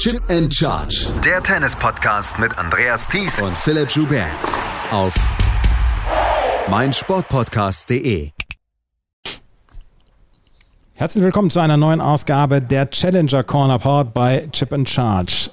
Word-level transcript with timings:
Chip 0.00 0.22
and 0.30 0.50
Charge. 0.50 1.08
Der 1.22 1.42
Tennis-Podcast 1.42 2.38
mit 2.38 2.56
Andreas 2.56 3.06
Thies 3.06 3.38
und 3.38 3.54
Philipp 3.54 3.90
Joubert. 3.90 4.30
Auf 4.90 5.12
meinsportpodcast.de. 6.70 8.30
Herzlich 10.94 11.22
willkommen 11.22 11.50
zu 11.50 11.60
einer 11.60 11.76
neuen 11.76 12.00
Ausgabe 12.00 12.62
der 12.62 12.88
Challenger 12.88 13.44
Corner 13.44 13.78
powered 13.78 14.14
by 14.14 14.48
Chip 14.52 14.72
and 14.72 14.88
Charge. 14.88 15.50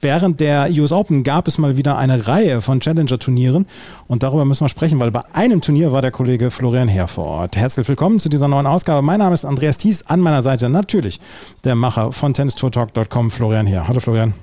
Während 0.00 0.40
der 0.40 0.70
US 0.72 0.92
Open 0.92 1.24
gab 1.24 1.48
es 1.48 1.58
mal 1.58 1.76
wieder 1.76 1.96
eine 1.96 2.28
Reihe 2.28 2.60
von 2.60 2.80
Challenger-Turnieren 2.80 3.66
und 4.06 4.22
darüber 4.22 4.44
müssen 4.44 4.64
wir 4.64 4.68
sprechen, 4.68 5.00
weil 5.00 5.10
bei 5.10 5.22
einem 5.32 5.60
Turnier 5.60 5.92
war 5.92 6.02
der 6.02 6.10
Kollege 6.10 6.50
Florian 6.50 6.88
Herr 6.88 7.08
vor 7.08 7.24
Ort. 7.24 7.56
Herzlich 7.56 7.88
willkommen 7.88 8.20
zu 8.20 8.28
dieser 8.28 8.48
neuen 8.48 8.66
Ausgabe. 8.66 9.02
Mein 9.02 9.18
Name 9.18 9.34
ist 9.34 9.44
Andreas 9.44 9.78
Thies, 9.78 10.06
an 10.06 10.20
meiner 10.20 10.42
Seite 10.42 10.68
natürlich 10.68 11.20
der 11.64 11.74
Macher 11.74 12.12
von 12.12 12.34
tennistourtalk.com, 12.34 13.30
Florian 13.30 13.66
Herr. 13.66 13.88
Hallo 13.88 14.00
Florian. 14.00 14.34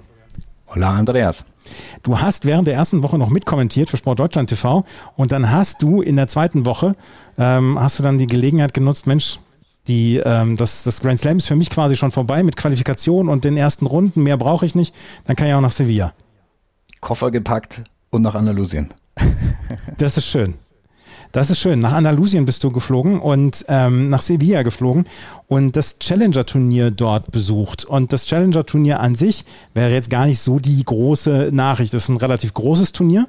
Hola 0.68 0.96
Andreas. 0.96 1.46
Du 2.04 2.20
hast 2.20 2.46
während 2.46 2.68
der 2.68 2.76
ersten 2.76 3.02
Woche 3.04 3.18
noch 3.18 3.30
mitkommentiert 3.30 3.90
für 3.90 3.98
Sport 3.98 4.20
Deutschland 4.20 4.50
TV 4.50 4.84
und 5.16 5.32
dann 5.32 5.52
hast 5.52 5.82
du 5.82 6.02
in 6.02 6.16
der 6.16 6.28
zweiten 6.28 6.66
Woche, 6.66 6.96
ähm, 7.38 7.80
hast 7.80 8.00
du 8.00 8.04
dann 8.04 8.18
die 8.18 8.28
Gelegenheit 8.28 8.74
genutzt, 8.74 9.08
Mensch, 9.08 9.40
die, 9.88 10.18
ähm, 10.18 10.58
das, 10.58 10.84
das 10.84 11.02
Grand 11.02 11.20
Slam 11.20 11.38
ist 11.38 11.48
für 11.48 11.56
mich 11.56 11.70
quasi 11.70 11.96
schon 11.96 12.12
vorbei 12.12 12.44
mit 12.44 12.58
Qualifikation 12.58 13.30
und 13.30 13.44
den 13.44 13.58
ersten 13.58 13.86
Runden. 13.86 14.24
Mehr 14.24 14.38
brauche 14.38 14.66
ich 14.66 14.76
nicht. 14.76 14.94
Dann 15.26 15.36
kann 15.36 15.48
ich 15.48 15.54
auch 15.54 15.62
nach 15.62 15.72
Sevilla. 15.72 16.14
Koffer 17.02 17.32
gepackt 17.32 17.84
und 18.10 18.22
nach 18.22 18.36
Andalusien. 18.36 18.90
das 19.98 20.18
ist 20.18 20.28
schön. 20.28 20.56
Das 21.32 21.52
ist 21.52 21.60
schön. 21.60 21.80
Nach 21.80 21.94
Andalusien 21.94 22.46
bist 22.46 22.64
du 22.64 22.72
geflogen 22.72 23.20
und 23.20 23.64
ähm, 23.68 24.10
nach 24.10 24.22
Sevilla 24.22 24.64
geflogen 24.64 25.06
und 25.48 25.76
das 25.76 26.00
Challenger-Turnier 26.00 26.90
dort 26.90 27.32
besucht. 27.32 27.86
Und 27.86 28.12
das 28.14 28.26
Challenger-Turnier 28.26 29.00
an 29.00 29.14
sich 29.14 29.46
wäre 29.76 29.92
jetzt 29.92 30.10
gar 30.10 30.26
nicht 30.26 30.40
so 30.40 30.58
die 30.58 30.84
große 30.84 31.50
Nachricht. 31.52 31.94
Das 31.94 32.04
ist 32.04 32.10
ein 32.10 32.18
relativ 32.18 32.56
großes 32.56 32.94
Turnier, 32.94 33.28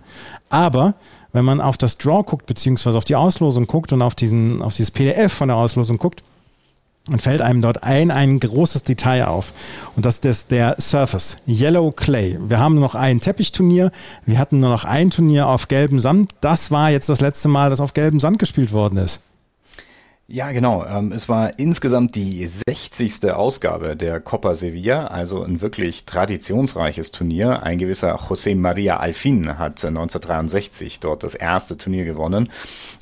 aber 0.48 0.94
wenn 1.32 1.44
man 1.44 1.60
auf 1.60 1.76
das 1.76 1.98
Draw 1.98 2.22
guckt, 2.22 2.46
beziehungsweise 2.46 2.96
auf 2.96 3.04
die 3.04 3.16
Auslosung 3.16 3.66
guckt 3.66 3.92
und 3.92 4.00
auf, 4.00 4.14
diesen, 4.14 4.62
auf 4.62 4.74
dieses 4.74 4.90
PDF 4.90 5.34
von 5.34 5.48
der 5.48 5.58
Auslosung 5.58 5.98
guckt, 5.98 6.22
dann 7.06 7.18
fällt 7.18 7.40
einem 7.40 7.62
dort 7.62 7.82
ein, 7.82 8.10
ein 8.10 8.38
großes 8.38 8.84
Detail 8.84 9.26
auf. 9.26 9.52
Und 9.96 10.04
das 10.06 10.18
ist 10.18 10.50
der 10.50 10.76
Surface, 10.80 11.38
Yellow 11.46 11.92
Clay. 11.92 12.38
Wir 12.40 12.58
haben 12.58 12.74
nur 12.74 12.84
noch 12.84 12.94
ein 12.94 13.20
Teppichturnier, 13.20 13.90
wir 14.26 14.38
hatten 14.38 14.60
nur 14.60 14.70
noch 14.70 14.84
ein 14.84 15.10
Turnier 15.10 15.48
auf 15.48 15.68
gelbem 15.68 15.98
Sand. 16.00 16.32
Das 16.40 16.70
war 16.70 16.90
jetzt 16.90 17.08
das 17.08 17.20
letzte 17.20 17.48
Mal, 17.48 17.70
dass 17.70 17.80
auf 17.80 17.94
gelbem 17.94 18.20
Sand 18.20 18.38
gespielt 18.38 18.72
worden 18.72 18.98
ist. 18.98 19.22
Ja, 20.32 20.52
genau. 20.52 20.84
Ähm, 20.86 21.10
es 21.10 21.28
war 21.28 21.58
insgesamt 21.58 22.14
die 22.14 22.46
60. 22.46 23.32
Ausgabe 23.32 23.96
der 23.96 24.20
Copa 24.20 24.54
Sevilla, 24.54 25.08
also 25.08 25.42
ein 25.42 25.60
wirklich 25.60 26.04
traditionsreiches 26.04 27.10
Turnier. 27.10 27.64
Ein 27.64 27.78
gewisser 27.78 28.14
José 28.14 28.54
María 28.54 28.98
Alfin 28.98 29.58
hat 29.58 29.84
1963 29.84 31.00
dort 31.00 31.24
das 31.24 31.34
erste 31.34 31.76
Turnier 31.76 32.04
gewonnen. 32.04 32.48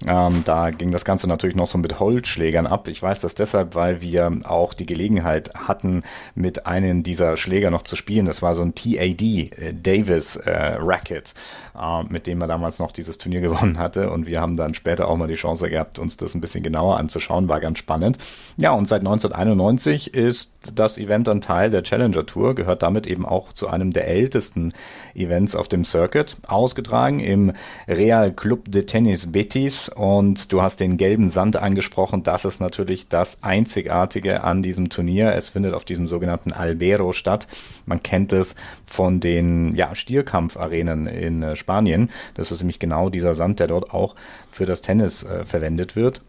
Ähm, 0.07 0.43
da 0.47 0.71
ging 0.71 0.91
das 0.91 1.05
Ganze 1.05 1.29
natürlich 1.29 1.55
noch 1.55 1.67
so 1.67 1.77
mit 1.77 2.01
Holzschlägern 2.01 2.67
ab. 2.67 2.89
Ich 2.89 3.03
weiß 3.03 3.21
das 3.21 3.35
deshalb, 3.35 3.75
weil 3.75 4.01
wir 4.01 4.33
auch 4.45 4.73
die 4.73 4.87
Gelegenheit 4.87 5.53
hatten, 5.55 6.05
mit 6.35 6.65
einem 6.65 7.03
dieser 7.03 7.37
Schläger 7.37 7.71
noch 7.71 7.83
zu 7.83 7.95
spielen. 7.95 8.25
Das 8.25 8.41
war 8.41 8.55
so 8.55 8.63
ein 8.63 8.75
TAD, 8.75 9.23
äh, 9.23 9.75
Davis 9.75 10.37
äh, 10.37 10.79
Racket, 10.79 11.35
äh, 11.79 12.05
mit 12.05 12.27
dem 12.27 12.41
er 12.41 12.49
damals 12.49 12.79
noch 12.79 12.91
dieses 12.91 13.19
Turnier 13.19 13.41
gewonnen 13.43 13.79
hatte. 13.79 14.11
Und 14.11 14.25
wir 14.25 14.41
haben 14.41 14.57
dann 14.57 14.73
später 14.73 15.09
auch 15.09 15.19
mal 15.19 15.29
die 15.29 15.35
Chance 15.35 15.69
gehabt, 15.69 15.99
uns 15.99 16.17
das 16.17 16.35
ein 16.35 16.41
bisschen 16.41 16.65
genauer 16.65 16.97
anzuschauen 16.97 17.18
anzuschauen, 17.19 17.49
war 17.49 17.61
ganz 17.61 17.79
spannend. 17.79 18.19
Ja, 18.61 18.73
und 18.73 18.89
seit 18.89 19.01
1991 19.01 20.15
ist 20.15 20.53
das 20.75 20.99
Event 20.99 21.27
dann 21.27 21.41
Teil 21.41 21.71
der 21.71 21.83
Challenger 21.83 22.27
Tour, 22.27 22.55
gehört 22.55 22.83
damit 22.83 23.07
eben 23.07 23.25
auch 23.25 23.53
zu 23.53 23.69
einem 23.69 23.93
der 23.93 24.09
ältesten 24.09 24.73
Events 25.15 25.55
auf 25.55 25.69
dem 25.69 25.85
Circuit, 25.85 26.37
ausgetragen 26.47 27.21
im 27.21 27.53
Real 27.87 28.33
Club 28.33 28.71
de 28.71 28.83
Tennis 28.83 29.31
Betis 29.31 29.89
und 29.89 30.53
du 30.53 30.63
hast 30.63 30.81
den 30.81 30.97
gelben 30.97 31.29
Sand 31.29 31.57
angesprochen, 31.57 32.23
das 32.23 32.45
ist 32.45 32.61
natürlich 32.61 33.09
das 33.09 33.43
Einzigartige 33.43 34.43
an 34.43 34.63
diesem 34.63 34.89
Turnier. 34.89 35.35
Es 35.35 35.51
findet 35.51 35.75
auf 35.75 35.85
diesem 35.85 36.07
sogenannten 36.07 36.53
Albero 36.53 37.13
statt. 37.13 37.47
Man 37.87 38.03
kennt 38.03 38.33
es 38.33 38.57
von 38.87 39.21
den 39.21 39.75
ja, 39.75 39.95
Stierkampfarenen 39.95 41.07
in 41.07 41.43
äh, 41.43 41.57
Spanien. 41.57 42.11
Das 42.35 42.51
ist 42.51 42.61
nämlich 42.61 42.79
genau 42.79 43.09
dieser 43.09 43.35
Sand, 43.35 43.61
der 43.61 43.69
dort 43.69 43.93
auch 43.93 44.15
für 44.51 44.67
das 44.67 44.83
Tennis 44.83 45.23
äh, 45.23 45.45
verwendet 45.45 45.95
wird. 45.95 46.23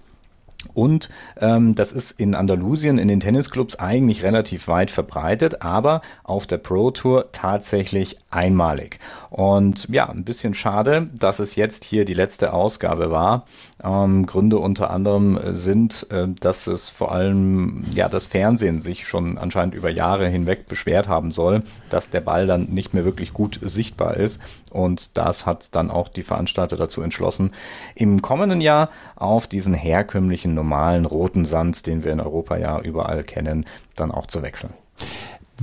Und 0.73 1.09
ähm, 1.39 1.73
das 1.75 1.93
ist 1.93 2.19
in 2.19 2.35
Andalusien 2.35 2.97
in 2.97 3.07
den 3.07 3.21
Tennisclubs 3.21 3.77
eigentlich 3.77 4.23
relativ 4.23 4.67
weit 4.67 4.91
verbreitet, 4.91 5.61
aber 5.61 6.01
auf 6.23 6.47
der 6.47 6.57
Pro 6.57 6.91
Tour 6.91 7.31
tatsächlich 7.31 8.17
einmalig. 8.29 8.99
Und 9.29 9.87
ja, 9.89 10.09
ein 10.09 10.25
bisschen 10.25 10.53
schade, 10.53 11.09
dass 11.17 11.39
es 11.39 11.55
jetzt 11.55 11.85
hier 11.85 12.03
die 12.03 12.13
letzte 12.13 12.51
Ausgabe 12.53 13.09
war. 13.09 13.45
Ähm, 13.83 14.25
Gründe 14.25 14.57
unter 14.57 14.89
anderem 14.89 15.39
sind, 15.55 16.07
äh, 16.11 16.27
dass 16.39 16.67
es 16.67 16.89
vor 16.89 17.11
allem 17.11 17.85
ja 17.93 18.09
das 18.09 18.25
Fernsehen 18.25 18.81
sich 18.81 19.07
schon 19.07 19.37
anscheinend 19.37 19.73
über 19.73 19.89
Jahre 19.89 20.27
hinweg 20.27 20.67
beschwert 20.67 21.07
haben 21.07 21.31
soll, 21.31 21.63
dass 21.89 22.09
der 22.09 22.21
Ball 22.21 22.45
dann 22.45 22.65
nicht 22.65 22.93
mehr 22.93 23.05
wirklich 23.05 23.33
gut 23.33 23.59
sichtbar 23.61 24.17
ist. 24.17 24.41
Und 24.71 25.17
das 25.17 25.45
hat 25.45 25.69
dann 25.71 25.91
auch 25.91 26.09
die 26.09 26.23
Veranstalter 26.23 26.75
dazu 26.75 27.01
entschlossen, 27.01 27.51
im 27.95 28.21
kommenden 28.21 28.61
Jahr 28.61 28.89
auf 29.15 29.47
diesen 29.47 29.73
herkömmlichen 29.73 30.53
normalen 30.53 31.05
roten 31.05 31.45
Sand, 31.45 31.87
den 31.87 32.03
wir 32.03 32.11
in 32.11 32.19
Europa 32.19 32.57
ja 32.57 32.79
überall 32.81 33.23
kennen, 33.23 33.65
dann 33.95 34.11
auch 34.11 34.27
zu 34.27 34.41
wechseln 34.41 34.73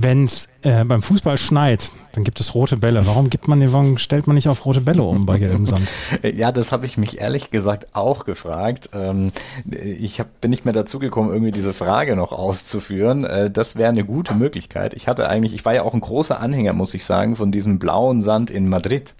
wenn 0.01 0.25
es 0.25 0.49
äh, 0.63 0.83
beim 0.83 1.01
Fußball 1.01 1.37
schneit, 1.37 1.91
dann 2.13 2.23
gibt 2.23 2.39
es 2.39 2.55
rote 2.55 2.77
Bälle. 2.77 3.05
Warum 3.05 3.29
gibt 3.29 3.47
man, 3.47 3.71
warum 3.71 3.97
stellt 3.97 4.27
man 4.27 4.35
nicht 4.35 4.49
auf 4.49 4.65
rote 4.65 4.81
Bälle 4.81 5.03
um 5.03 5.25
bei 5.25 5.37
gelbem 5.37 5.65
Sand? 5.65 5.87
Ja, 6.23 6.51
das 6.51 6.71
habe 6.71 6.85
ich 6.85 6.97
mich 6.97 7.19
ehrlich 7.19 7.51
gesagt 7.51 7.95
auch 7.95 8.25
gefragt. 8.25 8.89
Ähm, 8.93 9.31
ich 9.69 10.19
hab, 10.19 10.41
bin 10.41 10.51
nicht 10.51 10.65
mehr 10.65 10.73
dazu 10.73 10.99
gekommen, 10.99 11.29
irgendwie 11.29 11.51
diese 11.51 11.73
Frage 11.73 12.15
noch 12.15 12.31
auszuführen. 12.31 13.23
Äh, 13.23 13.51
das 13.51 13.75
wäre 13.75 13.89
eine 13.89 14.03
gute 14.03 14.33
Möglichkeit. 14.33 14.93
Ich 14.93 15.07
hatte 15.07 15.29
eigentlich, 15.29 15.53
ich 15.53 15.65
war 15.65 15.73
ja 15.73 15.83
auch 15.83 15.93
ein 15.93 16.01
großer 16.01 16.39
Anhänger, 16.39 16.73
muss 16.73 16.93
ich 16.93 17.05
sagen, 17.05 17.35
von 17.35 17.51
diesem 17.51 17.79
blauen 17.79 18.21
Sand 18.21 18.49
in 18.49 18.67
Madrid. 18.67 19.13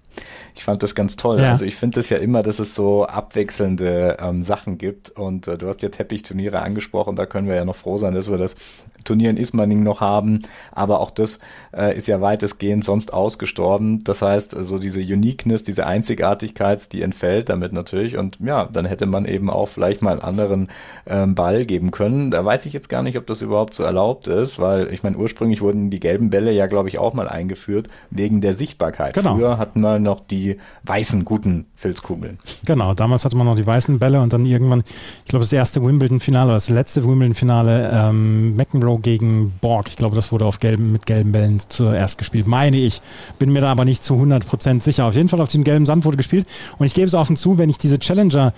Ich 0.56 0.64
fand 0.64 0.84
das 0.84 0.96
ganz 0.96 1.16
toll. 1.16 1.40
Ja. 1.40 1.52
Also 1.52 1.66
ich 1.66 1.76
finde 1.76 1.96
das 1.96 2.10
ja 2.10 2.18
immer, 2.18 2.44
dass 2.44 2.60
es 2.60 2.76
so 2.76 3.06
abwechselnde 3.06 4.18
ähm, 4.20 4.42
Sachen 4.42 4.78
gibt. 4.78 5.12
Und 5.12 5.48
äh, 5.48 5.58
du 5.58 5.68
hast 5.68 5.82
ja 5.82 5.90
Teppichturniere 5.90 6.62
angesprochen, 6.62 7.16
da 7.16 7.26
können 7.26 7.48
wir 7.48 7.56
ja 7.56 7.66
noch 7.66 7.76
froh 7.76 7.98
sein, 7.98 8.14
dass 8.14 8.30
wir 8.30 8.38
das 8.38 8.56
Turnier 9.04 9.30
in 9.30 9.38
Ismaning 9.38 9.84
noch 9.84 10.02
haben. 10.02 10.42
Aber 10.72 11.00
auch 11.00 11.12
das 11.12 11.40
äh, 11.76 11.96
ist 11.96 12.08
ja 12.08 12.22
weitestgehend 12.22 12.84
sonst 12.84 13.14
ausgestorben. 13.14 14.04
Das 14.04 14.22
heißt, 14.22 14.52
so 14.52 14.58
also 14.58 14.80
diese 14.80 15.00
Uniqueness, 15.00 15.64
diese 15.64 15.86
Einzigartigkeit, 15.86 16.92
die 16.92 17.02
entfällt 17.02 17.50
damit 17.50 17.74
natürlich. 17.74 18.18
Und 18.18 18.38
ja, 18.40 18.66
dann 18.66 18.86
hätte 18.86 19.06
man 19.06 19.26
eben 19.26 19.50
auch 19.50 19.68
vielleicht 19.68 20.02
mal 20.02 20.12
einen 20.12 20.22
anderen 20.22 20.70
ähm, 21.06 21.36
Ball 21.36 21.66
geben 21.66 21.92
können. 21.92 22.32
Da 22.32 22.44
weiß 22.44 22.66
ich 22.66 22.74
jetzt 22.74 22.90
gar 22.90 23.04
nicht, 23.04 23.18
ob 23.18 23.28
das 23.28 23.42
überhaupt 23.42 23.74
so 23.74 23.84
erlaubt 23.84 24.28
ist, 24.28 24.60
weil 24.60 24.92
ich 24.94 25.04
meine, 25.04 25.18
ursprünglich 25.18 25.62
wurden 25.62 25.90
die 25.90 26.00
gelben 26.00 26.30
Bälle 26.30 26.52
ja, 26.52 26.68
glaube 26.68 26.90
ich, 26.90 26.98
auch 26.98 27.14
mal 27.14 27.28
eingeführt 27.28 27.88
wegen 28.10 28.42
der 28.42 28.54
Sichtbarkeit. 28.54 29.14
Genau. 29.14 29.36
Früher 29.36 29.58
hatten 29.58 29.82
wir 29.82 30.00
noch 30.08 30.22
die 30.22 30.58
weißen, 30.84 31.24
guten 31.24 31.68
Filzkugeln. 31.76 32.40
Genau, 32.66 32.94
damals 32.94 33.24
hatte 33.24 33.36
man 33.36 33.46
noch 33.46 33.56
die 33.56 33.68
weißen 33.68 34.00
Bälle 34.00 34.20
und 34.22 34.34
dann 34.34 34.46
irgendwann, 34.46 34.84
ich 35.24 35.30
glaube, 35.30 35.44
das 35.44 35.54
erste 35.54 35.84
Wimbledon-Finale, 35.84 36.52
das 36.52 36.70
letzte 36.70 37.04
Wimbledon-Finale, 37.04 37.92
ähm, 37.94 38.56
McEnroe 38.56 39.00
gegen 39.00 39.54
Borg. 39.62 39.90
Ich 39.90 39.98
glaube, 39.98 40.16
das 40.16 40.32
wurde 40.32 40.46
auf 40.46 40.60
gelben, 40.60 40.92
mit 40.92 41.06
gelben 41.06 41.32
Bällen 41.32 41.60
zuerst 41.60 42.18
gespielt, 42.18 42.48
meine 42.48 42.78
ich. 42.78 43.02
Bin 43.38 43.52
mir 43.52 43.62
da 43.62 43.72
aber 43.72 43.86
nicht 43.86 44.04
zu 44.04 44.16
100% 44.16 44.82
sicher. 44.82 45.06
Auf 45.06 45.16
jeden 45.16 45.30
Fall 45.30 45.42
auf 45.42 45.50
diesem 45.50 45.64
gelben 45.64 45.86
Sand 45.86 46.06
wurde 46.06 46.18
gespielt 46.18 46.48
und 46.78 46.88
ich 46.88 46.94
gebe 46.94 47.08
es 47.08 47.14
offen 47.14 47.36
zu, 47.36 47.58
wenn 47.58 47.70
ich 47.70 47.78
diese 47.78 48.00
Challenger, 48.00 48.54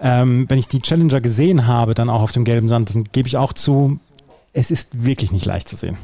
ähm, 0.00 0.46
wenn 0.48 0.58
ich 0.58 0.68
die 0.68 0.80
Challenger 0.80 1.20
gesehen 1.20 1.66
habe, 1.66 1.94
dann 1.94 2.08
auch 2.08 2.22
auf 2.22 2.32
dem 2.32 2.44
gelben 2.44 2.68
Sand, 2.68 2.94
dann 2.94 3.04
gebe 3.04 3.28
ich 3.28 3.36
auch 3.36 3.52
zu, 3.52 3.98
es 4.52 4.70
ist 4.70 5.04
wirklich 5.04 5.32
nicht 5.32 5.44
leicht 5.44 5.68
zu 5.68 5.76
sehen. 5.76 5.98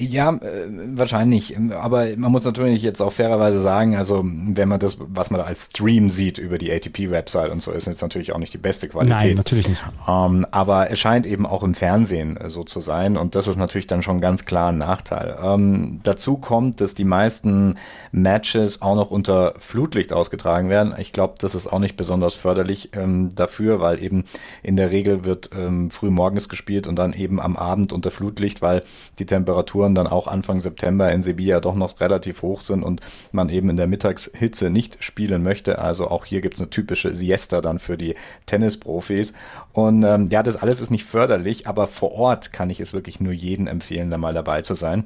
Ja, 0.00 0.32
äh, 0.32 0.68
wahrscheinlich. 0.94 1.56
Aber 1.72 2.06
man 2.16 2.30
muss 2.30 2.44
natürlich 2.44 2.82
jetzt 2.82 3.00
auch 3.00 3.12
fairerweise 3.12 3.60
sagen, 3.60 3.96
also 3.96 4.22
wenn 4.24 4.68
man 4.68 4.78
das, 4.78 4.96
was 5.00 5.30
man 5.30 5.40
da 5.40 5.46
als 5.46 5.66
Stream 5.66 6.10
sieht 6.10 6.38
über 6.38 6.56
die 6.56 6.70
ATP-Website 6.70 7.50
und 7.50 7.60
so, 7.60 7.72
ist 7.72 7.86
jetzt 7.86 8.00
natürlich 8.00 8.32
auch 8.32 8.38
nicht 8.38 8.54
die 8.54 8.58
beste 8.58 8.88
Qualität. 8.88 9.18
Nein, 9.18 9.34
natürlich 9.34 9.68
nicht. 9.68 9.82
Ähm, 10.06 10.46
aber 10.52 10.90
es 10.90 11.00
scheint 11.00 11.26
eben 11.26 11.46
auch 11.46 11.64
im 11.64 11.74
Fernsehen 11.74 12.36
äh, 12.36 12.48
so 12.48 12.62
zu 12.62 12.78
sein 12.78 13.16
und 13.16 13.34
das 13.34 13.48
ist 13.48 13.56
natürlich 13.56 13.88
dann 13.88 14.02
schon 14.02 14.20
ganz 14.20 14.44
klar 14.44 14.70
ein 14.70 14.78
Nachteil. 14.78 15.36
Ähm, 15.42 16.00
dazu 16.04 16.36
kommt, 16.36 16.80
dass 16.80 16.94
die 16.94 17.04
meisten 17.04 17.74
Matches 18.12 18.80
auch 18.80 18.94
noch 18.94 19.10
unter 19.10 19.54
Flutlicht 19.58 20.12
ausgetragen 20.12 20.68
werden. 20.70 20.94
Ich 20.98 21.12
glaube, 21.12 21.34
das 21.38 21.56
ist 21.56 21.66
auch 21.66 21.80
nicht 21.80 21.96
besonders 21.96 22.34
förderlich 22.34 22.90
ähm, 22.92 23.34
dafür, 23.34 23.80
weil 23.80 24.02
eben 24.02 24.24
in 24.62 24.76
der 24.76 24.92
Regel 24.92 25.24
wird 25.24 25.50
ähm, 25.56 25.90
früh 25.90 26.10
morgens 26.10 26.48
gespielt 26.48 26.86
und 26.86 26.96
dann 26.96 27.12
eben 27.12 27.40
am 27.40 27.56
Abend 27.56 27.92
unter 27.92 28.12
Flutlicht, 28.12 28.62
weil 28.62 28.82
die 29.18 29.26
Temperaturen 29.26 29.87
Temperaturen 29.88 29.94
dann 29.94 30.06
auch 30.06 30.28
Anfang 30.28 30.60
September 30.60 31.10
in 31.12 31.22
Sevilla 31.22 31.60
doch 31.60 31.74
noch 31.74 32.00
relativ 32.00 32.42
hoch 32.42 32.60
sind 32.60 32.82
und 32.82 33.00
man 33.32 33.48
eben 33.48 33.70
in 33.70 33.76
der 33.76 33.86
Mittagshitze 33.86 34.70
nicht 34.70 35.02
spielen 35.02 35.42
möchte. 35.42 35.78
Also 35.78 36.08
auch 36.08 36.24
hier 36.24 36.40
gibt 36.40 36.54
es 36.54 36.60
eine 36.60 36.70
typische 36.70 37.12
Siesta 37.14 37.60
dann 37.60 37.78
für 37.78 37.96
die 37.96 38.14
Tennisprofis. 38.46 39.32
Und 39.72 40.04
ähm, 40.04 40.28
ja, 40.30 40.42
das 40.42 40.56
alles 40.56 40.80
ist 40.80 40.90
nicht 40.90 41.04
förderlich, 41.04 41.66
aber 41.66 41.86
vor 41.86 42.12
Ort 42.12 42.52
kann 42.52 42.70
ich 42.70 42.80
es 42.80 42.92
wirklich 42.92 43.20
nur 43.20 43.32
jedem 43.32 43.66
empfehlen, 43.66 44.10
da 44.10 44.18
mal 44.18 44.34
dabei 44.34 44.62
zu 44.62 44.74
sein. 44.74 45.04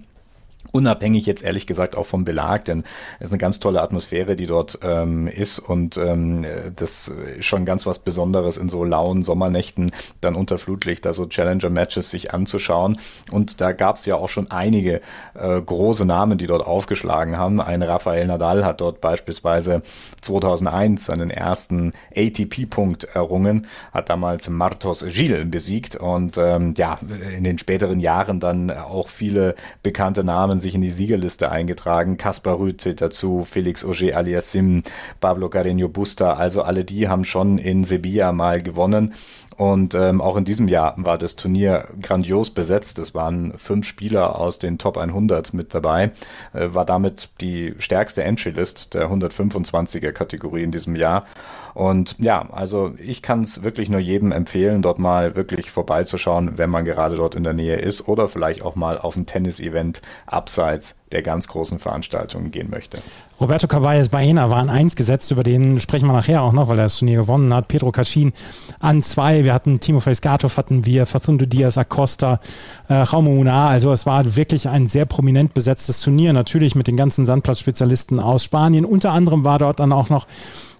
Unabhängig 0.72 1.26
jetzt 1.26 1.44
ehrlich 1.44 1.66
gesagt 1.66 1.96
auch 1.96 2.06
vom 2.06 2.24
Belag, 2.24 2.64
denn 2.64 2.84
es 3.20 3.26
ist 3.26 3.32
eine 3.32 3.38
ganz 3.38 3.60
tolle 3.60 3.82
Atmosphäre, 3.82 4.36
die 4.36 4.46
dort 4.46 4.78
ähm, 4.82 5.28
ist 5.28 5.58
und 5.58 5.96
ähm, 5.98 6.46
das 6.74 7.08
ist 7.08 7.44
schon 7.44 7.64
ganz 7.64 7.86
was 7.86 7.98
Besonderes 7.98 8.56
in 8.56 8.68
so 8.68 8.82
lauen 8.82 9.22
Sommernächten 9.22 9.90
dann 10.22 10.34
unter 10.34 10.58
Flutlicht, 10.58 11.06
also 11.06 11.26
Challenger-Matches 11.26 12.10
sich 12.10 12.32
anzuschauen. 12.32 12.98
Und 13.30 13.60
da 13.60 13.72
gab 13.72 13.96
es 13.96 14.06
ja 14.06 14.16
auch 14.16 14.28
schon 14.28 14.50
einige 14.50 15.00
äh, 15.34 15.60
große 15.60 16.04
Namen, 16.06 16.38
die 16.38 16.46
dort 16.46 16.66
aufgeschlagen 16.66 17.36
haben. 17.36 17.60
Ein 17.60 17.82
Rafael 17.82 18.26
Nadal 18.26 18.64
hat 18.64 18.80
dort 18.80 19.00
beispielsweise 19.00 19.82
2001 20.22 21.04
seinen 21.04 21.30
ersten 21.30 21.92
ATP-Punkt 22.16 23.04
errungen, 23.04 23.66
hat 23.92 24.08
damals 24.08 24.48
Martos 24.48 25.04
Gil 25.06 25.44
besiegt 25.44 25.96
und 25.96 26.38
ähm, 26.38 26.72
ja, 26.76 26.98
in 27.36 27.44
den 27.44 27.58
späteren 27.58 28.00
Jahren 28.00 28.40
dann 28.40 28.70
auch 28.70 29.08
viele 29.08 29.54
bekannte 29.82 30.24
Namen 30.24 30.60
sich 30.62 30.74
in 30.74 30.80
die 30.80 30.90
Siegerliste 30.90 31.50
eingetragen. 31.50 32.16
Kaspar 32.16 32.58
Rüth 32.58 32.80
zählt 32.80 33.02
dazu, 33.02 33.44
Felix 33.44 33.84
Auger 33.84 34.16
Aliassim, 34.16 34.82
Pablo 35.20 35.48
Carreño 35.48 35.88
Busta, 35.88 36.34
also 36.34 36.62
alle 36.62 36.84
die 36.84 37.08
haben 37.08 37.24
schon 37.24 37.58
in 37.58 37.84
Sevilla 37.84 38.32
mal 38.32 38.62
gewonnen. 38.62 39.12
Und 39.56 39.94
ähm, 39.94 40.20
auch 40.20 40.36
in 40.36 40.44
diesem 40.44 40.68
Jahr 40.68 40.94
war 40.96 41.18
das 41.18 41.36
Turnier 41.36 41.88
grandios 42.00 42.50
besetzt. 42.50 42.98
Es 42.98 43.14
waren 43.14 43.56
fünf 43.58 43.86
Spieler 43.86 44.38
aus 44.38 44.58
den 44.58 44.78
Top 44.78 44.96
100 44.96 45.52
mit 45.52 45.74
dabei. 45.74 46.12
Äh, 46.52 46.74
war 46.74 46.84
damit 46.84 47.28
die 47.40 47.74
stärkste 47.78 48.22
Entry-List 48.24 48.94
der 48.94 49.10
125er 49.10 50.12
Kategorie 50.12 50.62
in 50.62 50.72
diesem 50.72 50.96
Jahr. 50.96 51.26
Und 51.74 52.16
ja, 52.18 52.48
also 52.50 52.92
ich 52.98 53.22
kann 53.22 53.42
es 53.42 53.62
wirklich 53.62 53.88
nur 53.88 54.00
jedem 54.00 54.32
empfehlen, 54.32 54.82
dort 54.82 54.98
mal 54.98 55.36
wirklich 55.36 55.70
vorbeizuschauen, 55.70 56.58
wenn 56.58 56.70
man 56.70 56.84
gerade 56.84 57.16
dort 57.16 57.34
in 57.34 57.44
der 57.44 57.54
Nähe 57.54 57.76
ist 57.76 58.08
oder 58.08 58.28
vielleicht 58.28 58.62
auch 58.62 58.74
mal 58.74 58.98
auf 58.98 59.16
ein 59.16 59.26
Tennis-Event 59.26 60.02
abseits 60.26 60.96
der 61.12 61.22
ganz 61.22 61.46
großen 61.46 61.78
Veranstaltungen 61.78 62.50
gehen 62.50 62.70
möchte. 62.70 62.98
Roberto 63.40 63.66
Caballes 63.66 64.08
Baena 64.08 64.50
war 64.50 64.58
an 64.58 64.70
1 64.70 64.96
gesetzt, 64.96 65.30
über 65.30 65.42
den 65.42 65.80
sprechen 65.80 66.06
wir 66.06 66.12
nachher 66.12 66.42
auch 66.42 66.52
noch, 66.52 66.68
weil 66.68 66.78
er 66.78 66.84
das 66.84 66.98
Turnier 66.98 67.20
gewonnen 67.20 67.52
hat. 67.52 67.68
Pedro 67.68 67.90
Cachin 67.90 68.32
an 68.80 69.02
2, 69.02 69.44
wir 69.44 69.52
hatten 69.52 69.80
Timo 69.80 70.00
Feiskatov, 70.00 70.56
hatten 70.56 70.86
wir 70.86 71.06
Facundo 71.06 71.44
Diaz 71.44 71.76
Acosta, 71.76 72.40
äh, 72.88 73.04
Jaume 73.04 73.30
Una, 73.30 73.68
also 73.68 73.92
es 73.92 74.06
war 74.06 74.36
wirklich 74.36 74.68
ein 74.68 74.86
sehr 74.86 75.04
prominent 75.04 75.54
besetztes 75.54 76.00
Turnier, 76.00 76.32
natürlich 76.32 76.74
mit 76.74 76.86
den 76.86 76.96
ganzen 76.96 77.26
Sandplatzspezialisten 77.26 78.20
aus 78.20 78.44
Spanien. 78.44 78.84
Unter 78.84 79.12
anderem 79.12 79.44
war 79.44 79.58
dort 79.58 79.80
dann 79.80 79.92
auch 79.92 80.08
noch 80.08 80.26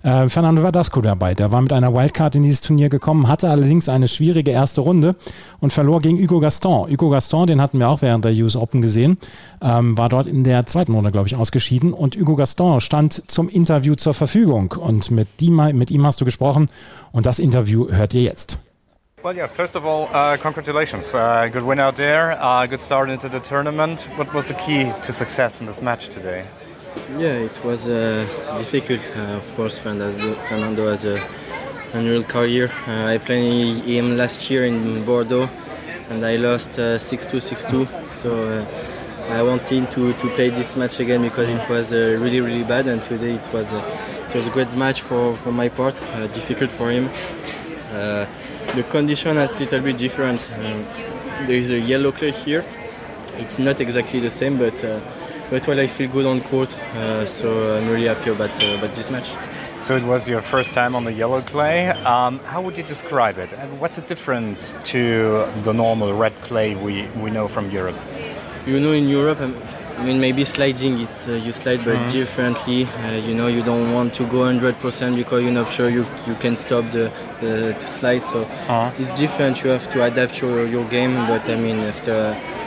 äh, 0.03 0.29
Fernando 0.29 0.63
Verdasco 0.63 1.01
dabei. 1.01 1.35
Der 1.35 1.53
war 1.53 1.61
mit 1.61 1.73
einer 1.73 1.93
Wildcard 1.93 2.35
in 2.35 2.43
dieses 2.43 2.61
Turnier 2.61 2.89
gekommen, 2.89 3.29
hatte 3.29 3.49
allerdings 3.49 3.89
eine 3.89 4.09
schwierige 4.09 4.51
erste 4.51 4.81
Runde 4.81 5.15
und 5.61 5.73
verlor 5.73 6.01
gegen 6.01 6.19
Hugo 6.19 6.41
Gaston. 6.41 6.91
Hugo 6.91 7.11
Gaston, 7.11 7.47
den 7.47 7.61
hatten 7.61 7.79
wir 7.79 7.89
auch 7.89 8.03
während 8.03 8.25
der 8.25 8.33
US 8.33 8.57
Open 8.57 8.83
gesehen, 8.83 9.19
ähm, 9.61 9.97
war 9.97 10.09
dort 10.09 10.27
in 10.27 10.45
der 10.45 10.67
zweiten 10.67 10.95
Runde, 10.95 11.11
glaube 11.11 11.29
ich, 11.29 11.37
ausgeschieden. 11.37 11.93
Und 11.93 12.17
Hugo 12.17 12.37
Gaston 12.37 12.81
stand 12.81 13.31
zum 13.31 13.49
Interview 13.49 13.95
zur 13.95 14.15
Verfügung. 14.15 14.73
Und 14.73 15.11
mit, 15.11 15.29
die, 15.41 15.51
mit 15.51 15.91
ihm 15.91 16.07
hast 16.07 16.21
du 16.21 16.25
gesprochen 16.25 16.67
und 17.13 17.27
das 17.27 17.39
Interview 17.39 17.91
hört 17.91 18.15
ihr 18.15 18.23
jetzt. 18.23 18.59
Well, 19.23 19.37
yeah, 19.37 19.47
first 19.47 19.77
of 19.77 19.85
all, 19.85 20.09
uh, 20.13 20.37
congratulations. 20.37 21.15
Uh, 21.15 21.49
good 21.49 21.65
win 21.65 21.79
out 21.79 21.95
there, 21.95 22.37
uh, 22.41 22.67
good 22.67 22.81
start 22.81 23.09
into 23.09 23.29
the 23.29 23.39
tournament. 23.39 24.09
What 24.17 24.35
was 24.35 24.49
the 24.49 24.55
key 24.55 24.93
to 25.03 25.13
success 25.13 25.61
in 25.61 25.69
this 25.69 25.81
match 25.81 26.09
today? 26.09 26.43
Yeah, 27.19 27.37
it 27.39 27.65
was 27.65 27.87
uh, 27.87 28.27
difficult. 28.59 29.01
Uh, 29.17 29.37
of 29.37 29.55
course, 29.55 29.79
Fernando 29.79 30.89
has 30.89 31.05
a 31.05 31.23
unreal 31.95 32.23
career. 32.23 32.71
Uh, 32.87 33.07
I 33.07 33.19
played 33.19 33.85
him 33.85 34.17
last 34.17 34.51
year 34.51 34.65
in 34.65 35.05
Bordeaux, 35.05 35.49
and 36.11 36.25
I 36.25 36.37
lost 36.37 36.79
uh, 36.79 36.99
6-2, 36.99 37.41
6-2. 37.41 38.07
So 38.07 38.31
uh, 38.31 39.33
I 39.33 39.43
wanted 39.43 39.91
to, 39.93 40.13
to 40.13 40.29
play 40.31 40.51
this 40.51 40.77
match 40.77 41.01
again 41.01 41.23
because 41.23 41.49
it 41.49 41.69
was 41.69 41.93
uh, 41.93 42.19
really, 42.21 42.41
really 42.41 42.65
bad. 42.65 42.87
And 42.87 43.03
today 43.05 43.35
it 43.35 43.53
was 43.53 43.73
it 43.73 44.35
was 44.35 44.47
a 44.49 44.51
great 44.51 44.75
match 44.75 45.03
for, 45.03 45.35
for 45.35 45.53
my 45.53 45.69
part. 45.69 45.95
difficult 46.35 46.71
for 46.71 46.91
him. 46.91 47.11
the 48.75 48.83
condition 48.91 49.37
is 49.37 49.57
a 49.57 49.61
little 49.61 49.81
bit 49.81 49.99
different. 49.99 50.51
Um, 50.59 50.85
there 51.47 51.59
is 51.59 51.71
a 51.71 51.79
yellow 51.79 52.13
clay 52.13 52.33
here. 52.33 52.65
It's 53.37 53.59
not 53.59 53.81
exactly 53.81 54.21
the 54.21 54.31
same, 54.31 54.59
but 54.59 54.75
but 55.53 55.67
well, 55.69 55.81
I 55.81 55.87
feel 55.87 56.11
good 56.11 56.25
on 56.25 56.41
court, 56.41 56.75
uh, 56.79 57.27
so 57.27 57.77
I'm 57.77 57.87
really 57.87 58.07
happy 58.07 58.31
about 58.31 58.51
uh, 58.65 58.79
about 58.79 58.97
this 58.97 59.11
match. 59.11 59.29
So 59.79 59.95
it 59.95 60.03
was 60.03 60.27
your 60.27 60.41
first 60.41 60.73
time 60.73 60.97
on 60.97 61.05
the 61.05 61.13
yellow 61.13 61.43
clay. 61.43 61.91
Um, 61.91 62.39
how 62.53 62.63
would 62.63 62.79
you 62.79 62.85
describe 62.85 63.37
it? 63.37 63.53
And 63.53 63.79
what's 63.79 63.97
the 63.97 64.03
difference 64.03 64.75
to 64.85 65.45
the 65.65 65.75
normal 65.75 66.15
red 66.15 66.35
clay 66.41 66.75
we, 66.75 67.07
we 67.23 67.31
know 67.31 67.49
from 67.49 67.71
Europe? 67.71 67.97
You 68.65 68.81
know, 68.81 68.93
in 68.93 69.09
Europe, 69.09 69.43
um, 69.43 69.55
I 69.99 70.05
mean, 70.05 70.21
maybe 70.21 70.43
sliding, 70.47 71.01
it's 71.01 71.29
uh, 71.29 71.33
you 71.33 71.53
slide, 71.53 71.85
but 71.85 71.97
mm 71.97 72.05
-hmm. 72.05 72.13
differently. 72.13 72.81
Uh, 72.83 73.29
you 73.29 73.35
know, 73.39 73.49
you 73.57 73.63
don't 73.63 73.93
want 73.93 74.15
to 74.15 74.25
go 74.25 74.39
100% 74.47 75.17
because 75.17 75.43
you're 75.45 75.59
not 75.63 75.71
sure 75.73 75.91
you, 75.91 76.05
you 76.27 76.37
can 76.41 76.57
stop 76.57 76.85
the, 76.97 77.11
the 77.41 77.75
slide. 77.99 78.25
So 78.25 78.39
-huh. 78.69 78.89
it's 79.01 79.13
different. 79.21 79.55
You 79.63 79.73
have 79.73 79.87
to 79.95 79.99
adapt 80.03 80.35
your, 80.43 80.57
your 80.75 80.85
game. 80.91 81.13
But 81.31 81.43
I 81.49 81.57
mean, 81.65 81.79
after 81.89 82.17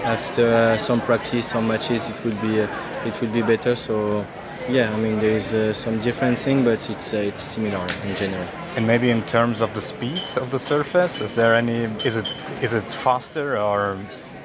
after 0.05 0.47
uh, 0.53 0.77
some 0.77 1.01
practice, 1.01 1.47
some 1.47 1.67
matches, 1.67 2.07
it 2.07 2.23
will 2.23 2.37
be 2.41 2.61
uh, 2.61 2.67
it 3.05 3.19
will 3.21 3.31
be 3.31 3.41
better. 3.41 3.75
So 3.75 4.25
yeah, 4.69 4.93
I 4.93 4.97
mean 4.97 5.19
there 5.19 5.31
is 5.31 5.53
uh, 5.53 5.73
some 5.73 5.99
different 5.99 6.37
thing, 6.37 6.63
but 6.63 6.89
it's 6.89 7.13
it's 7.13 7.41
similar 7.41 7.85
in 8.05 8.15
general. 8.15 8.47
And 8.75 8.85
maybe 8.85 9.09
in 9.09 9.21
terms 9.23 9.61
of 9.61 9.73
the 9.73 9.81
speed 9.81 10.23
of 10.37 10.51
the 10.51 10.59
surface, 10.59 11.21
is 11.21 11.33
there 11.33 11.55
any? 11.55 11.83
Is 12.05 12.15
it 12.15 12.27
is 12.61 12.73
it 12.73 12.89
faster 12.91 13.57
or? 13.57 13.97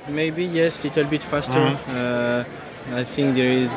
Maybe 0.09 0.45
yes, 0.45 0.83
little 0.83 1.05
bit 1.05 1.23
faster. 1.23 1.61
Mm 1.61 1.77
-hmm. 1.77 2.45
I 3.03 3.05
think 3.05 3.35
there 3.35 3.53
is 3.53 3.73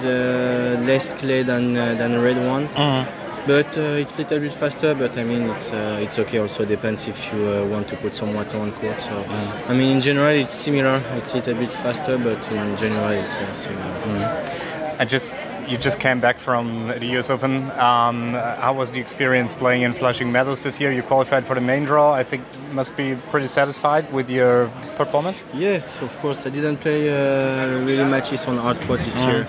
less 0.85 1.13
clay 1.19 1.44
than 1.44 1.74
than 2.00 2.13
a 2.15 2.21
red 2.21 2.38
one. 2.38 2.68
Mm 2.75 2.89
-hmm 2.89 3.22
but 3.48 3.78
uh, 3.78 4.01
it's 4.01 4.16
a 4.16 4.22
little 4.22 4.40
bit 4.40 4.54
faster. 4.54 4.95
But 4.95 5.18
I 5.18 5.24
mean, 5.24 5.44
it's 5.50 5.72
uh, 5.72 6.00
it's 6.01 6.19
okay. 6.19 6.40
Also 6.40 6.66
depends 6.66 7.07
if 7.07 7.31
you 7.34 7.40
uh, 7.48 7.66
want 7.68 7.88
to 7.90 7.95
put 7.98 8.16
some 8.16 8.34
water 8.34 8.57
on 8.57 8.72
court. 8.74 9.00
So 9.00 9.12
mm. 9.12 9.69
I 9.69 9.74
mean, 9.74 9.95
in 9.95 10.01
general, 10.01 10.36
it's 10.36 10.56
similar. 10.56 11.01
It's 11.18 11.34
a 11.34 11.38
little 11.38 11.56
bit 11.56 11.74
faster, 11.74 12.18
but 12.18 12.40
in 12.51 12.78
general, 12.78 13.10
it's 13.10 13.38
uh, 13.38 13.54
similar. 13.54 13.84
Mm. 13.84 15.00
I 15.00 15.06
just 15.06 15.34
you 15.68 15.78
just 15.78 16.00
came 16.00 16.19
back 16.19 16.38
from 16.38 16.88
the 16.88 17.06
US 17.18 17.30
Open. 17.30 17.72
Um, 17.72 18.34
how 18.34 18.74
was 18.74 18.92
the 18.92 19.00
experience 19.00 19.56
playing 19.56 19.81
in 19.84 19.94
Flushing 19.94 20.31
Meadows 20.31 20.62
this 20.63 20.80
year? 20.80 20.92
You 20.92 21.04
qualified 21.04 21.45
for 21.45 21.56
the 21.56 21.62
main 21.62 21.86
draw. 21.86 22.13
I 22.13 22.24
think 22.24 22.44
must 22.72 22.95
be 22.95 23.16
pretty 23.30 23.48
satisfied 23.48 24.12
with 24.12 24.30
your 24.30 24.68
performance. 24.98 25.44
Yes, 25.54 26.01
of 26.01 26.16
course. 26.19 26.45
I 26.45 26.50
didn't 26.50 26.78
play 26.78 27.10
uh, 27.10 27.80
really 27.80 28.04
matches 28.04 28.45
on 28.48 28.57
hard 28.57 28.80
court 28.81 29.01
this 29.01 29.22
mm. 29.22 29.28
year. 29.28 29.48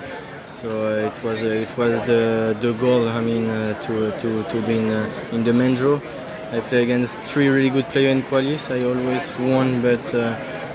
So 0.65 0.71
uh, 0.87 1.11
it 1.11 1.23
was 1.23 1.43
uh, 1.43 1.65
it 1.65 1.77
was 1.77 2.01
the 2.09 2.57
the 2.59 2.73
goal. 2.73 3.07
I 3.07 3.21
mean 3.21 3.45
uh, 3.51 3.79
to 3.85 3.93
to 4.21 4.29
to 4.51 4.61
be 4.65 4.77
in 4.79 4.89
in 5.31 5.43
the 5.43 5.53
main 5.53 5.75
draw. 5.75 5.99
I 6.51 6.59
play 6.59 6.81
against 6.81 7.21
three 7.21 7.49
really 7.49 7.69
good 7.69 7.85
players 7.93 8.13
in 8.17 8.23
qualis. 8.23 8.71
I 8.71 8.81
always 8.81 9.25
won, 9.37 9.83
but 9.83 10.03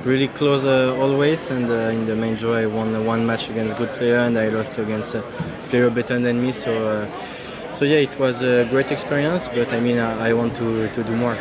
really 0.04 0.28
close 0.28 0.64
uh, 0.64 0.96
always. 0.96 1.50
And 1.50 1.68
uh, 1.68 1.96
in 1.96 2.06
the 2.06 2.14
main 2.14 2.36
draw, 2.36 2.54
I 2.54 2.66
won 2.66 3.04
one 3.04 3.26
match 3.26 3.50
against 3.50 3.74
good 3.76 3.90
player, 3.98 4.18
and 4.18 4.38
I 4.38 4.48
lost 4.48 4.78
against 4.78 5.16
a 5.16 5.22
player 5.70 5.90
better 5.90 6.20
than 6.20 6.40
me. 6.40 6.52
So, 6.52 6.70
uh, 6.70 7.10
so 7.68 7.84
yeah, 7.84 7.98
it 7.98 8.16
was 8.16 8.42
a 8.42 8.66
great 8.70 8.92
experience. 8.92 9.48
But 9.48 9.72
I 9.72 9.80
mean, 9.80 9.98
I, 9.98 10.28
I 10.28 10.32
want 10.34 10.54
to 10.62 10.86
to 10.86 11.02
do 11.02 11.16
more. 11.16 11.36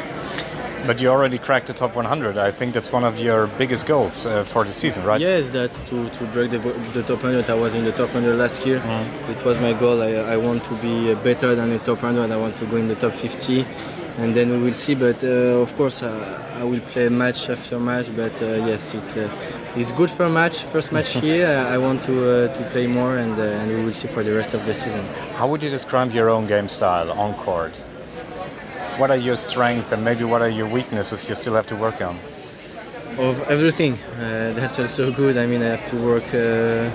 But 0.87 0.99
you 0.99 1.09
already 1.09 1.37
cracked 1.37 1.67
the 1.67 1.73
top 1.73 1.95
100. 1.95 2.37
I 2.37 2.51
think 2.51 2.73
that's 2.73 2.91
one 2.91 3.03
of 3.03 3.19
your 3.19 3.47
biggest 3.57 3.85
goals 3.85 4.25
uh, 4.25 4.43
for 4.43 4.63
the 4.63 4.71
season, 4.71 5.03
right? 5.03 5.21
Yes, 5.21 5.49
that's 5.49 5.83
to, 5.83 6.09
to 6.09 6.23
break 6.27 6.51
the, 6.51 6.59
the 6.93 7.03
top 7.03 7.21
100. 7.21 7.49
I 7.49 7.53
was 7.53 7.75
in 7.75 7.83
the 7.83 7.91
top 7.91 8.13
100 8.13 8.35
last 8.35 8.65
year. 8.65 8.79
Mm. 8.79 9.29
It 9.29 9.45
was 9.45 9.59
my 9.59 9.73
goal. 9.73 10.01
I, 10.01 10.13
I 10.33 10.37
want 10.37 10.63
to 10.63 10.75
be 10.75 11.13
better 11.15 11.53
than 11.53 11.69
the 11.69 11.79
top 11.79 12.01
100. 12.01 12.31
I 12.31 12.37
want 12.37 12.55
to 12.57 12.65
go 12.65 12.77
in 12.77 12.87
the 12.87 12.95
top 12.95 13.11
50, 13.11 13.65
and 14.17 14.35
then 14.35 14.49
we 14.49 14.57
will 14.57 14.73
see. 14.73 14.95
But 14.95 15.23
uh, 15.23 15.61
of 15.61 15.75
course, 15.75 16.01
uh, 16.01 16.57
I 16.59 16.63
will 16.63 16.81
play 16.81 17.09
match 17.09 17.49
after 17.49 17.79
match. 17.79 18.07
But 18.15 18.41
uh, 18.41 18.65
yes, 18.65 18.93
it's 18.95 19.15
uh, 19.15 19.29
it's 19.75 19.91
good 19.91 20.09
for 20.09 20.25
a 20.25 20.29
match. 20.29 20.63
First 20.63 20.91
match 20.91 21.09
here. 21.21 21.45
I 21.69 21.77
want 21.77 22.03
to 22.03 22.45
uh, 22.45 22.53
to 22.55 22.69
play 22.71 22.87
more, 22.87 23.17
and 23.17 23.37
and 23.37 23.69
we 23.69 23.83
will 23.83 23.93
see 23.93 24.07
for 24.07 24.23
the 24.23 24.33
rest 24.33 24.53
of 24.53 24.65
the 24.65 24.73
season. 24.73 25.05
How 25.35 25.47
would 25.47 25.61
you 25.61 25.69
describe 25.69 26.13
your 26.13 26.29
own 26.29 26.47
game 26.47 26.69
style 26.69 27.11
on 27.11 27.35
court? 27.35 27.79
What 28.99 29.09
are 29.09 29.17
your 29.17 29.37
strengths 29.37 29.91
and 29.93 30.03
maybe 30.03 30.25
what 30.25 30.41
are 30.41 30.49
your 30.49 30.67
weaknesses 30.67 31.27
you 31.29 31.35
still 31.35 31.53
have 31.53 31.65
to 31.67 31.75
work 31.75 32.01
on? 32.01 32.19
Of 33.17 33.41
everything. 33.49 33.93
Uh, 33.93 34.53
that's 34.53 34.77
also 34.77 35.11
good. 35.11 35.37
I 35.37 35.45
mean, 35.45 35.61
I 35.61 35.75
have 35.75 35.85
to 35.87 35.95
work 35.95 36.27
uh, 36.33 36.89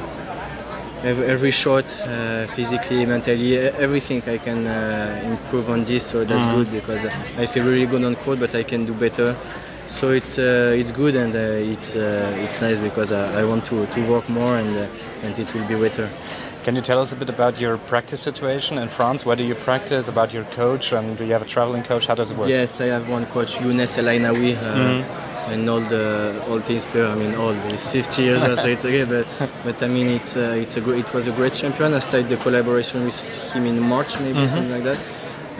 every, 1.02 1.26
every, 1.26 1.50
shot, 1.50 1.84
uh, 2.02 2.46
physically, 2.48 3.04
mentally, 3.06 3.56
everything. 3.56 4.22
I 4.26 4.38
can 4.38 4.66
uh, 4.66 5.20
improve 5.24 5.70
on 5.70 5.84
this, 5.84 6.06
so 6.06 6.24
that's 6.24 6.46
mm. 6.46 6.54
good 6.56 6.70
because 6.72 7.06
I 7.38 7.46
feel 7.46 7.64
really 7.64 7.86
good 7.86 8.04
on 8.04 8.16
court, 8.16 8.38
but 8.38 8.54
I 8.54 8.62
can 8.62 8.84
do 8.84 8.94
better. 8.94 9.34
So 9.88 10.10
it's 10.12 10.38
uh, 10.38 10.74
it's 10.74 10.90
good 10.90 11.14
and 11.14 11.34
uh, 11.34 11.72
it's 11.72 11.94
it's 11.94 12.60
nice 12.62 12.80
because 12.80 13.12
I 13.12 13.44
want 13.44 13.66
to, 13.66 13.86
to 13.86 14.00
work 14.08 14.28
more 14.30 14.56
and 14.56 14.88
and 15.22 15.38
it 15.38 15.52
will 15.54 15.66
be 15.66 15.74
better. 15.74 16.08
Can 16.64 16.76
you 16.76 16.80
tell 16.80 16.98
us 16.98 17.12
a 17.12 17.16
bit 17.16 17.28
about 17.28 17.60
your 17.60 17.76
practice 17.76 18.22
situation 18.22 18.78
in 18.78 18.88
France? 18.88 19.26
Where 19.26 19.36
do 19.36 19.44
you 19.44 19.54
practice? 19.54 20.08
About 20.08 20.32
your 20.32 20.44
coach, 20.44 20.92
and 20.92 21.14
do 21.18 21.26
you 21.26 21.34
have 21.34 21.42
a 21.42 21.44
traveling 21.44 21.82
coach? 21.82 22.06
How 22.06 22.14
does 22.14 22.30
it 22.30 22.38
work? 22.38 22.48
Yes, 22.48 22.80
I 22.80 22.86
have 22.86 23.10
one 23.10 23.26
coach, 23.26 23.56
Younes 23.56 23.98
El 23.98 24.06
Aynaoui. 24.06 24.54
Uh, 24.56 24.60
mm 24.60 25.02
-hmm. 25.02 25.52
an 25.52 25.68
old 25.68 25.92
uh, 25.92 26.50
old 26.50 26.64
tennis 26.66 26.86
player. 26.86 27.08
I 27.14 27.16
mean, 27.22 27.34
all 27.42 27.54
He's 27.68 27.86
50 27.88 28.22
years 28.22 28.42
old, 28.42 28.58
so 28.60 28.68
it's 28.68 28.84
okay. 28.84 29.04
But 29.04 29.26
but 29.66 29.82
I 29.82 29.88
mean, 29.88 30.08
it's 30.18 30.36
uh, 30.36 30.62
it's 30.62 30.76
a 30.76 30.80
great, 30.80 30.98
it 31.04 31.12
was 31.12 31.26
a 31.26 31.34
great 31.38 31.54
champion. 31.60 31.88
I 31.94 32.00
started 32.00 32.28
the 32.28 32.38
collaboration 32.46 33.04
with 33.04 33.20
him 33.52 33.66
in 33.66 33.76
March, 33.94 34.12
maybe 34.20 34.38
mm-hmm. 34.38 34.54
something 34.54 34.74
like 34.76 34.86
that. 34.90 35.00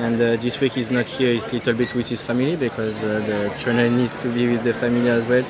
And 0.04 0.16
uh, 0.20 0.26
this 0.44 0.54
week 0.60 0.72
he's 0.78 0.90
not 0.90 1.06
here. 1.16 1.30
He's 1.36 1.48
a 1.50 1.52
little 1.52 1.76
bit 1.82 1.90
with 1.94 2.08
his 2.14 2.22
family 2.22 2.56
because 2.56 2.96
uh, 3.04 3.10
the 3.30 3.38
trainer 3.60 3.88
needs 3.90 4.14
to 4.22 4.28
be 4.28 4.44
with 4.52 4.62
the 4.68 4.72
family 4.72 5.10
as 5.18 5.24
well. 5.30 5.44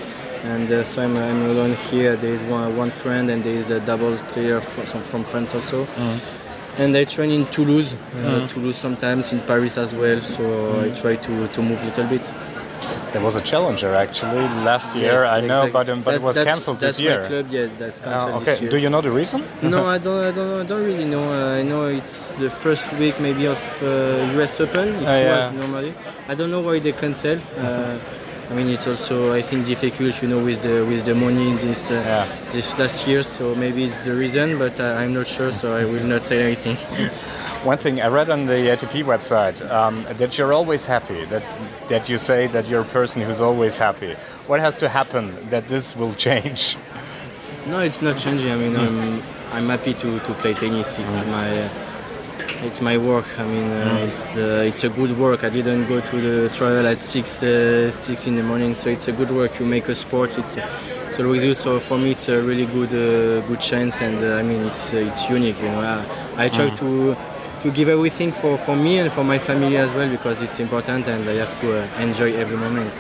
And 0.44 0.70
uh, 0.70 0.84
so 0.84 1.02
I'm, 1.02 1.16
I'm, 1.16 1.42
alone 1.46 1.72
here. 1.72 2.16
There 2.16 2.32
is 2.32 2.42
one, 2.42 2.76
one 2.76 2.90
friend 2.90 3.30
and 3.30 3.42
there 3.42 3.56
is 3.56 3.70
a 3.70 3.80
doubles 3.80 4.20
player 4.32 4.60
from, 4.60 5.02
from 5.02 5.24
France 5.24 5.54
also. 5.54 5.86
Mm-hmm. 5.86 6.82
And 6.82 6.96
I 6.96 7.04
train 7.04 7.30
in 7.30 7.46
Toulouse, 7.46 7.92
mm-hmm. 7.92 8.46
Toulouse 8.48 8.76
sometimes, 8.76 9.32
in 9.32 9.40
Paris 9.40 9.78
as 9.78 9.94
well. 9.94 10.20
So 10.20 10.42
mm-hmm. 10.42 10.84
I 10.84 11.00
try 11.00 11.16
to, 11.16 11.48
to 11.48 11.62
move 11.62 11.82
a 11.82 11.86
little 11.86 12.06
bit. 12.08 12.34
There 13.12 13.22
was 13.22 13.36
a 13.36 13.40
challenger 13.40 13.94
actually 13.94 14.42
last 14.66 14.94
year. 14.94 15.22
Yes, 15.22 15.32
I 15.32 15.40
know, 15.40 15.70
but 15.72 15.88
um, 15.88 16.02
but 16.02 16.10
that, 16.10 16.16
it 16.16 16.22
was 16.22 16.36
cancelled 16.36 16.80
this 16.80 16.98
year. 16.98 17.22
That's 17.22 17.30
my 17.30 17.42
club. 17.42 17.46
Yes, 17.50 17.76
that's 17.76 18.00
ah, 18.00 18.04
cancelled 18.04 18.34
okay. 18.34 18.44
this 18.44 18.60
year. 18.62 18.70
Do 18.70 18.76
you 18.78 18.90
know 18.90 19.00
the 19.00 19.12
reason? 19.12 19.44
no, 19.62 19.86
I 19.96 19.98
don't. 19.98 20.24
I 20.24 20.32
don't. 20.32 20.48
Know, 20.48 20.60
I 20.60 20.66
don't 20.66 20.84
really 20.84 21.04
know. 21.04 21.22
Uh, 21.22 21.60
I 21.60 21.62
know 21.62 21.86
it's 21.86 22.32
the 22.32 22.50
first 22.50 22.92
week 22.94 23.20
maybe 23.20 23.46
of 23.46 23.62
uh, 23.82 24.40
US 24.40 24.60
Open. 24.60 24.88
It 24.88 25.06
uh, 25.06 25.30
was 25.30 25.44
yeah. 25.46 25.60
normally. 25.60 25.94
I 26.28 26.34
don't 26.34 26.50
know 26.50 26.60
why 26.60 26.80
they 26.80 26.92
cancel. 26.92 27.38
Uh, 27.56 27.98
I 28.50 28.54
mean, 28.54 28.68
it's 28.68 28.86
also 28.86 29.32
I 29.32 29.42
think 29.42 29.66
difficult, 29.66 30.20
you 30.22 30.28
know, 30.28 30.44
with 30.44 30.62
the 30.62 30.84
with 30.84 31.04
the 31.04 31.14
money 31.14 31.50
in 31.50 31.56
this 31.56 31.90
uh, 31.90 31.94
yeah. 31.94 32.50
this 32.50 32.78
last 32.78 33.06
year. 33.06 33.22
So 33.22 33.54
maybe 33.54 33.84
it's 33.84 33.98
the 33.98 34.14
reason, 34.14 34.58
but 34.58 34.78
uh, 34.78 35.00
I'm 35.00 35.14
not 35.14 35.26
sure. 35.26 35.50
So 35.52 35.76
I 35.76 35.84
will 35.84 36.04
not 36.04 36.22
say 36.22 36.42
anything. 36.42 36.76
One 37.64 37.78
thing 37.78 38.02
I 38.02 38.08
read 38.08 38.28
on 38.28 38.44
the 38.44 38.68
ATP 38.74 39.04
website 39.04 39.58
um, 39.70 40.06
that 40.18 40.36
you're 40.36 40.52
always 40.52 40.84
happy. 40.86 41.24
That 41.26 41.44
that 41.88 42.08
you 42.08 42.18
say 42.18 42.46
that 42.48 42.68
you're 42.68 42.82
a 42.82 42.92
person 42.98 43.22
who's 43.22 43.40
always 43.40 43.78
happy. 43.78 44.16
What 44.46 44.60
has 44.60 44.76
to 44.78 44.88
happen 44.88 45.48
that 45.50 45.68
this 45.68 45.96
will 45.96 46.14
change? 46.14 46.76
No, 47.66 47.80
it's 47.80 48.02
not 48.02 48.18
changing. 48.18 48.52
I 48.52 48.56
mean, 48.56 48.76
I'm 48.76 49.22
I'm 49.52 49.68
happy 49.68 49.94
to, 49.94 50.18
to 50.20 50.34
play 50.34 50.52
tennis. 50.52 50.98
It's 50.98 51.20
mm. 51.20 51.28
my 51.28 51.83
it's 52.64 52.80
my 52.80 52.96
work. 52.96 53.26
I 53.38 53.44
mean, 53.44 53.70
uh, 53.70 53.98
mm. 53.98 54.08
it's 54.08 54.36
uh, 54.36 54.64
it's 54.66 54.84
a 54.84 54.88
good 54.88 55.16
work. 55.18 55.44
I 55.44 55.50
didn't 55.50 55.86
go 55.86 56.00
to 56.00 56.16
the 56.20 56.48
trial 56.56 56.86
at 56.86 57.02
six 57.02 57.42
uh, 57.42 57.90
six 57.90 58.26
in 58.26 58.34
the 58.34 58.42
morning, 58.42 58.74
so 58.74 58.90
it's 58.90 59.08
a 59.08 59.12
good 59.12 59.30
work. 59.30 59.60
You 59.60 59.66
make 59.66 59.88
a 59.88 59.94
sport. 59.94 60.38
It's 60.38 60.56
it's 61.06 61.20
always 61.20 61.42
good. 61.42 61.56
So 61.56 61.80
for 61.80 61.98
me, 61.98 62.12
it's 62.12 62.28
a 62.28 62.40
really 62.40 62.66
good 62.66 62.92
uh, 62.92 63.46
good 63.46 63.60
chance, 63.60 64.00
and 64.00 64.18
uh, 64.24 64.40
I 64.40 64.42
mean, 64.42 64.62
it's 64.66 64.92
it's 64.92 65.28
unique. 65.28 65.58
You 65.60 65.70
know, 65.70 65.80
I, 65.80 66.44
I 66.44 66.48
try 66.48 66.70
mm. 66.70 66.78
to 66.78 67.16
to 67.64 67.70
give 67.70 67.88
everything 67.88 68.30
for, 68.30 68.58
for 68.58 68.76
me 68.76 68.98
and 68.98 69.10
for 69.10 69.24
my 69.24 69.38
family 69.38 69.78
as 69.78 69.90
well 69.92 70.06
because 70.10 70.42
it's 70.42 70.60
important 70.60 71.06
and 71.08 71.26
I 71.26 71.32
have 71.32 71.58
to 71.62 71.80
uh, 71.80 71.98
enjoy 71.98 72.34
every 72.34 72.58
moment. 72.58 72.92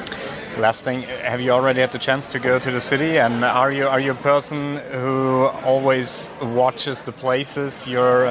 Last 0.58 0.82
thing, 0.82 1.02
have 1.02 1.40
you 1.40 1.50
already 1.50 1.80
had 1.80 1.90
the 1.90 1.98
chance 1.98 2.30
to 2.30 2.38
go 2.38 2.60
to 2.60 2.70
the 2.70 2.80
city? 2.80 3.18
And 3.18 3.44
are 3.44 3.72
you 3.72 3.88
are 3.88 3.98
you 3.98 4.12
a 4.12 4.22
person 4.22 4.76
who 4.92 5.46
always 5.64 6.30
watches 6.40 7.02
the 7.02 7.10
places 7.10 7.84
where 7.88 8.30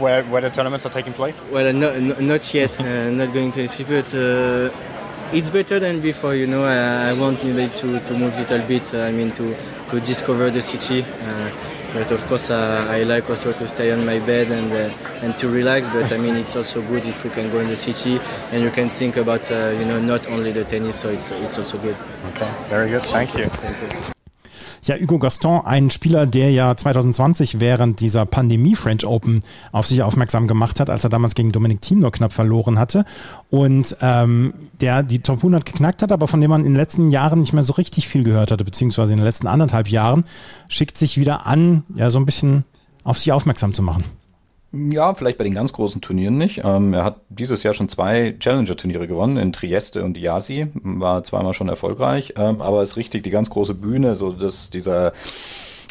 where, 0.00 0.24
where 0.24 0.40
the 0.40 0.50
tournaments 0.50 0.84
are 0.84 0.88
taking 0.92 1.12
place? 1.12 1.42
Well, 1.52 1.68
uh, 1.68 1.72
no, 1.72 1.96
not 2.18 2.52
yet. 2.52 2.78
uh, 2.80 3.10
not 3.10 3.32
going 3.32 3.52
to 3.52 3.62
the 3.62 3.68
city, 3.68 3.84
but 3.84 4.12
uh, 4.14 4.70
it's 5.32 5.48
better 5.48 5.78
than 5.78 6.00
before. 6.00 6.34
You 6.34 6.48
know, 6.48 6.64
I, 6.64 7.10
I 7.10 7.12
want 7.12 7.44
maybe 7.44 7.68
to, 7.74 8.00
to 8.00 8.12
move 8.14 8.34
a 8.34 8.40
little 8.40 8.66
bit. 8.66 8.92
Uh, 8.92 9.02
I 9.02 9.12
mean, 9.12 9.30
to 9.32 9.56
to 9.90 10.00
discover 10.00 10.50
the 10.50 10.62
city. 10.62 11.02
Uh, 11.04 11.50
but 11.94 12.10
of 12.10 12.26
course, 12.26 12.50
uh, 12.50 12.86
I 12.90 13.04
like 13.04 13.30
also 13.30 13.52
to 13.52 13.68
stay 13.68 13.92
on 13.92 14.04
my 14.04 14.18
bed 14.18 14.50
and 14.50 14.70
uh, 14.72 15.22
and 15.22 15.38
to 15.38 15.48
relax. 15.48 15.88
But 15.88 16.12
I 16.12 16.18
mean, 16.18 16.34
it's 16.36 16.56
also 16.56 16.82
good 16.82 17.06
if 17.06 17.24
you 17.24 17.30
can 17.30 17.50
go 17.50 17.60
in 17.60 17.68
the 17.68 17.76
city 17.76 18.20
and 18.50 18.62
you 18.62 18.70
can 18.70 18.90
think 18.90 19.16
about 19.16 19.50
uh, 19.50 19.70
you 19.78 19.84
know 19.86 20.00
not 20.00 20.26
only 20.28 20.52
the 20.52 20.64
tennis. 20.64 21.00
So 21.00 21.08
it's 21.08 21.30
it's 21.30 21.58
also 21.58 21.78
good. 21.78 21.96
Okay, 22.34 22.50
very 22.68 22.88
good. 22.88 23.04
Thank 23.04 23.38
you. 23.38 23.46
Thank 23.46 23.80
you. 23.80 24.13
Ja, 24.86 24.96
Hugo 24.96 25.18
Gaston, 25.18 25.64
ein 25.64 25.90
Spieler, 25.90 26.26
der 26.26 26.50
ja 26.50 26.76
2020 26.76 27.58
während 27.58 28.00
dieser 28.00 28.26
Pandemie 28.26 28.76
French 28.76 29.06
Open 29.06 29.42
auf 29.72 29.86
sich 29.86 30.02
aufmerksam 30.02 30.46
gemacht 30.46 30.78
hat, 30.78 30.90
als 30.90 31.04
er 31.04 31.08
damals 31.08 31.34
gegen 31.34 31.52
Dominik 31.52 31.80
Thiem 31.80 32.00
nur 32.00 32.12
knapp 32.12 32.34
verloren 32.34 32.78
hatte 32.78 33.06
und 33.48 33.96
ähm, 34.02 34.52
der 34.82 35.02
die 35.02 35.20
Top 35.20 35.38
100 35.38 35.64
geknackt 35.64 36.02
hat, 36.02 36.12
aber 36.12 36.28
von 36.28 36.42
dem 36.42 36.50
man 36.50 36.66
in 36.66 36.72
den 36.72 36.76
letzten 36.76 37.10
Jahren 37.10 37.40
nicht 37.40 37.54
mehr 37.54 37.62
so 37.62 37.72
richtig 37.72 38.08
viel 38.08 38.24
gehört 38.24 38.50
hatte, 38.50 38.62
beziehungsweise 38.62 39.14
in 39.14 39.20
den 39.20 39.24
letzten 39.24 39.46
anderthalb 39.46 39.88
Jahren, 39.88 40.24
schickt 40.68 40.98
sich 40.98 41.16
wieder 41.16 41.46
an, 41.46 41.84
ja, 41.96 42.10
so 42.10 42.18
ein 42.18 42.26
bisschen 42.26 42.64
auf 43.04 43.16
sich 43.16 43.32
aufmerksam 43.32 43.72
zu 43.72 43.82
machen. 43.82 44.04
Ja, 44.76 45.14
vielleicht 45.14 45.38
bei 45.38 45.44
den 45.44 45.54
ganz 45.54 45.72
großen 45.72 46.00
Turnieren 46.00 46.36
nicht. 46.36 46.62
Ähm, 46.64 46.94
er 46.94 47.04
hat 47.04 47.20
dieses 47.28 47.62
Jahr 47.62 47.74
schon 47.74 47.88
zwei 47.88 48.34
Challenger-Turniere 48.40 49.06
gewonnen, 49.06 49.36
in 49.36 49.52
Trieste 49.52 50.02
und 50.02 50.18
Iasi, 50.18 50.66
war 50.74 51.22
zweimal 51.22 51.54
schon 51.54 51.68
erfolgreich, 51.68 52.34
ähm, 52.36 52.60
aber 52.60 52.82
ist 52.82 52.96
richtig 52.96 53.22
die 53.22 53.30
ganz 53.30 53.50
große 53.50 53.74
Bühne, 53.74 54.16
so 54.16 54.32
dass 54.32 54.70
dieser 54.70 55.12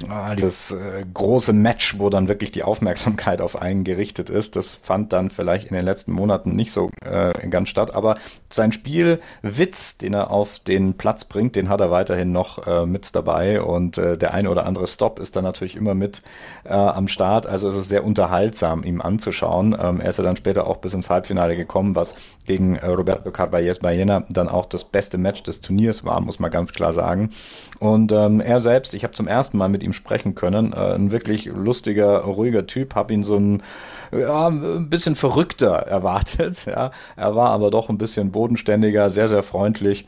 ah, 0.10 0.36
dieses 0.36 0.72
äh, 0.72 1.06
große 1.14 1.54
Match, 1.54 2.00
wo 2.00 2.10
dann 2.10 2.28
wirklich 2.28 2.52
die 2.52 2.64
Aufmerksamkeit 2.64 3.42
auf 3.42 3.56
einen 3.62 3.84
gerichtet 3.84 4.30
ist, 4.30 4.56
das 4.56 4.76
fand 4.76 5.14
dann 5.14 5.30
vielleicht 5.30 5.68
in 5.68 5.76
den 5.76 5.86
letzten 5.86 6.12
Monaten 6.12 6.52
nicht 6.52 6.72
so 6.72 6.90
äh, 7.06 7.48
ganz 7.48 7.70
statt. 7.70 7.94
Aber 7.94 8.18
sein 8.50 8.72
Spielwitz, 8.72 9.98
den 9.98 10.14
er 10.14 10.32
auf 10.32 10.60
den 10.60 10.96
Platz 10.96 11.26
bringt, 11.26 11.56
den 11.56 11.70
hat 11.70 11.82
er 11.82 11.92
weiterhin 11.92 12.32
noch 12.32 12.66
äh, 12.68 12.86
mit 12.86 13.16
dabei 13.16 13.62
und 13.62 13.98
äh, 13.98 14.18
der 14.18 14.34
eine 14.34 14.50
oder 14.50 14.66
andere 14.66 14.88
Stop 14.88 15.20
ist 15.20 15.36
dann 15.36 15.44
natürlich 15.44 15.76
immer 15.76 15.94
mit 15.94 16.22
äh, 16.64 16.74
am 16.74 17.08
Start. 17.08 17.48
Also 17.48 17.68
es 17.68 17.76
ist 17.76 17.90
sehr 17.90 18.04
unterhaltsam, 18.04 18.84
ihm 18.84 19.02
anzuschauen. 19.02 19.76
Ähm, 19.80 20.00
er 20.00 20.10
ist 20.10 20.18
ja 20.18 20.24
dann 20.24 20.36
später 20.36 20.68
auch 20.68 20.78
bis 20.78 20.94
ins 20.94 21.10
Halbfinale 21.10 21.56
gekommen, 21.56 21.96
was 21.96 22.16
gegen 22.46 22.76
äh, 22.76 22.88
Roberto 22.88 23.32
Carballes 23.32 23.80
Baena 23.80 24.24
dann 24.30 24.50
auch 24.50 24.66
das 24.66 24.84
beste 24.84 25.18
Match 25.18 25.44
des 25.44 25.62
Turniers 25.62 26.04
war, 26.04 26.20
muss 26.22 26.40
man 26.40 26.52
ganz 26.52 26.74
klar 26.74 26.94
sagen. 26.94 27.30
Und 27.80 28.12
ähm, 28.12 28.40
er 28.40 28.60
selbst, 28.60 28.94
ich 28.94 29.04
habe 29.04 29.14
zum 29.14 29.28
ersten 29.28 29.58
Mal 29.58 29.70
mit 29.70 29.84
ihm 29.84 29.93
sprechen 29.94 30.36
können, 30.36 30.74
äh, 30.74 30.96
ein 30.96 31.12
wirklich 31.12 31.46
lustiger, 31.46 32.20
ruhiger 32.20 32.68
Typ, 32.68 32.96
habe 32.96 33.14
ihn 33.14 33.24
so 33.24 33.38
ein 33.38 33.64
ja, 34.12 34.48
ein 34.48 34.90
bisschen 34.90 35.16
verrückter 35.16 35.72
erwartet. 35.88 36.66
Ja. 36.66 36.92
Er 37.16 37.36
war 37.36 37.50
aber 37.52 37.72
doch 37.72 37.90
ein 37.90 37.98
bisschen 37.98 38.32
bodenständiger, 38.32 39.10
sehr, 39.10 39.28
sehr 39.28 39.44
freundlich 39.44 40.06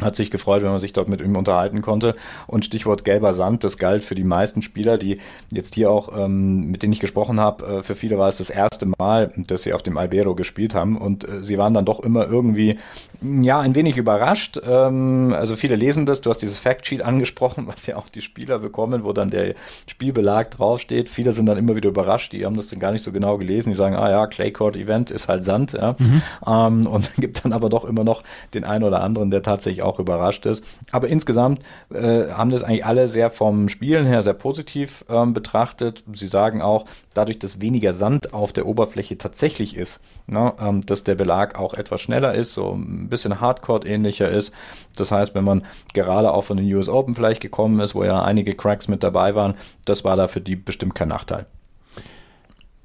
hat 0.00 0.16
sich 0.16 0.30
gefreut, 0.30 0.62
wenn 0.62 0.70
man 0.70 0.80
sich 0.80 0.92
dort 0.92 1.08
mit 1.08 1.20
ihm 1.20 1.36
unterhalten 1.36 1.80
konnte. 1.80 2.16
Und 2.48 2.64
Stichwort 2.64 3.04
gelber 3.04 3.32
Sand, 3.32 3.62
das 3.62 3.78
galt 3.78 4.02
für 4.02 4.16
die 4.16 4.24
meisten 4.24 4.60
Spieler, 4.60 4.98
die 4.98 5.18
jetzt 5.50 5.76
hier 5.76 5.90
auch, 5.90 6.16
ähm, 6.16 6.70
mit 6.70 6.82
denen 6.82 6.92
ich 6.92 7.00
gesprochen 7.00 7.38
habe, 7.38 7.78
äh, 7.78 7.82
für 7.82 7.94
viele 7.94 8.18
war 8.18 8.28
es 8.28 8.38
das 8.38 8.50
erste 8.50 8.86
Mal, 8.86 9.32
dass 9.36 9.62
sie 9.62 9.72
auf 9.72 9.82
dem 9.82 9.96
Albero 9.96 10.34
gespielt 10.34 10.74
haben. 10.74 10.96
Und 10.96 11.28
äh, 11.28 11.44
sie 11.44 11.58
waren 11.58 11.74
dann 11.74 11.84
doch 11.84 12.00
immer 12.00 12.26
irgendwie, 12.26 12.76
ja, 13.22 13.60
ein 13.60 13.76
wenig 13.76 13.96
überrascht. 13.96 14.60
Ähm, 14.64 15.32
also 15.32 15.54
viele 15.54 15.76
lesen 15.76 16.06
das, 16.06 16.20
du 16.20 16.30
hast 16.30 16.38
dieses 16.38 16.58
Factsheet 16.58 17.02
angesprochen, 17.02 17.66
was 17.72 17.86
ja 17.86 17.96
auch 17.96 18.08
die 18.08 18.22
Spieler 18.22 18.58
bekommen, 18.58 19.04
wo 19.04 19.12
dann 19.12 19.30
der 19.30 19.54
Spielbelag 19.86 20.50
draufsteht. 20.50 21.08
Viele 21.08 21.30
sind 21.30 21.46
dann 21.46 21.56
immer 21.56 21.76
wieder 21.76 21.90
überrascht, 21.90 22.32
die 22.32 22.44
haben 22.44 22.56
das 22.56 22.66
dann 22.66 22.80
gar 22.80 22.90
nicht 22.90 23.02
so 23.02 23.12
genau 23.12 23.38
gelesen. 23.38 23.70
Die 23.70 23.76
sagen, 23.76 23.94
ah 23.94 24.10
ja, 24.10 24.26
Clay 24.26 24.50
Court 24.50 24.74
Event 24.76 25.12
ist 25.12 25.28
halt 25.28 25.44
Sand. 25.44 25.72
Ja. 25.72 25.94
Mhm. 26.00 26.22
Ähm, 26.44 26.86
und 26.88 27.14
gibt 27.16 27.44
dann 27.44 27.52
aber 27.52 27.68
doch 27.68 27.84
immer 27.84 28.02
noch 28.02 28.24
den 28.54 28.64
einen 28.64 28.82
oder 28.82 29.00
anderen, 29.00 29.30
der 29.30 29.42
tatsächlich 29.42 29.83
auch 29.84 29.98
überrascht 29.98 30.46
ist. 30.46 30.64
Aber 30.90 31.08
insgesamt 31.08 31.60
äh, 31.92 32.28
haben 32.30 32.50
das 32.50 32.62
eigentlich 32.62 32.84
alle 32.84 33.08
sehr 33.08 33.30
vom 33.30 33.68
Spielen 33.68 34.06
her 34.06 34.22
sehr 34.22 34.34
positiv 34.34 35.04
ähm, 35.08 35.34
betrachtet. 35.34 36.02
Sie 36.12 36.26
sagen 36.26 36.62
auch, 36.62 36.86
dadurch, 37.14 37.38
dass 37.38 37.60
weniger 37.60 37.92
Sand 37.92 38.34
auf 38.34 38.52
der 38.52 38.66
Oberfläche 38.66 39.18
tatsächlich 39.18 39.76
ist, 39.76 40.02
ne, 40.26 40.52
ähm, 40.60 40.80
dass 40.80 41.04
der 41.04 41.14
Belag 41.14 41.58
auch 41.58 41.74
etwas 41.74 42.00
schneller 42.00 42.34
ist, 42.34 42.54
so 42.54 42.72
ein 42.72 43.08
bisschen 43.08 43.40
Hardcore-ähnlicher 43.40 44.28
ist. 44.28 44.52
Das 44.96 45.10
heißt, 45.10 45.34
wenn 45.34 45.44
man 45.44 45.64
gerade 45.92 46.32
auch 46.32 46.44
von 46.44 46.56
den 46.56 46.72
US 46.74 46.88
Open 46.88 47.14
vielleicht 47.14 47.40
gekommen 47.40 47.80
ist, 47.80 47.94
wo 47.94 48.04
ja 48.04 48.22
einige 48.22 48.54
Cracks 48.54 48.88
mit 48.88 49.02
dabei 49.02 49.34
waren, 49.34 49.54
das 49.84 50.04
war 50.04 50.16
da 50.16 50.28
für 50.28 50.40
die 50.40 50.56
bestimmt 50.56 50.94
kein 50.94 51.08
Nachteil. 51.08 51.46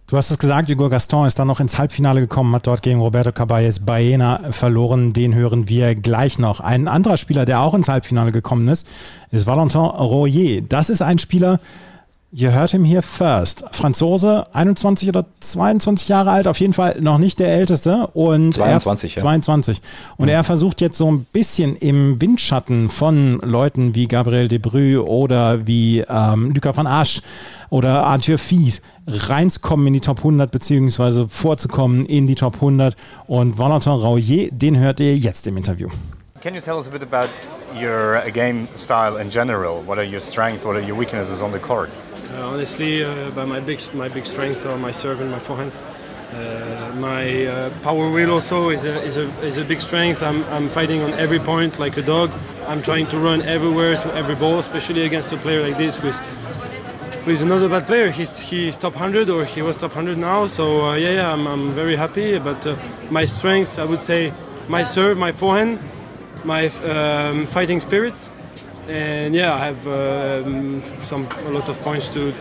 Du 0.10 0.18
hast 0.18 0.32
es 0.32 0.40
gesagt, 0.40 0.72
Hugo 0.72 0.90
Gaston 0.90 1.28
ist 1.28 1.38
dann 1.38 1.46
noch 1.46 1.60
ins 1.60 1.78
Halbfinale 1.78 2.22
gekommen, 2.22 2.56
hat 2.56 2.66
dort 2.66 2.82
gegen 2.82 3.00
Roberto 3.00 3.32
Caballes 3.32 3.86
Baena 3.86 4.40
verloren. 4.50 5.14
Den 5.14 5.36
hören 5.36 5.70
wir 5.70 5.94
gleich 5.94 6.40
noch. 6.40 6.62
Ein 6.62 6.88
anderer 6.88 7.18
Spieler, 7.18 7.46
der 7.46 7.62
auch 7.62 7.76
ins 7.76 7.90
Halbfinale 7.90 8.32
gekommen 8.32 8.68
ist, 8.70 8.88
ist 9.30 9.46
Valentin 9.46 9.82
Royer. 9.82 10.62
Das 10.62 10.90
ist 10.90 11.04
ein 11.04 11.20
Spieler, 11.20 11.60
ihr 12.32 12.52
hört 12.54 12.72
him 12.72 12.86
hier 12.86 13.04
first. 13.04 13.64
Franzose, 13.72 14.48
21 14.52 15.10
oder 15.10 15.26
22 15.42 16.08
Jahre 16.10 16.32
alt, 16.32 16.48
auf 16.48 16.60
jeden 16.60 16.74
Fall 16.74 16.98
noch 17.00 17.20
nicht 17.20 17.38
der 17.38 17.54
älteste. 17.54 18.08
Und 18.08 18.56
22, 18.56 19.12
er, 19.12 19.16
ja. 19.18 19.22
22. 19.22 19.82
Und 20.18 20.28
ja. 20.30 20.36
er 20.36 20.44
versucht 20.44 20.82
jetzt 20.82 20.98
so 20.98 21.12
ein 21.12 21.26
bisschen 21.32 21.76
im 21.76 22.20
Windschatten 22.20 22.90
von 22.90 23.40
Leuten 23.42 23.94
wie 23.94 24.08
Gabriel 24.08 24.48
Debrü 24.48 24.98
oder 24.98 25.68
wie 25.68 26.00
ähm, 26.00 26.52
Luca 26.52 26.76
van 26.76 26.88
Asch 26.88 27.22
oder 27.70 28.08
Arthur 28.08 28.40
Fies 28.40 28.82
reinzukommen 29.12 29.88
in 29.88 29.94
die 29.94 30.02
Top 30.02 30.20
100 30.20 30.52
beziehungsweise 30.52 31.28
vorzukommen 31.28 32.06
in 32.06 32.28
die 32.28 32.36
Top 32.36 32.56
100. 32.56 32.96
Und 33.28 33.58
Valentin 33.58 33.94
Rauier, 33.94 34.50
den 34.52 34.78
hört 34.78 35.00
ihr 35.00 35.16
jetzt 35.16 35.48
im 35.48 35.58
Interview. 35.58 35.90
Can 36.42 36.56
you 36.56 36.62
tell 36.62 36.78
us 36.78 36.88
a 36.88 36.92
bit 36.92 37.04
about 37.04 37.30
your 37.76 38.16
uh, 38.16 38.30
game 38.32 38.68
style 38.78 39.18
in 39.18 39.30
general? 39.30 39.84
What 39.86 39.98
are 39.98 40.06
your 40.06 40.22
strengths? 40.22 40.64
What 40.64 40.78
are 40.78 40.82
your 40.82 40.98
weaknesses 40.98 41.42
on 41.42 41.52
the 41.52 41.60
court? 41.60 41.90
Uh, 42.34 42.54
honestly, 42.54 43.04
uh, 43.04 43.30
by 43.32 43.46
my 43.46 43.60
big 43.60 43.80
my 43.94 44.08
big 44.08 44.26
strengths 44.26 44.66
are 44.66 44.78
my 44.78 44.92
serve 44.92 45.20
and 45.20 45.32
my 45.32 45.40
forehand. 45.40 45.74
Uh, 46.32 46.94
my 47.00 47.48
uh, 47.48 47.70
power 47.82 48.10
wheel 48.12 48.32
also 48.32 48.70
is 48.70 48.86
a, 48.86 49.02
is, 49.02 49.18
a, 49.18 49.28
is 49.42 49.58
a 49.58 49.66
big 49.66 49.82
strength. 49.82 50.22
I'm, 50.22 50.44
I'm 50.46 50.70
fighting 50.70 51.02
on 51.02 51.12
every 51.14 51.40
point 51.40 51.80
like 51.80 51.98
a 51.98 52.04
dog. 52.04 52.30
I'm 52.68 52.84
trying 52.84 53.08
to 53.08 53.18
run 53.18 53.42
everywhere 53.42 53.96
to 53.96 54.14
every 54.14 54.36
ball, 54.36 54.60
especially 54.60 55.06
against 55.06 55.32
a 55.32 55.38
player 55.38 55.64
like 55.64 55.78
this 55.78 56.00
with 56.04 56.16
with 57.26 57.42
another 57.42 57.70
bad 57.70 57.86
player. 57.86 58.12
He's 58.12 58.40
he's 58.40 58.78
top 58.78 58.94
100 58.94 59.30
or 59.30 59.46
he 59.46 59.62
was 59.62 59.76
top 59.78 59.96
100 59.96 60.18
now. 60.18 60.48
So 60.48 60.90
uh, 60.90 60.96
yeah, 60.96 61.12
yeah, 61.12 61.34
I'm, 61.34 61.48
I'm 61.48 61.72
very 61.72 61.96
happy. 61.96 62.40
But 62.40 62.66
uh, 62.66 62.76
my 63.10 63.26
strengths, 63.26 63.78
I 63.78 63.86
would 63.86 64.04
say, 64.04 64.34
my 64.68 64.84
serve, 64.84 65.18
my 65.18 65.32
forehand, 65.32 65.80
my 66.44 66.68
um, 66.68 67.48
fighting 67.48 67.82
spirit, 67.82 68.30
and 68.88 69.36
yeah, 69.36 69.54
I 69.54 69.60
have 69.60 69.88
um, 69.88 70.84
some 71.04 71.28
a 71.46 71.50
lot 71.50 71.70
of 71.70 71.80
points 71.82 72.08
to 72.10 72.34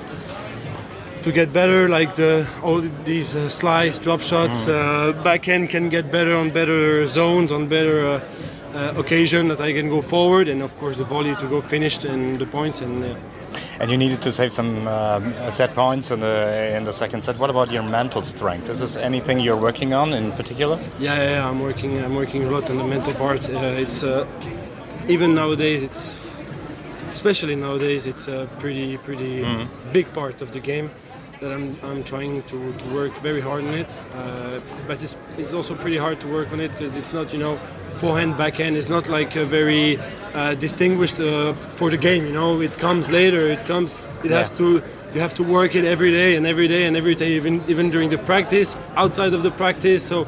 to 1.23 1.33
get 1.33 1.53
better. 1.53 1.89
Like 1.89 2.17
the 2.17 2.47
all 2.63 2.81
these 3.05 3.35
uh, 3.37 3.49
slice, 3.49 3.99
drop 3.99 4.23
shots, 4.23 4.67
mm. 4.67 4.75
uh, 4.75 5.23
backhand 5.23 5.71
can 5.71 5.89
get 5.89 6.11
better 6.13 6.37
on 6.37 6.51
better 6.51 7.07
zones, 7.07 7.53
on 7.53 7.69
better 7.69 8.07
uh, 8.07 8.21
uh, 8.75 8.95
occasion 8.97 9.49
that 9.49 9.61
I 9.61 9.73
can 9.73 9.89
go 9.89 10.03
forward, 10.03 10.49
and 10.49 10.63
of 10.63 10.77
course 10.79 10.97
the 10.97 11.05
volley 11.05 11.35
to 11.37 11.47
go 11.49 11.61
finished 11.61 12.05
and 12.05 12.39
the 12.39 12.47
points 12.47 12.81
and. 12.81 13.17
Uh, 13.53 13.81
and 13.81 13.91
you 13.91 13.97
needed 13.97 14.21
to 14.23 14.33
save 14.33 14.53
some 14.53 14.89
um, 14.89 15.35
set 15.51 15.75
points 15.75 16.11
in 16.11 16.21
the 16.21 16.77
in 16.77 16.85
the 16.85 16.93
second 16.93 17.23
set. 17.25 17.39
What 17.39 17.51
about 17.51 17.71
your 17.71 17.83
mental 17.83 18.23
strength? 18.23 18.71
Is 18.71 18.81
this 18.81 18.97
anything 18.97 19.41
you're 19.41 19.61
working 19.61 19.95
on 19.95 20.13
in 20.13 20.33
particular? 20.33 20.79
Yeah, 20.99 21.17
yeah, 21.17 21.31
yeah 21.31 21.49
I'm 21.49 21.61
working. 21.61 21.99
I'm 22.05 22.15
working 22.15 22.45
a 22.45 22.51
lot 22.51 22.71
on 22.71 22.77
the 22.77 22.85
mental 22.85 23.15
part. 23.15 23.49
Uh, 23.49 23.85
it's 23.85 24.05
even 25.09 25.35
nowadays. 25.35 25.83
It's 25.83 26.17
especially 27.13 27.57
nowadays. 27.57 28.07
It's 28.07 28.29
a 28.29 28.49
pretty 28.59 28.97
pretty 28.99 29.43
mm. 29.43 29.69
big 29.93 30.13
part 30.13 30.43
of 30.43 30.51
the 30.53 30.61
game 30.61 30.91
that 31.41 31.53
I'm, 31.53 31.77
I'm 31.83 32.05
trying 32.05 32.43
to, 32.45 32.73
to 32.73 32.95
work 32.95 33.13
very 33.21 33.41
hard 33.41 33.65
on 33.65 33.75
it. 33.75 34.01
Uh, 34.15 34.61
but 34.87 35.03
it's, 35.03 35.17
it's 35.37 35.55
also 35.55 35.75
pretty 35.75 35.97
hard 35.97 36.21
to 36.21 36.27
work 36.27 36.53
on 36.53 36.61
it 36.61 36.73
because 36.73 36.97
it's 36.97 37.13
not, 37.13 37.33
you 37.33 37.39
know, 37.39 37.59
forehand, 37.99 38.37
backhand 38.37 38.77
is 38.77 38.89
not 38.89 39.09
like 39.09 39.37
a 39.37 39.45
very 39.45 39.99
uh, 40.35 40.55
distinguished 40.55 41.21
uh, 41.21 41.53
for 41.77 41.91
the 41.91 41.97
game. 41.97 42.27
You 42.27 42.33
know, 42.33 42.61
it 42.61 42.79
comes 42.79 43.11
later. 43.11 43.51
It 43.51 43.65
comes. 43.67 43.93
It 44.25 44.31
yeah. 44.31 44.39
has 44.39 44.51
to. 44.59 44.83
You 45.15 45.21
have 45.21 45.35
to 45.35 45.43
work 45.43 45.75
it 45.75 45.85
every 45.85 46.11
day 46.11 46.37
and 46.37 46.47
every 46.47 46.69
day 46.69 46.85
and 46.85 46.97
every 46.97 47.15
day, 47.15 47.33
even 47.33 47.63
even 47.67 47.91
during 47.91 48.11
the 48.11 48.19
practice, 48.19 48.77
outside 48.95 49.33
of 49.35 49.43
the 49.43 49.51
practice. 49.51 50.05
So, 50.05 50.27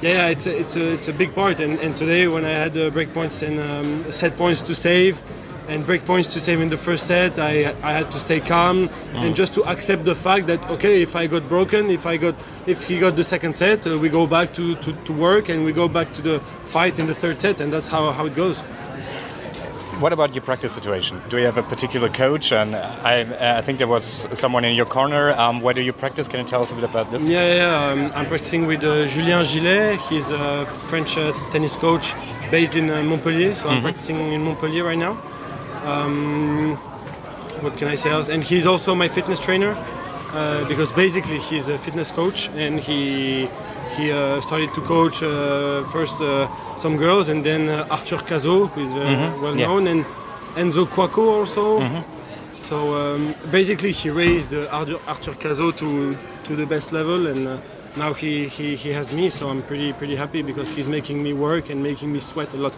yeah, 0.00 0.28
it's 0.28 0.46
a, 0.46 0.58
it's 0.58 0.76
a, 0.76 0.92
it's 0.94 1.08
a 1.08 1.12
big 1.12 1.34
part. 1.34 1.60
And, 1.60 1.78
and 1.80 1.94
today, 1.94 2.26
when 2.26 2.44
I 2.44 2.54
had 2.64 2.76
uh, 2.76 2.88
break 2.90 3.12
points 3.12 3.42
and 3.42 3.60
um, 3.60 4.10
set 4.10 4.36
points 4.36 4.62
to 4.62 4.74
save, 4.74 5.20
and 5.68 5.84
break 5.84 6.04
points 6.04 6.32
to 6.32 6.40
save 6.40 6.60
in 6.60 6.70
the 6.70 6.78
first 6.78 7.06
set. 7.06 7.38
I, 7.38 7.76
I 7.82 7.92
had 7.92 8.10
to 8.12 8.18
stay 8.18 8.40
calm 8.40 8.88
mm. 8.88 9.14
and 9.14 9.36
just 9.36 9.54
to 9.54 9.64
accept 9.64 10.04
the 10.04 10.14
fact 10.14 10.46
that 10.46 10.60
okay, 10.70 11.02
if 11.02 11.14
I 11.14 11.26
got 11.26 11.48
broken, 11.48 11.90
if 11.90 12.06
I 12.06 12.16
got 12.16 12.34
if 12.66 12.82
he 12.84 12.98
got 12.98 13.16
the 13.16 13.24
second 13.24 13.54
set, 13.54 13.86
uh, 13.86 13.98
we 13.98 14.08
go 14.08 14.26
back 14.26 14.52
to, 14.54 14.74
to, 14.76 14.92
to 14.92 15.12
work 15.12 15.48
and 15.48 15.64
we 15.64 15.72
go 15.72 15.88
back 15.88 16.12
to 16.14 16.22
the 16.22 16.40
fight 16.66 16.98
in 16.98 17.06
the 17.06 17.14
third 17.14 17.40
set, 17.40 17.60
and 17.60 17.72
that's 17.72 17.88
how, 17.88 18.10
how 18.12 18.26
it 18.26 18.34
goes. 18.34 18.60
What 20.00 20.12
about 20.12 20.32
your 20.32 20.44
practice 20.44 20.72
situation? 20.72 21.20
Do 21.28 21.38
you 21.38 21.44
have 21.46 21.58
a 21.58 21.62
particular 21.64 22.08
coach? 22.08 22.52
And 22.52 22.76
I, 22.76 23.58
I 23.58 23.62
think 23.62 23.78
there 23.78 23.88
was 23.88 24.28
someone 24.32 24.64
in 24.64 24.76
your 24.76 24.86
corner. 24.86 25.32
Um, 25.32 25.60
where 25.60 25.74
do 25.74 25.82
you 25.82 25.92
practice? 25.92 26.28
Can 26.28 26.38
you 26.38 26.46
tell 26.46 26.62
us 26.62 26.70
a 26.70 26.76
bit 26.76 26.84
about 26.84 27.10
this? 27.10 27.20
Yeah, 27.24 27.54
yeah. 27.54 27.90
Um, 27.90 28.12
I'm 28.14 28.26
practicing 28.26 28.66
with 28.66 28.84
uh, 28.84 29.08
Julien 29.08 29.44
Gillet. 29.44 29.98
He's 30.02 30.30
a 30.30 30.66
French 30.88 31.16
uh, 31.16 31.32
tennis 31.50 31.74
coach 31.74 32.14
based 32.52 32.76
in 32.76 32.90
uh, 32.90 33.02
Montpellier. 33.02 33.56
So 33.56 33.62
mm 33.62 33.64
-hmm. 33.64 33.70
I'm 33.70 33.74
mm-hmm. 33.74 33.82
practicing 33.82 34.32
in 34.32 34.42
Montpellier 34.42 34.84
right 34.84 34.98
now. 34.98 35.16
Um, 35.88 36.76
what 37.62 37.76
can 37.78 37.88
I 37.88 37.96
say 37.96 38.10
else? 38.10 38.28
And 38.28 38.44
he's 38.44 38.66
also 38.66 38.94
my 38.94 39.08
fitness 39.08 39.38
trainer 39.38 39.72
uh, 40.32 40.64
because 40.68 40.92
basically 40.92 41.38
he's 41.38 41.68
a 41.68 41.78
fitness 41.78 42.10
coach 42.10 42.48
and 42.50 42.78
he 42.78 43.48
he 43.96 44.12
uh, 44.12 44.40
started 44.40 44.72
to 44.74 44.80
coach 44.82 45.22
uh, 45.22 45.84
first 45.84 46.20
uh, 46.20 46.46
some 46.76 46.96
girls 46.96 47.28
and 47.28 47.44
then 47.44 47.68
uh, 47.68 47.86
Arthur 47.90 48.18
Cazaux, 48.18 48.66
who 48.68 48.80
is 48.82 48.92
very 48.92 49.16
mm-hmm. 49.16 49.42
well 49.42 49.54
known, 49.54 49.84
yeah. 49.84 49.92
and 49.92 50.04
Enzo 50.56 50.86
Couacaud 50.86 51.30
also. 51.40 51.80
Mm-hmm. 51.80 52.54
So 52.54 52.76
um, 52.94 53.34
basically, 53.50 53.92
he 53.92 54.10
raised 54.10 54.52
uh, 54.52 54.68
Arthur, 54.70 54.98
Arthur 55.06 55.34
Cazaux 55.34 55.72
to 55.78 56.16
to 56.44 56.56
the 56.56 56.66
best 56.66 56.92
level 56.92 57.26
and 57.26 57.60
now 57.96 58.12
he, 58.12 58.48
he, 58.48 58.76
he 58.76 58.90
has 58.90 59.12
me, 59.12 59.30
so 59.30 59.48
I'm 59.48 59.62
pretty 59.62 59.92
pretty 59.92 60.16
happy 60.16 60.42
because 60.42 60.70
he's 60.70 60.88
making 60.88 61.22
me 61.22 61.32
work 61.32 61.70
and 61.70 61.82
making 61.82 62.12
me 62.12 62.20
sweat 62.20 62.52
a 62.54 62.56
lot. 62.56 62.74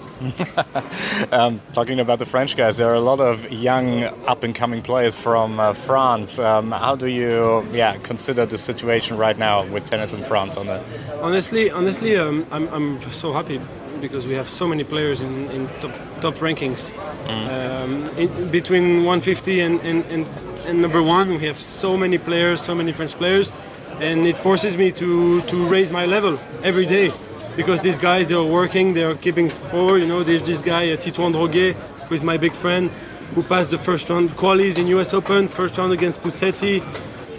um, 1.33 1.61
talking 1.73 2.01
about 2.01 2.18
the 2.18 2.27
French 2.27 2.57
guys, 2.57 2.77
there 2.77 2.88
are 2.90 2.94
a 2.94 3.01
lot 3.01 3.20
of 3.20 3.51
young 3.51 4.05
up 4.27 4.42
and 4.42 4.55
coming 4.55 4.83
players 4.83 5.16
from 5.16 5.61
uh, 5.61 5.73
France. 5.73 6.38
Um, 6.38 6.70
how 6.70 6.96
do 6.96 7.07
you 7.07 7.66
yeah 7.73 7.96
consider 7.99 8.46
the 8.46 8.59
situation 8.59 9.16
right 9.16 9.38
now 9.38 9.66
with 9.66 9.87
tennis 9.87 10.12
in 10.12 10.23
France 10.23 10.57
on 10.57 10.66
the? 10.66 10.83
Honestly, 11.20 11.70
honestly, 11.70 12.16
um, 12.16 12.46
I'm 12.51 12.68
I'm 12.68 13.12
so 13.12 13.33
happy 13.33 13.61
because 14.01 14.27
we 14.27 14.35
have 14.35 14.49
so 14.49 14.66
many 14.66 14.83
players 14.85 15.20
in, 15.20 15.51
in 15.51 15.68
top, 15.81 15.92
top 16.20 16.35
rankings. 16.37 16.90
Mm. 17.27 18.16
In, 18.16 18.51
between 18.51 19.05
150 19.05 19.61
and, 19.61 19.81
and, 19.81 20.05
and, 20.07 20.27
and 20.66 20.81
number 20.81 21.03
one, 21.03 21.29
we 21.29 21.46
have 21.46 21.59
so 21.59 21.99
many 21.99 22.16
players, 22.16 22.62
so 22.62 22.75
many 22.75 22.92
French 22.92 23.14
players 23.14 23.53
and 24.00 24.26
it 24.26 24.36
forces 24.36 24.76
me 24.76 24.90
to 24.90 25.42
to 25.42 25.66
raise 25.66 25.90
my 25.90 26.06
level 26.06 26.38
every 26.62 26.86
day 26.86 27.12
because 27.54 27.80
these 27.82 27.98
guys 27.98 28.26
they 28.26 28.34
are 28.34 28.50
working 28.60 28.94
they 28.94 29.04
are 29.04 29.14
keeping 29.14 29.50
forward 29.70 29.98
you 29.98 30.06
know 30.06 30.22
there's 30.22 30.42
this 30.42 30.62
guy 30.62 30.90
uh, 30.90 30.96
Titouan 30.96 31.32
Droguet 31.32 31.74
who 32.08 32.14
is 32.14 32.22
my 32.22 32.38
big 32.38 32.54
friend 32.54 32.90
who 33.34 33.42
passed 33.42 33.70
the 33.70 33.78
first 33.78 34.08
round 34.08 34.30
qualies 34.30 34.78
in 34.78 34.86
US 34.98 35.12
Open 35.12 35.48
first 35.48 35.76
round 35.76 35.92
against 35.92 36.22
Pusetti 36.22 36.82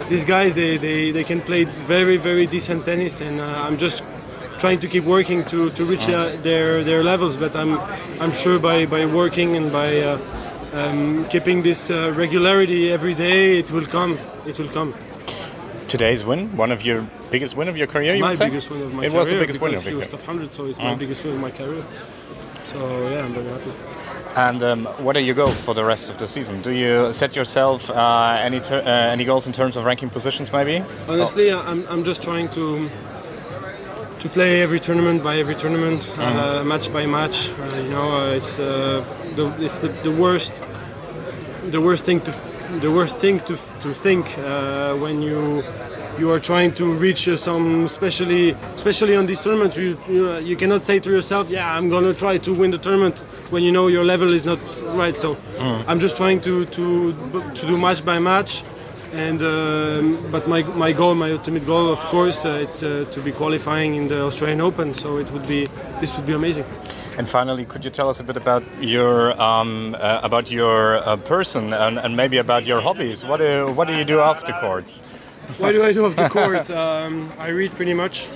these 0.08 0.24
guys 0.24 0.54
they, 0.54 0.76
they, 0.76 1.10
they 1.10 1.24
can 1.24 1.40
play 1.40 1.64
very 1.64 2.16
very 2.16 2.46
decent 2.46 2.84
tennis 2.84 3.20
and 3.20 3.40
uh, 3.40 3.64
I'm 3.66 3.76
just 3.76 4.04
trying 4.58 4.78
to 4.78 4.86
keep 4.86 5.02
working 5.02 5.44
to, 5.46 5.70
to 5.70 5.84
reach 5.84 6.08
uh, 6.08 6.36
their 6.42 6.84
their 6.84 7.02
levels 7.02 7.36
but 7.36 7.56
I'm 7.56 7.80
I'm 8.20 8.32
sure 8.32 8.60
by, 8.60 8.86
by 8.86 9.04
working 9.06 9.56
and 9.56 9.72
by 9.72 10.00
uh, 10.00 10.18
um, 10.74 11.26
keeping 11.28 11.62
this 11.62 11.90
uh, 11.90 12.12
regularity 12.14 12.92
every 12.92 13.14
day 13.14 13.58
it 13.58 13.72
will 13.72 13.86
come 13.86 14.16
it 14.46 14.58
will 14.60 14.68
come 14.68 14.94
today's 15.88 16.24
win? 16.24 16.56
One 16.56 16.72
of 16.72 16.82
your 16.82 17.06
biggest 17.30 17.56
win 17.56 17.68
of 17.68 17.76
your 17.76 17.86
career? 17.86 18.14
You 18.14 18.20
my 18.20 18.30
would 18.30 18.38
say? 18.38 18.48
biggest 18.48 18.70
win 18.70 18.82
of 18.82 18.92
my 18.92 19.04
it 19.04 19.08
career. 19.08 19.16
It 19.16 19.18
was 19.18 19.28
the 19.30 19.38
biggest 19.38 19.60
win 19.60 19.74
of 19.74 19.84
your 19.84 19.92
career. 19.92 20.08
top 20.08 20.26
100, 20.26 20.52
so 20.52 20.66
it's 20.66 20.78
my 20.78 20.94
mm. 20.94 20.98
biggest 20.98 21.24
win 21.24 21.34
of 21.34 21.40
my 21.40 21.50
career. 21.50 21.84
So 22.64 23.08
yeah, 23.10 23.24
I'm 23.24 23.32
very 23.32 23.48
happy. 23.48 23.72
And 24.34 24.62
um, 24.62 24.84
what 25.04 25.16
are 25.16 25.20
your 25.20 25.34
goals 25.34 25.62
for 25.62 25.74
the 25.74 25.84
rest 25.84 26.08
of 26.08 26.16
the 26.16 26.26
season? 26.26 26.62
Do 26.62 26.70
you 26.70 27.12
set 27.12 27.36
yourself 27.36 27.90
uh, 27.90 28.38
any 28.40 28.60
uh, 28.60 28.80
any 29.14 29.24
goals 29.24 29.46
in 29.46 29.52
terms 29.52 29.76
of 29.76 29.84
ranking 29.84 30.08
positions, 30.08 30.50
maybe? 30.52 30.82
Honestly, 31.06 31.50
oh. 31.50 31.60
I'm, 31.60 31.86
I'm 31.88 32.04
just 32.04 32.22
trying 32.22 32.48
to 32.50 32.88
to 34.20 34.28
play 34.28 34.62
every 34.62 34.80
tournament 34.80 35.22
by 35.22 35.36
every 35.36 35.56
tournament, 35.56 36.02
mm. 36.02 36.18
uh, 36.18 36.22
mm-hmm. 36.22 36.68
match 36.68 36.92
by 36.92 37.04
match. 37.06 37.50
Uh, 37.50 37.76
you 37.76 37.90
know, 37.90 38.16
uh, 38.16 38.36
it's 38.36 38.58
uh, 38.58 39.04
the 39.36 39.44
it's 39.62 39.80
the, 39.80 39.88
the 39.88 40.10
worst 40.10 40.54
the 41.70 41.80
worst 41.80 42.04
thing 42.04 42.20
to 42.20 42.32
the 42.80 42.90
worst 42.90 43.16
thing 43.16 43.40
to, 43.40 43.56
to 43.80 43.92
think 43.92 44.38
uh, 44.38 44.94
when 44.96 45.20
you 45.22 45.62
you 46.18 46.30
are 46.30 46.40
trying 46.40 46.72
to 46.72 46.92
reach 46.94 47.28
uh, 47.28 47.36
some 47.36 47.84
especially 47.84 48.50
especially 48.76 49.14
on 49.16 49.26
these 49.26 49.40
tournaments 49.40 49.76
you, 49.76 49.98
you, 50.08 50.30
uh, 50.30 50.38
you 50.38 50.56
cannot 50.56 50.82
say 50.82 50.98
to 50.98 51.10
yourself 51.10 51.50
yeah 51.50 51.74
i'm 51.76 51.88
gonna 51.88 52.14
try 52.14 52.38
to 52.38 52.52
win 52.54 52.70
the 52.70 52.78
tournament 52.78 53.20
when 53.50 53.62
you 53.62 53.72
know 53.72 53.88
your 53.88 54.04
level 54.04 54.32
is 54.32 54.44
not 54.44 54.58
right. 54.96 55.16
So 55.16 55.34
mm. 55.34 55.84
i'm 55.86 56.00
just 56.00 56.16
trying 56.16 56.40
to 56.42 56.64
to 56.66 57.12
to 57.54 57.66
do 57.66 57.76
match 57.76 58.04
by 58.04 58.18
match 58.18 58.62
and 59.12 59.42
um, 59.42 60.30
but 60.30 60.48
my, 60.48 60.62
my 60.62 60.92
goal 60.92 61.14
my 61.14 61.32
ultimate 61.32 61.66
goal 61.66 61.90
of 61.90 61.98
course 62.06 62.44
uh, 62.44 62.60
it's 62.62 62.82
uh, 62.82 63.04
to 63.10 63.20
be 63.20 63.32
qualifying 63.32 63.94
in 63.94 64.08
the 64.08 64.22
australian 64.24 64.60
open. 64.60 64.94
So 64.94 65.18
it 65.18 65.30
would 65.30 65.46
be 65.46 65.68
this 66.00 66.16
would 66.16 66.26
be 66.26 66.32
amazing 66.32 66.64
and 67.18 67.28
finally, 67.28 67.64
could 67.64 67.84
you 67.84 67.90
tell 67.90 68.08
us 68.08 68.20
a 68.20 68.24
bit 68.24 68.36
about 68.36 68.62
your 68.80 69.40
um, 69.40 69.94
uh, 69.98 70.20
about 70.22 70.50
your 70.50 70.96
uh, 70.96 71.16
person 71.16 71.72
and, 71.72 71.98
and, 71.98 72.16
maybe 72.16 72.38
about 72.38 72.64
your 72.64 72.80
hobbies? 72.80 73.24
What 73.24 73.38
do 73.38 73.70
what 73.72 73.88
do 73.88 73.94
you 73.94 74.04
do 74.04 74.20
off 74.20 74.44
the 74.46 74.52
courts? 74.54 75.00
what 75.58 75.72
do 75.72 75.82
I 75.82 75.92
do 75.92 76.06
off 76.06 76.16
the 76.16 76.28
court? 76.28 76.70
Um, 76.70 77.32
I 77.38 77.48
read 77.48 77.72
pretty 77.72 77.94
much. 77.94 78.28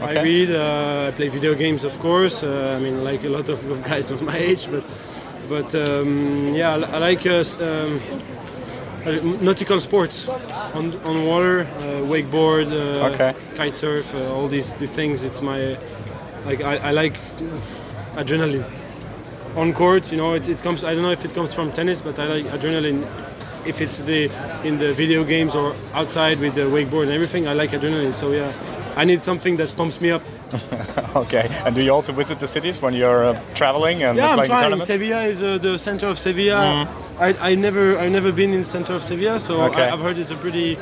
Okay. 0.00 0.18
I 0.18 0.22
read. 0.22 0.50
Uh, 0.50 1.08
I 1.08 1.16
play 1.16 1.28
video 1.28 1.54
games, 1.54 1.84
of 1.84 1.98
course. 1.98 2.42
Uh, 2.42 2.76
I 2.76 2.82
mean, 2.82 3.04
like 3.04 3.24
a 3.24 3.28
lot 3.28 3.48
of, 3.48 3.64
of, 3.70 3.82
guys 3.84 4.10
of 4.10 4.22
my 4.22 4.36
age, 4.36 4.68
but 4.70 4.84
but 5.48 5.74
um, 5.74 6.54
yeah, 6.54 6.74
I, 6.74 6.96
I 6.96 6.98
like 6.98 7.26
uh, 7.26 7.44
um, 7.60 8.00
uh, 9.06 9.12
nautical 9.40 9.80
sports 9.80 10.28
on 10.74 10.94
on 11.04 11.24
water, 11.26 11.66
wakeboard, 12.10 12.72
okay. 13.12 13.34
kite 13.54 13.76
surf, 13.76 14.12
all 14.14 14.48
these, 14.48 14.74
these 14.74 14.90
things. 14.90 15.22
It's 15.22 15.40
my 15.40 15.78
like 16.44 16.60
I, 16.60 16.76
I 16.76 16.90
like 16.90 17.16
adrenaline. 18.16 18.64
On 19.56 19.72
court, 19.72 20.10
you 20.10 20.18
know, 20.18 20.34
it, 20.34 20.48
it 20.48 20.62
comes. 20.62 20.84
I 20.84 20.94
don't 20.94 21.02
know 21.02 21.12
if 21.12 21.24
it 21.24 21.32
comes 21.32 21.54
from 21.54 21.72
tennis, 21.72 22.00
but 22.00 22.18
I 22.18 22.26
like 22.26 22.44
adrenaline. 22.46 23.06
If 23.64 23.80
it's 23.80 23.98
the 23.98 24.30
in 24.64 24.78
the 24.78 24.92
video 24.92 25.24
games 25.24 25.54
or 25.54 25.74
outside 25.94 26.38
with 26.40 26.54
the 26.54 26.62
wakeboard 26.62 27.04
and 27.04 27.12
everything, 27.12 27.48
I 27.48 27.54
like 27.54 27.70
adrenaline. 27.70 28.14
So 28.14 28.32
yeah, 28.32 28.52
I 28.96 29.04
need 29.04 29.24
something 29.24 29.56
that 29.56 29.74
pumps 29.76 30.00
me 30.00 30.10
up. 30.10 30.22
okay. 31.16 31.48
And 31.64 31.74
do 31.74 31.82
you 31.82 31.92
also 31.92 32.12
visit 32.12 32.38
the 32.38 32.46
cities 32.46 32.80
when 32.80 32.94
you're 32.94 33.24
uh, 33.24 33.40
traveling 33.54 34.02
and 34.02 34.16
yeah, 34.16 34.34
playing 34.34 34.52
I'm 34.52 34.60
tournaments? 34.60 34.86
Sevilla 34.86 35.22
is 35.22 35.42
uh, 35.42 35.58
the 35.58 35.78
center 35.78 36.06
of 36.06 36.18
Sevilla. 36.18 36.86
Mm. 36.86 37.20
I, 37.20 37.50
I 37.50 37.54
never 37.54 37.98
I've 37.98 38.12
never 38.12 38.30
been 38.30 38.52
in 38.52 38.60
the 38.60 38.68
center 38.68 38.92
of 38.92 39.02
Sevilla, 39.02 39.40
so 39.40 39.62
okay. 39.62 39.82
I, 39.82 39.88
have 39.88 40.00
heard 40.00 40.18
it's 40.18 40.30
a 40.30 40.36
pretty 40.36 40.78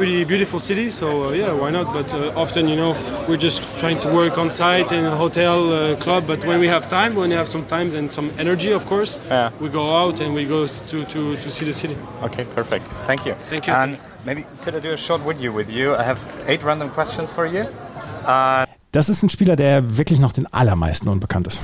pretty 0.00 0.24
beautiful 0.24 0.58
city, 0.58 0.88
so 0.88 1.06
uh, 1.24 1.32
yeah, 1.32 1.52
why 1.52 1.70
not? 1.70 1.92
But 1.92 2.08
uh, 2.14 2.42
often, 2.42 2.68
you 2.68 2.76
know, 2.76 2.92
we're 3.28 3.42
just 3.48 3.60
trying 3.78 4.00
to 4.00 4.08
work 4.08 4.38
on 4.38 4.50
site 4.50 4.90
in 4.92 5.04
a 5.04 5.14
hotel 5.14 5.58
uh, 5.70 5.96
club. 5.96 6.26
But 6.26 6.42
when 6.46 6.58
we 6.58 6.68
have 6.68 6.88
time, 6.88 7.14
when 7.14 7.28
we 7.28 7.36
have 7.36 7.48
some 7.48 7.66
time 7.66 7.94
and 7.94 8.10
some 8.10 8.32
energy, 8.38 8.72
of 8.72 8.86
course, 8.86 9.12
yeah. 9.26 9.50
we 9.60 9.68
go 9.68 9.84
out 10.02 10.20
and 10.22 10.32
we 10.32 10.46
go 10.46 10.66
to, 10.66 11.04
to, 11.04 11.36
to 11.36 11.50
see 11.50 11.66
the 11.66 11.74
city. 11.74 11.96
Okay, 12.22 12.46
perfect. 12.56 12.86
Thank 13.06 13.26
you. 13.26 13.34
Thank 13.50 13.66
you. 13.66 13.74
And 13.74 13.98
maybe 14.24 14.46
could 14.62 14.74
I 14.74 14.80
do 14.80 14.92
a 14.92 14.96
short 14.96 15.20
video 15.20 15.52
with 15.52 15.68
you? 15.68 15.94
I 15.94 16.02
have 16.02 16.18
eight 16.46 16.62
random 16.62 16.88
questions 16.88 17.30
for 17.30 17.44
you. 17.44 17.66
Uh, 18.24 18.64
das 18.92 19.10
ist 19.10 19.22
ein 19.22 19.28
Spieler, 19.28 19.56
der 19.56 19.98
wirklich 19.98 20.18
noch 20.18 20.32
den 20.32 20.46
allermeisten 20.50 21.10
unbekannt 21.10 21.46
ist. 21.46 21.60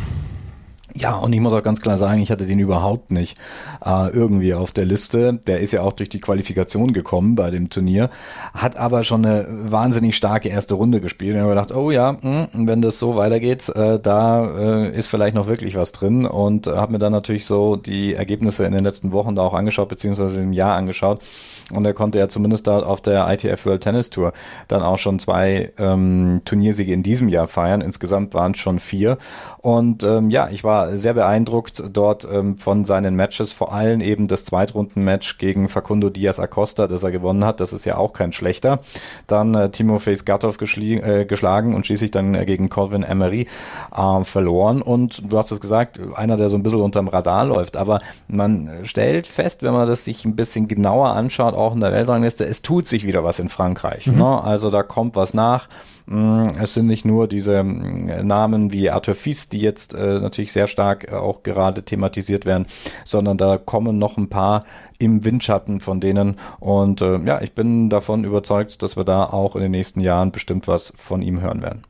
Ja, 0.98 1.16
und 1.16 1.30
ich 1.34 1.40
muss 1.40 1.52
auch 1.52 1.62
ganz 1.62 1.82
klar 1.82 1.98
sagen, 1.98 2.22
ich 2.22 2.30
hatte 2.30 2.46
den 2.46 2.58
überhaupt 2.58 3.10
nicht 3.10 3.38
äh, 3.84 4.08
irgendwie 4.08 4.54
auf 4.54 4.70
der 4.70 4.86
Liste. 4.86 5.34
Der 5.46 5.60
ist 5.60 5.72
ja 5.72 5.82
auch 5.82 5.92
durch 5.92 6.08
die 6.08 6.20
Qualifikation 6.20 6.94
gekommen 6.94 7.34
bei 7.34 7.50
dem 7.50 7.68
Turnier, 7.68 8.08
hat 8.54 8.76
aber 8.76 9.04
schon 9.04 9.26
eine 9.26 9.46
wahnsinnig 9.46 10.16
starke 10.16 10.48
erste 10.48 10.74
Runde 10.74 11.02
gespielt. 11.02 11.32
Und 11.32 11.36
ich 11.36 11.42
habe 11.42 11.50
gedacht, 11.50 11.74
oh 11.74 11.90
ja, 11.90 12.12
mh, 12.12 12.48
hm, 12.50 12.68
wenn 12.68 12.80
das 12.80 12.98
so 12.98 13.14
weitergeht, 13.14 13.68
äh, 13.68 13.98
da 14.00 14.46
äh, 14.56 14.96
ist 14.96 15.08
vielleicht 15.08 15.36
noch 15.36 15.48
wirklich 15.48 15.76
was 15.76 15.92
drin. 15.92 16.24
Und 16.24 16.66
habe 16.66 16.92
mir 16.92 16.98
dann 16.98 17.12
natürlich 17.12 17.44
so 17.44 17.76
die 17.76 18.14
Ergebnisse 18.14 18.64
in 18.64 18.72
den 18.72 18.84
letzten 18.84 19.12
Wochen 19.12 19.34
da 19.34 19.42
auch 19.42 19.54
angeschaut, 19.54 19.90
beziehungsweise 19.90 20.40
im 20.40 20.54
Jahr 20.54 20.76
angeschaut. 20.76 21.20
Und 21.74 21.84
er 21.84 21.94
konnte 21.94 22.18
ja 22.18 22.28
zumindest 22.28 22.68
da 22.68 22.78
auf 22.78 23.02
der 23.02 23.28
ITF 23.28 23.66
World 23.66 23.82
Tennis 23.82 24.08
Tour 24.08 24.32
dann 24.68 24.82
auch 24.82 24.98
schon 24.98 25.18
zwei 25.18 25.72
ähm, 25.78 26.40
Turniersiege 26.44 26.92
in 26.92 27.02
diesem 27.02 27.28
Jahr 27.28 27.48
feiern. 27.48 27.80
Insgesamt 27.80 28.34
waren 28.34 28.52
es 28.52 28.58
schon 28.58 28.78
vier. 28.78 29.18
Und 29.58 30.04
ähm, 30.04 30.30
ja, 30.30 30.48
ich 30.48 30.62
war 30.62 30.85
sehr 30.94 31.14
beeindruckt 31.14 31.82
dort 31.92 32.26
ähm, 32.30 32.56
von 32.56 32.84
seinen 32.84 33.16
Matches, 33.16 33.52
vor 33.52 33.72
allem 33.72 34.00
eben 34.00 34.28
das 34.28 34.44
Zweitrunden-Match 34.44 35.38
gegen 35.38 35.68
Facundo 35.68 36.10
Diaz 36.10 36.38
Acosta, 36.38 36.86
das 36.86 37.02
er 37.02 37.10
gewonnen 37.10 37.44
hat. 37.44 37.60
Das 37.60 37.72
ist 37.72 37.84
ja 37.84 37.96
auch 37.96 38.12
kein 38.12 38.32
schlechter. 38.32 38.80
Dann 39.26 39.54
äh, 39.54 39.70
Timofey 39.70 40.14
Skatov 40.14 40.58
äh, 40.60 41.24
geschlagen 41.24 41.74
und 41.74 41.86
schließlich 41.86 42.10
dann 42.10 42.34
äh, 42.34 42.44
gegen 42.44 42.68
Colvin 42.68 43.02
Emery 43.02 43.46
äh, 43.94 44.24
verloren. 44.24 44.82
Und 44.82 45.30
du 45.30 45.38
hast 45.38 45.50
es 45.50 45.60
gesagt, 45.60 46.00
einer, 46.14 46.36
der 46.36 46.48
so 46.48 46.56
ein 46.56 46.62
bisschen 46.62 46.80
unterm 46.80 47.08
Radar 47.08 47.44
läuft. 47.46 47.76
Aber 47.76 48.00
man 48.28 48.70
stellt 48.84 49.26
fest, 49.26 49.62
wenn 49.62 49.72
man 49.72 49.86
das 49.86 50.04
sich 50.04 50.24
ein 50.24 50.36
bisschen 50.36 50.68
genauer 50.68 51.10
anschaut, 51.10 51.54
auch 51.54 51.74
in 51.74 51.80
der 51.80 51.92
Weltrangliste, 51.92 52.44
es 52.44 52.62
tut 52.62 52.86
sich 52.86 53.06
wieder 53.06 53.24
was 53.24 53.38
in 53.38 53.48
Frankreich. 53.48 54.06
Mhm. 54.06 54.18
Ne? 54.18 54.44
Also 54.44 54.70
da 54.70 54.82
kommt 54.82 55.16
was 55.16 55.34
nach. 55.34 55.68
Mm, 56.06 56.50
es 56.60 56.74
sind 56.74 56.86
nicht 56.86 57.04
nur 57.04 57.26
diese 57.28 57.62
mm, 57.62 58.26
Namen 58.26 58.72
wie 58.72 58.90
Arthur 58.90 59.14
Fies, 59.14 59.48
die 59.48 59.60
jetzt 59.60 59.94
äh, 59.94 60.20
natürlich 60.20 60.52
sehr 60.52 60.68
stark 60.68 61.10
äh, 61.10 61.16
auch 61.16 61.42
gerade 61.42 61.82
thematisiert 61.82 62.46
werden, 62.46 62.66
sondern 63.04 63.38
da 63.38 63.58
kommen 63.58 63.98
noch 63.98 64.16
ein 64.16 64.28
paar 64.28 64.64
im 64.98 65.24
Windschatten 65.24 65.80
von 65.80 66.00
denen. 66.00 66.36
Und 66.60 67.00
äh, 67.02 67.18
ja, 67.24 67.42
ich 67.42 67.52
bin 67.52 67.90
davon 67.90 68.24
überzeugt, 68.24 68.82
dass 68.82 68.96
wir 68.96 69.04
da 69.04 69.24
auch 69.24 69.56
in 69.56 69.62
den 69.62 69.72
nächsten 69.72 70.00
Jahren 70.00 70.32
bestimmt 70.32 70.68
was 70.68 70.92
von 70.96 71.22
ihm 71.22 71.40
hören 71.40 71.62
werden. 71.62 71.82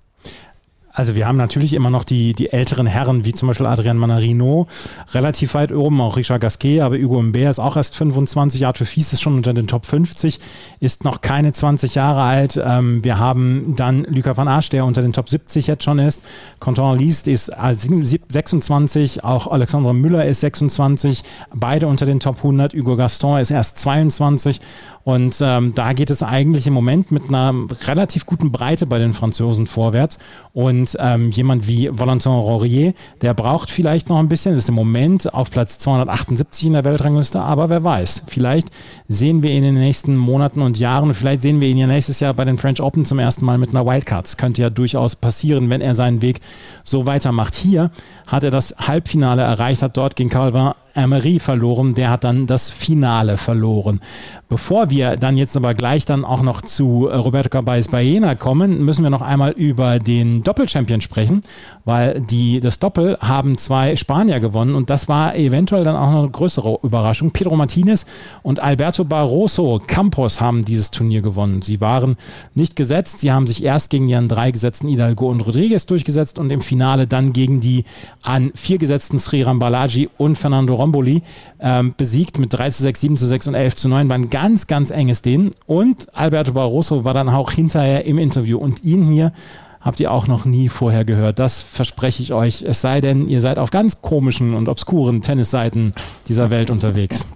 Also 0.97 1.15
wir 1.15 1.29
haben 1.29 1.37
natürlich 1.37 1.75
immer 1.75 1.91
noch 1.91 2.05
die, 2.05 2.33
die 2.33 2.51
älteren 2.53 2.87
Herren, 2.87 3.27
wie 3.27 3.35
zum 3.35 3.49
Beispiel 3.49 3.67
Adrian 3.67 3.99
Manarino, 3.99 4.67
relativ 5.13 5.53
weit 5.53 5.71
oben, 5.71 6.01
auch 6.01 6.17
Richard 6.17 6.41
Gasquet, 6.41 6.81
aber 6.81 6.97
Hugo 6.97 7.21
Mbert 7.21 7.51
ist 7.51 7.59
auch 7.59 7.77
erst 7.77 7.97
25, 7.97 8.65
Arthur 8.65 8.87
Fies 8.87 9.13
ist 9.13 9.21
schon 9.21 9.35
unter 9.35 9.53
den 9.53 9.67
Top 9.67 9.85
50, 9.85 10.41
ist 10.81 11.05
noch 11.05 11.21
keine 11.21 11.53
20 11.53 11.97
Jahre 11.97 12.23
alt. 12.23 12.59
Ähm, 12.65 13.05
wir 13.05 13.19
haben 13.19 13.75
dann 13.77 14.05
Luca 14.05 14.39
van 14.39 14.49
Asch, 14.49 14.71
der 14.71 14.87
unter 14.87 15.03
den 15.03 15.13
Top 15.13 15.29
70 15.29 15.67
jetzt 15.67 15.85
schon 15.85 15.99
ist. 15.99 16.25
Quentin 16.61 16.97
Liest 16.97 17.29
ist 17.29 17.53
26, 17.53 19.23
auch 19.23 19.49
Alexandre 19.49 19.95
Müller 19.95 20.25
ist 20.25 20.41
26, 20.41 21.25
beide 21.55 21.89
unter 21.89 22.07
den 22.07 22.21
Top 22.21 22.39
100. 22.39 22.73
Hugo 22.73 22.97
Gaston 22.97 23.39
ist 23.39 23.51
erst 23.51 23.79
22 23.81 24.63
und 25.07 25.37
ähm, 25.41 25.73
da 25.73 25.93
geht 25.93 26.11
es 26.11 26.25
eigentlich 26.25 26.67
im 26.67 26.73
Moment 26.73 27.13
mit 27.13 27.29
einer 27.29 27.55
relativ 27.87 28.27
guten 28.27 28.51
Breite 28.51 28.87
bei 28.87 28.99
den 28.99 29.13
Franzosen 29.13 29.69
vorwärts. 29.69 30.19
Und 30.53 30.86
ähm, 31.01 31.31
jemand 31.31 31.67
wie 31.67 31.89
Valentin 31.91 32.33
Rorier, 32.33 32.93
der 33.23 33.35
braucht 33.35 33.71
vielleicht 33.71 34.09
noch 34.09 34.19
ein 34.19 34.29
bisschen, 34.29 34.57
ist 34.57 34.69
im 34.69 34.75
Moment 34.75 35.33
auf 35.33 35.51
Platz 35.51 35.79
278 35.79 36.67
in 36.67 36.73
der 36.75 36.85
Weltrangliste, 36.85 37.41
aber 37.41 37.71
wer 37.71 37.83
weiß, 37.83 38.25
vielleicht 38.27 38.69
sehen 39.09 39.43
wir 39.43 39.51
ihn 39.51 39.65
in 39.65 39.75
den 39.75 39.83
nächsten 39.83 40.17
Monaten 40.17 40.63
und 40.63 40.79
Jahren, 40.79 41.15
vielleicht 41.15 41.43
sehen 41.43 41.61
wir 41.61 41.69
ihn 41.69 41.79
ja 41.79 41.87
nächstes 41.87 42.21
Jahr 42.21 42.35
bei 42.35 42.45
den 42.45 42.59
French 42.59 42.81
Open 42.81 43.05
zum 43.05 43.19
ersten 43.19 43.45
Mal 43.45 43.59
mit 43.59 43.71
einer 43.71 43.87
Wildcard. 43.87 44.27
Das 44.27 44.37
könnte 44.37 44.63
ja 44.63 44.71
durchaus 44.71 45.17
passieren, 45.17 45.71
wenn 45.71 45.81
er 45.81 45.95
seinen 45.95 46.23
Weg 46.23 46.41
so 46.85 47.07
weitermacht. 47.07 47.55
Hier 47.55 47.91
hat 48.27 48.45
er 48.45 48.51
das 48.51 48.75
Halbfinale 48.79 49.43
erreicht, 49.43 49.83
hat 49.83 49.97
dort 49.97 50.17
gegen 50.17 50.31
Calvin 50.31 50.73
Emery 50.97 51.39
verloren, 51.39 51.95
der 51.95 52.11
hat 52.11 52.25
dann 52.25 52.47
das 52.47 52.71
Finale 52.71 53.37
verloren. 53.37 54.01
Bevor 54.49 54.91
wir 54.91 55.17
dann 55.17 55.37
jetzt 55.37 55.57
aber 55.57 55.75
gleich 55.75 56.05
dann 56.05 56.25
auch 56.25 56.41
noch 56.41 56.63
zu 56.63 57.09
äh, 57.09 57.17
Roberto 57.17 57.49
Cabais 57.49 57.89
Baena 57.89 58.37
kommen, 58.37 58.85
müssen 58.85 59.03
wir 59.03 59.11
noch 59.11 59.23
einmal 59.23 59.51
über 59.51 59.99
den 59.99 60.45
Doppelchampion 60.45 61.01
sprechen, 61.01 61.41
weil 61.85 62.21
die, 62.21 62.61
das 62.61 62.79
Doppel 62.79 63.19
haben 63.21 63.59
zwei 63.59 63.97
Spanier 63.97 64.39
gewonnen 64.39 64.77
und 64.77 64.89
das 64.89 65.09
war 65.09 65.35
eventuell 65.35 65.83
dann 65.83 65.97
auch 65.97 66.13
noch 66.13 66.23
eine 66.23 66.31
größere 66.31 66.79
Überraschung. 66.85 67.33
Pedro 67.33 67.57
Martinez 67.57 68.07
und 68.45 68.61
Alberto 68.61 69.05
Barroso 69.05 69.81
Campos 69.85 70.41
haben 70.41 70.65
dieses 70.65 70.93
Turnier 70.93 71.23
gewonnen. 71.23 71.63
Sie 71.63 71.81
waren 71.81 72.17
nicht 72.55 72.77
gesetzt, 72.77 73.19
sie 73.19 73.33
haben 73.33 73.49
sich 73.49 73.65
erst 73.65 73.91
gegen 73.91 74.15
an 74.15 74.29
drei 74.29 74.53
gesetzten 74.53 74.87
Hidalgo 74.87 75.29
und 75.29 75.41
Rodriguez 75.41 75.87
durchgesetzt 75.87 76.39
und 76.39 76.51
im 76.51 76.61
Finale 76.61 77.09
dann 77.09 77.33
gegen 77.33 77.59
die 77.59 77.85
an 78.23 78.53
vier 78.55 78.79
gesetzten 78.79 79.19
Sriram 79.19 79.59
Balaji 79.59 80.09
und 80.19 80.39
Fernando 80.39 80.77
Romboli 80.87 81.23
ähm, 81.61 81.95
besiegt 81.97 82.39
mit 82.39 82.53
3 82.53 82.71
zu 82.71 82.83
6, 82.83 83.01
7 83.01 83.17
zu 83.17 83.27
6 83.27 83.49
und 83.49 83.55
11 83.55 83.77
zu 83.77 83.89
9. 83.89 84.09
War 84.09 84.17
ein 84.17 84.31
ganz, 84.31 84.67
ganz 84.67 84.91
enges 84.91 85.23
Ding. 85.23 85.51
Und 85.67 86.07
Alberto 86.17 86.53
Barroso 86.53 87.05
war 87.05 87.15
dann 87.15 87.29
auch 87.29 87.53
hinterher 87.53 88.05
im 88.07 88.19
Interview. 88.19 88.59
Und 88.59 88.85
ihn 88.85 89.05
hier 89.05 89.33
habt 89.81 90.01
ihr 90.01 90.13
auch 90.13 90.27
noch 90.27 90.45
nie 90.45 90.69
vorher 90.69 91.05
gehört. 91.05 91.39
Das 91.39 91.63
verspreche 91.63 92.23
ich 92.23 92.33
euch. 92.33 92.63
Es 92.63 92.81
sei 92.81 93.01
denn, 93.01 93.29
ihr 93.29 93.41
seid 93.41 93.59
auf 93.59 93.71
ganz 93.71 94.01
komischen 94.01 94.55
und 94.55 94.69
obskuren 94.69 95.23
Tennisseiten 95.23 95.93
dieser 96.29 96.51
Welt 96.51 96.71
unterwegs. 96.71 97.27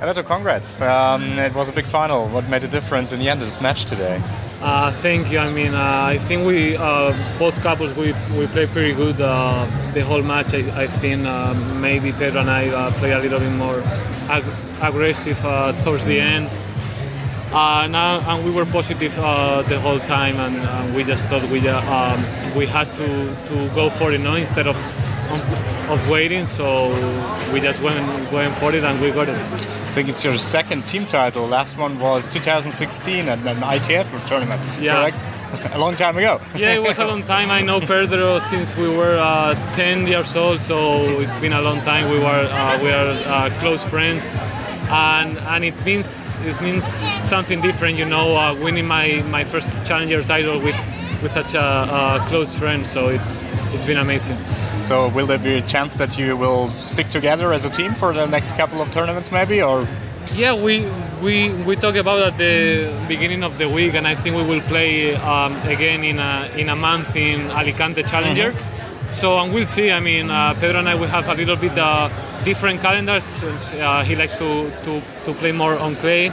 Alberto, 0.00 0.22
congrats. 0.22 0.76
Um, 0.80 1.38
it 1.38 1.54
was 1.54 1.68
a 1.68 1.72
big 1.72 1.86
final. 1.86 2.28
What 2.32 2.48
made 2.50 2.64
a 2.64 2.68
difference 2.68 3.12
in 3.12 3.20
the 3.20 3.28
end 3.28 3.42
of 3.42 3.48
this 3.48 3.60
match 3.60 3.84
today? 3.86 4.18
Uh, 4.64 4.90
thank 4.90 5.30
you. 5.30 5.38
I 5.38 5.52
mean, 5.52 5.74
uh, 5.74 6.04
I 6.14 6.16
think 6.16 6.46
we 6.46 6.74
uh, 6.74 7.12
both 7.38 7.54
couples 7.60 7.94
we 7.94 8.14
we 8.34 8.46
played 8.46 8.70
pretty 8.70 8.94
good 8.94 9.20
uh, 9.20 9.66
the 9.92 10.00
whole 10.02 10.22
match. 10.22 10.54
I, 10.54 10.84
I 10.84 10.86
think 10.86 11.26
uh, 11.26 11.52
maybe 11.82 12.12
Pedro 12.12 12.40
and 12.40 12.48
I 12.50 12.68
uh, 12.70 12.90
played 12.92 13.12
a 13.12 13.18
little 13.18 13.40
bit 13.40 13.52
more 13.52 13.80
ag- 14.30 14.56
aggressive 14.80 15.36
towards 15.82 16.06
the 16.06 16.18
end. 16.18 16.48
now, 17.52 18.20
and 18.26 18.42
we 18.42 18.50
were 18.50 18.64
positive 18.64 19.14
the 19.14 19.78
whole 19.84 20.00
time, 20.00 20.36
and 20.40 20.94
we 20.96 21.04
just 21.04 21.26
thought 21.26 21.44
we 21.50 21.60
um, 21.68 22.24
we 22.56 22.64
had 22.64 22.88
to, 22.96 23.06
to 23.48 23.68
go 23.74 23.90
for 23.90 24.12
it, 24.12 24.20
no, 24.22 24.34
instead 24.34 24.66
of 24.66 24.76
of 25.90 26.08
waiting. 26.08 26.46
So 26.46 26.88
we 27.52 27.60
just 27.60 27.82
went 27.82 28.00
went 28.32 28.54
for 28.56 28.74
it, 28.74 28.82
and 28.82 28.98
we 28.98 29.10
got 29.10 29.28
it. 29.28 29.73
I 29.94 29.96
think 29.98 30.08
it's 30.08 30.24
your 30.24 30.36
second 30.38 30.84
team 30.86 31.06
title. 31.06 31.46
Last 31.46 31.78
one 31.78 32.00
was 32.00 32.26
2016 32.26 33.28
at 33.28 33.38
an 33.46 33.58
ITF 33.58 34.26
tournament. 34.26 34.60
Yeah. 34.82 35.08
Correct? 35.08 35.72
a 35.72 35.78
long 35.78 35.94
time 35.94 36.18
ago. 36.18 36.40
yeah, 36.56 36.74
it 36.74 36.82
was 36.82 36.98
a 36.98 37.04
long 37.06 37.22
time. 37.22 37.48
I 37.52 37.60
know 37.60 37.78
Pedro 37.78 38.40
since 38.40 38.76
we 38.76 38.88
were 38.88 39.16
uh, 39.16 39.54
10 39.76 40.08
years 40.08 40.34
old, 40.34 40.60
so 40.60 41.20
it's 41.20 41.38
been 41.38 41.52
a 41.52 41.62
long 41.62 41.80
time. 41.82 42.10
We 42.10 42.18
were 42.18 42.48
uh, 42.50 42.82
we 42.82 42.90
are 42.90 43.10
uh, 43.24 43.50
close 43.60 43.84
friends, 43.84 44.32
and 44.90 45.38
and 45.38 45.64
it 45.64 45.76
means 45.84 46.34
it 46.44 46.60
means 46.60 46.84
something 47.24 47.60
different. 47.60 47.96
You 47.96 48.06
know, 48.06 48.36
uh, 48.36 48.52
winning 48.52 48.88
my 48.88 49.22
my 49.30 49.44
first 49.44 49.78
challenger 49.86 50.24
title 50.24 50.58
with 50.58 50.74
with 51.22 51.32
such 51.34 51.54
a, 51.54 51.62
a 51.62 52.26
close 52.26 52.52
friend. 52.52 52.84
So 52.84 53.10
it's 53.10 53.38
it's 53.74 53.84
been 53.84 53.98
amazing. 53.98 54.38
So 54.82 55.08
will 55.08 55.26
there 55.26 55.38
be 55.38 55.54
a 55.54 55.62
chance 55.62 55.96
that 55.98 56.16
you 56.18 56.36
will 56.36 56.70
stick 56.70 57.08
together 57.10 57.52
as 57.52 57.64
a 57.64 57.70
team 57.70 57.94
for 57.94 58.12
the 58.12 58.26
next 58.26 58.52
couple 58.56 58.80
of 58.80 58.90
tournaments, 58.92 59.30
maybe, 59.30 59.62
or? 59.62 59.86
Yeah, 60.34 60.54
we 60.54 60.90
we 61.22 61.50
we 61.64 61.76
talked 61.76 61.98
about 61.98 62.20
at 62.20 62.38
the 62.38 62.92
beginning 63.06 63.44
of 63.44 63.58
the 63.58 63.68
week, 63.68 63.94
and 63.94 64.06
I 64.06 64.14
think 64.14 64.36
we 64.36 64.42
will 64.42 64.62
play 64.62 65.14
um, 65.14 65.52
again 65.68 66.02
in 66.02 66.18
a 66.18 66.50
in 66.56 66.68
a 66.68 66.76
month 66.76 67.14
in 67.16 67.50
Alicante 67.50 68.02
Challenger. 68.02 68.52
Mm-hmm. 68.52 69.10
So 69.10 69.38
and 69.38 69.52
we'll 69.52 69.66
see. 69.66 69.90
I 69.90 70.00
mean, 70.00 70.30
uh, 70.30 70.54
Pedro 70.54 70.78
and 70.80 70.88
I 70.88 70.94
will 70.94 71.08
have 71.08 71.28
a 71.28 71.34
little 71.34 71.56
bit 71.56 71.76
uh, 71.78 72.08
different 72.44 72.80
calendars. 72.80 73.24
Since, 73.24 73.72
uh, 73.72 74.02
he 74.02 74.16
likes 74.16 74.34
to, 74.36 74.70
to 74.84 75.02
to 75.24 75.34
play 75.34 75.52
more 75.52 75.78
on 75.78 75.94
clay, 75.96 76.32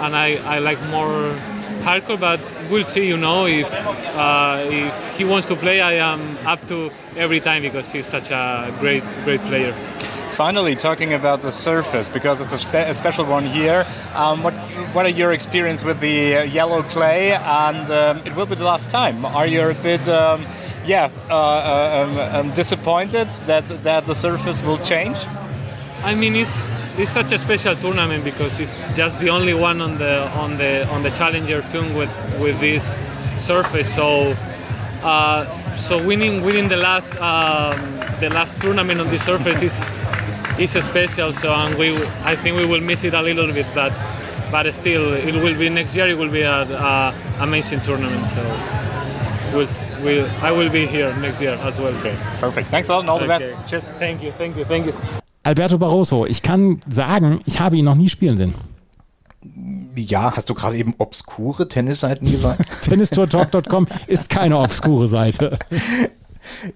and 0.00 0.16
I 0.16 0.36
I 0.56 0.58
like 0.58 0.80
more 0.88 1.34
hard 1.82 2.04
court. 2.06 2.20
But 2.20 2.40
we'll 2.70 2.84
see. 2.84 3.06
You 3.06 3.16
know, 3.16 3.46
if 3.46 3.70
uh, 4.16 4.58
if 4.64 5.16
he 5.16 5.24
wants 5.24 5.46
to 5.46 5.56
play, 5.56 5.80
I 5.80 5.94
am 5.94 6.38
up 6.46 6.66
to 6.68 6.90
every 7.16 7.40
time 7.40 7.62
because 7.62 7.90
he's 7.90 8.06
such 8.06 8.30
a 8.30 8.74
great 8.80 9.02
great 9.24 9.40
player. 9.42 9.74
Finally, 10.32 10.74
talking 10.74 11.14
about 11.14 11.42
the 11.42 11.52
surface 11.52 12.08
because 12.08 12.40
it's 12.40 12.52
a, 12.52 12.58
spe 12.58 12.74
a 12.74 12.94
special 12.94 13.24
one 13.24 13.46
here. 13.46 13.86
Um, 14.14 14.42
what 14.42 14.54
what 14.94 15.06
are 15.06 15.16
your 15.20 15.32
experience 15.32 15.84
with 15.84 16.00
the 16.00 16.36
uh, 16.36 16.42
yellow 16.42 16.82
clay? 16.82 17.32
And 17.34 17.90
um, 17.90 18.22
it 18.26 18.34
will 18.34 18.46
be 18.46 18.56
the 18.56 18.64
last 18.64 18.90
time. 18.90 19.24
Are 19.24 19.46
you 19.46 19.62
a 19.70 19.74
bit 19.74 20.08
um, 20.08 20.44
yeah 20.84 21.10
uh, 21.30 21.34
uh 21.34 22.04
um, 22.04 22.46
um, 22.48 22.54
disappointed 22.54 23.28
that 23.46 23.64
that 23.84 24.06
the 24.06 24.14
surface 24.14 24.62
will 24.62 24.78
change? 24.78 25.18
I 26.02 26.14
mean, 26.14 26.34
it's 26.36 26.60
it's 26.96 27.10
such 27.10 27.32
a 27.32 27.38
special 27.38 27.74
tournament 27.76 28.24
because 28.24 28.60
it's 28.60 28.76
just 28.96 29.20
the 29.20 29.28
only 29.28 29.54
one 29.54 29.80
on 29.80 29.98
the 29.98 30.28
on 30.38 30.56
the 30.56 30.86
on 30.88 31.02
the 31.02 31.10
challenger 31.10 31.62
tour 31.70 31.82
with 31.94 32.10
with 32.38 32.58
this 32.60 33.00
surface. 33.36 33.94
So 33.94 34.36
uh, 35.02 35.44
so 35.76 36.02
winning 36.02 36.42
winning 36.42 36.68
the 36.68 36.76
last 36.76 37.16
um, 37.20 37.78
the 38.20 38.30
last 38.30 38.60
tournament 38.60 39.00
on 39.00 39.08
this 39.08 39.24
surface 39.24 39.62
is 39.62 39.82
is 40.58 40.72
special. 40.84 41.32
So 41.32 41.52
and 41.52 41.76
we 41.76 41.96
I 42.22 42.36
think 42.36 42.56
we 42.56 42.66
will 42.66 42.80
miss 42.80 43.04
it 43.04 43.14
a 43.14 43.22
little 43.22 43.52
bit, 43.52 43.66
but 43.74 43.92
but 44.50 44.72
still 44.72 45.14
it 45.14 45.34
will 45.34 45.58
be 45.58 45.68
next 45.68 45.96
year. 45.96 46.06
It 46.06 46.16
will 46.16 46.30
be 46.30 46.42
a, 46.42 46.62
a 46.62 47.14
amazing 47.40 47.80
tournament. 47.80 48.26
So. 48.26 48.42
We'll, 49.54 49.68
we'll, 50.02 50.26
I 50.42 50.50
will 50.50 50.68
be 50.68 50.84
here 50.84 51.14
next 51.18 51.40
year 51.40 51.52
as 51.62 51.78
well. 51.78 51.94
Okay, 51.98 52.18
perfect. 52.40 52.70
Thanks 52.70 52.88
a 52.88 52.92
lot 52.92 53.00
and 53.00 53.10
all 53.10 53.20
the 53.20 53.28
best. 53.28 53.54
Cheers. 53.70 53.88
Thank 54.00 54.20
you, 54.20 54.32
thank 54.32 54.56
you, 54.56 54.64
thank 54.64 54.86
you. 54.86 55.20
Alberto 55.44 55.78
Barroso, 55.78 56.24
ich 56.24 56.42
kann 56.42 56.80
sagen, 56.88 57.40
ich 57.44 57.60
habe 57.60 57.76
ihn 57.76 57.84
noch 57.84 57.94
nie 57.94 58.08
spielen 58.08 58.36
sehen. 58.38 58.54
Ja, 59.94 60.34
hast 60.34 60.48
du 60.48 60.54
gerade 60.54 60.76
eben 60.76 60.94
obskure 60.96 61.68
Tennisseiten 61.68 62.30
gesagt? 62.30 62.64
Tennistourtalk.com 62.82 63.86
ist 64.06 64.30
keine 64.30 64.58
obskure 64.58 65.06
Seite. 65.06 65.58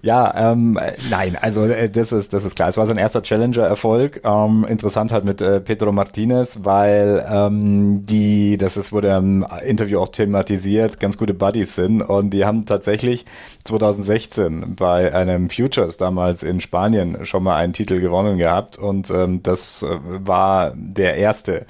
Ja, 0.01 0.51
ähm, 0.51 0.79
nein, 1.09 1.37
also 1.39 1.65
äh, 1.65 1.89
das 1.89 2.11
ist 2.11 2.33
das 2.33 2.43
ist 2.43 2.55
klar. 2.55 2.69
Es 2.69 2.77
war 2.77 2.85
sein 2.85 2.97
erster 2.97 3.21
Challenger-Erfolg. 3.21 4.21
Ähm, 4.23 4.65
interessant 4.67 5.11
halt 5.11 5.25
mit 5.25 5.41
äh, 5.41 5.59
Pedro 5.59 5.91
Martinez, 5.91 6.59
weil 6.63 7.25
ähm, 7.29 8.05
die, 8.05 8.57
das 8.57 8.77
ist, 8.77 8.91
wurde 8.91 9.15
im 9.15 9.45
Interview 9.65 9.99
auch 9.99 10.09
thematisiert, 10.09 10.99
ganz 10.99 11.17
gute 11.17 11.33
Buddies 11.33 11.75
sind 11.75 12.01
und 12.01 12.31
die 12.31 12.45
haben 12.45 12.65
tatsächlich 12.65 13.25
2016 13.63 14.75
bei 14.75 15.13
einem 15.13 15.49
Futures 15.49 15.97
damals 15.97 16.43
in 16.43 16.61
Spanien 16.61 17.25
schon 17.25 17.43
mal 17.43 17.55
einen 17.55 17.73
Titel 17.73 17.99
gewonnen 17.99 18.37
gehabt 18.37 18.77
und 18.77 19.09
ähm, 19.11 19.43
das 19.43 19.83
äh, 19.83 19.97
war 20.01 20.73
der 20.75 21.15
erste 21.15 21.65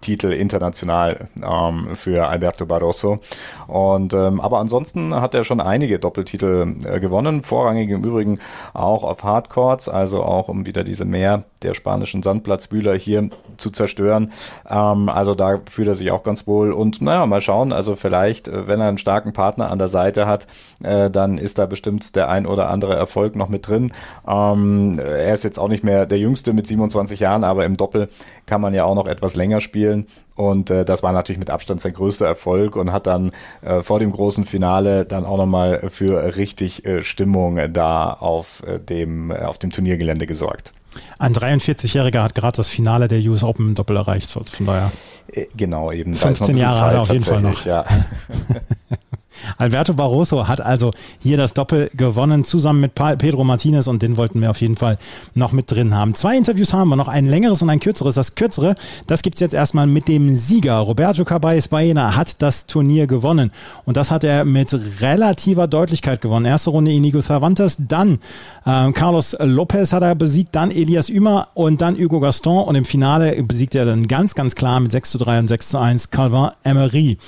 Titel 0.00 0.32
international 0.32 1.28
ähm, 1.42 1.94
für 1.94 2.26
Alberto 2.26 2.66
Barroso. 2.66 3.18
Und 3.66 4.14
ähm, 4.14 4.40
aber 4.40 4.58
ansonsten 4.58 5.14
hat 5.14 5.34
er 5.34 5.44
schon 5.44 5.60
einige 5.60 5.98
Doppeltitel 5.98 6.76
äh, 6.84 7.00
gewonnen, 7.00 7.42
vorrangig 7.42 7.90
im 7.90 8.04
Übrigen 8.04 8.38
auch 8.72 9.04
auf 9.04 9.24
Hardcourts, 9.24 9.88
also 9.88 10.22
auch 10.22 10.48
um 10.48 10.66
wieder 10.66 10.84
diese 10.84 11.04
Meer 11.04 11.44
der 11.62 11.74
spanischen 11.74 12.22
Sandplatzbühler 12.22 12.96
hier 12.96 13.28
zu 13.56 13.70
zerstören. 13.70 14.32
Ähm, 14.68 15.08
also 15.08 15.34
da 15.34 15.60
fühlt 15.68 15.88
er 15.88 15.94
sich 15.94 16.10
auch 16.10 16.22
ganz 16.22 16.46
wohl. 16.46 16.72
Und 16.72 17.00
naja, 17.02 17.26
mal 17.26 17.40
schauen. 17.40 17.72
Also 17.72 17.96
vielleicht, 17.96 18.48
äh, 18.48 18.66
wenn 18.66 18.80
er 18.80 18.88
einen 18.88 18.98
starken 18.98 19.32
Partner 19.32 19.70
an 19.70 19.78
der 19.78 19.88
Seite 19.88 20.26
hat, 20.26 20.46
äh, 20.82 21.10
dann 21.10 21.38
ist 21.38 21.58
da 21.58 21.66
bestimmt 21.66 22.16
der 22.16 22.28
ein 22.28 22.46
oder 22.46 22.68
andere 22.68 22.94
Erfolg 22.94 23.36
noch 23.36 23.48
mit 23.48 23.68
drin. 23.68 23.92
Ähm, 24.26 24.98
er 24.98 25.34
ist 25.34 25.44
jetzt 25.44 25.58
auch 25.58 25.68
nicht 25.68 25.84
mehr 25.84 26.06
der 26.06 26.18
Jüngste 26.18 26.52
mit 26.52 26.66
27 26.66 27.20
Jahren, 27.20 27.44
aber 27.44 27.64
im 27.64 27.74
Doppel 27.74 28.08
kann 28.46 28.60
man 28.60 28.74
ja 28.74 28.84
auch 28.84 28.94
noch 28.94 29.06
etwas 29.06 29.36
länger 29.36 29.60
spielen. 29.60 29.89
Und 30.34 30.70
äh, 30.70 30.84
das 30.84 31.02
war 31.02 31.12
natürlich 31.12 31.38
mit 31.38 31.50
Abstand 31.50 31.80
sein 31.80 31.92
größter 31.92 32.26
Erfolg 32.26 32.76
und 32.76 32.92
hat 32.92 33.06
dann 33.06 33.32
äh, 33.60 33.82
vor 33.82 33.98
dem 33.98 34.10
großen 34.10 34.44
Finale 34.44 35.04
dann 35.04 35.26
auch 35.26 35.36
nochmal 35.36 35.90
für 35.90 36.36
richtig 36.36 36.84
äh, 36.86 37.02
Stimmung 37.02 37.60
da 37.72 38.12
auf, 38.12 38.62
äh, 38.66 38.78
dem, 38.78 39.30
äh, 39.30 39.40
auf 39.40 39.58
dem 39.58 39.70
Turniergelände 39.70 40.26
gesorgt. 40.26 40.72
Ein 41.18 41.34
43-Jähriger 41.34 42.22
hat 42.22 42.34
gerade 42.34 42.56
das 42.56 42.68
Finale 42.68 43.06
der 43.06 43.20
US 43.30 43.44
Open 43.44 43.74
Doppel 43.74 43.96
erreicht, 43.96 44.30
von 44.30 44.66
daher. 44.66 44.90
Äh, 45.32 45.46
genau, 45.56 45.92
eben. 45.92 46.14
15 46.14 46.56
Jahre 46.56 46.80
hat 46.80 46.94
er 46.94 47.00
auf 47.02 47.12
jeden 47.12 47.24
Fall 47.24 47.42
noch. 47.42 47.64
Ja. 47.64 47.84
Alberto 49.58 49.94
Barroso 49.94 50.48
hat 50.48 50.60
also 50.60 50.90
hier 51.20 51.36
das 51.36 51.54
Doppel 51.54 51.90
gewonnen, 51.94 52.44
zusammen 52.44 52.80
mit 52.80 52.94
Pedro 52.94 53.44
Martinez 53.44 53.86
und 53.86 54.02
den 54.02 54.16
wollten 54.16 54.40
wir 54.40 54.50
auf 54.50 54.60
jeden 54.60 54.76
Fall 54.76 54.98
noch 55.34 55.52
mit 55.52 55.70
drin 55.70 55.94
haben. 55.94 56.14
Zwei 56.14 56.36
Interviews 56.36 56.72
haben 56.72 56.88
wir 56.88 56.96
noch, 56.96 57.08
ein 57.08 57.26
längeres 57.26 57.62
und 57.62 57.70
ein 57.70 57.80
kürzeres. 57.80 58.14
Das 58.14 58.34
kürzere, 58.34 58.74
das 59.06 59.22
gibt 59.22 59.36
es 59.36 59.40
jetzt 59.40 59.54
erstmal 59.54 59.86
mit 59.86 60.08
dem 60.08 60.34
Sieger. 60.36 60.78
Roberto 60.78 61.22
Caballés 61.22 61.68
Baena 61.68 62.16
hat 62.16 62.42
das 62.42 62.66
Turnier 62.66 63.06
gewonnen 63.06 63.50
und 63.84 63.96
das 63.96 64.10
hat 64.10 64.24
er 64.24 64.44
mit 64.44 64.72
relativer 65.00 65.66
Deutlichkeit 65.66 66.20
gewonnen. 66.20 66.46
Erste 66.46 66.70
Runde 66.70 66.92
Inigo 66.92 67.20
Cervantes, 67.20 67.76
dann 67.88 68.18
äh, 68.66 68.92
Carlos 68.92 69.36
Lopez 69.38 69.92
hat 69.92 70.02
er 70.02 70.14
besiegt, 70.14 70.54
dann 70.54 70.70
Elias 70.70 71.08
Ümer 71.08 71.48
und 71.54 71.80
dann 71.80 71.96
Hugo 71.96 72.20
Gaston 72.20 72.64
und 72.64 72.74
im 72.74 72.84
Finale 72.84 73.42
besiegt 73.42 73.74
er 73.74 73.84
dann 73.84 74.08
ganz, 74.08 74.34
ganz 74.34 74.54
klar 74.54 74.80
mit 74.80 74.92
6 74.92 75.10
zu 75.12 75.18
3 75.18 75.38
und 75.40 75.48
6 75.48 75.68
zu 75.70 75.78
1 75.78 76.10
Calvin 76.10 76.50
Emery. 76.64 77.18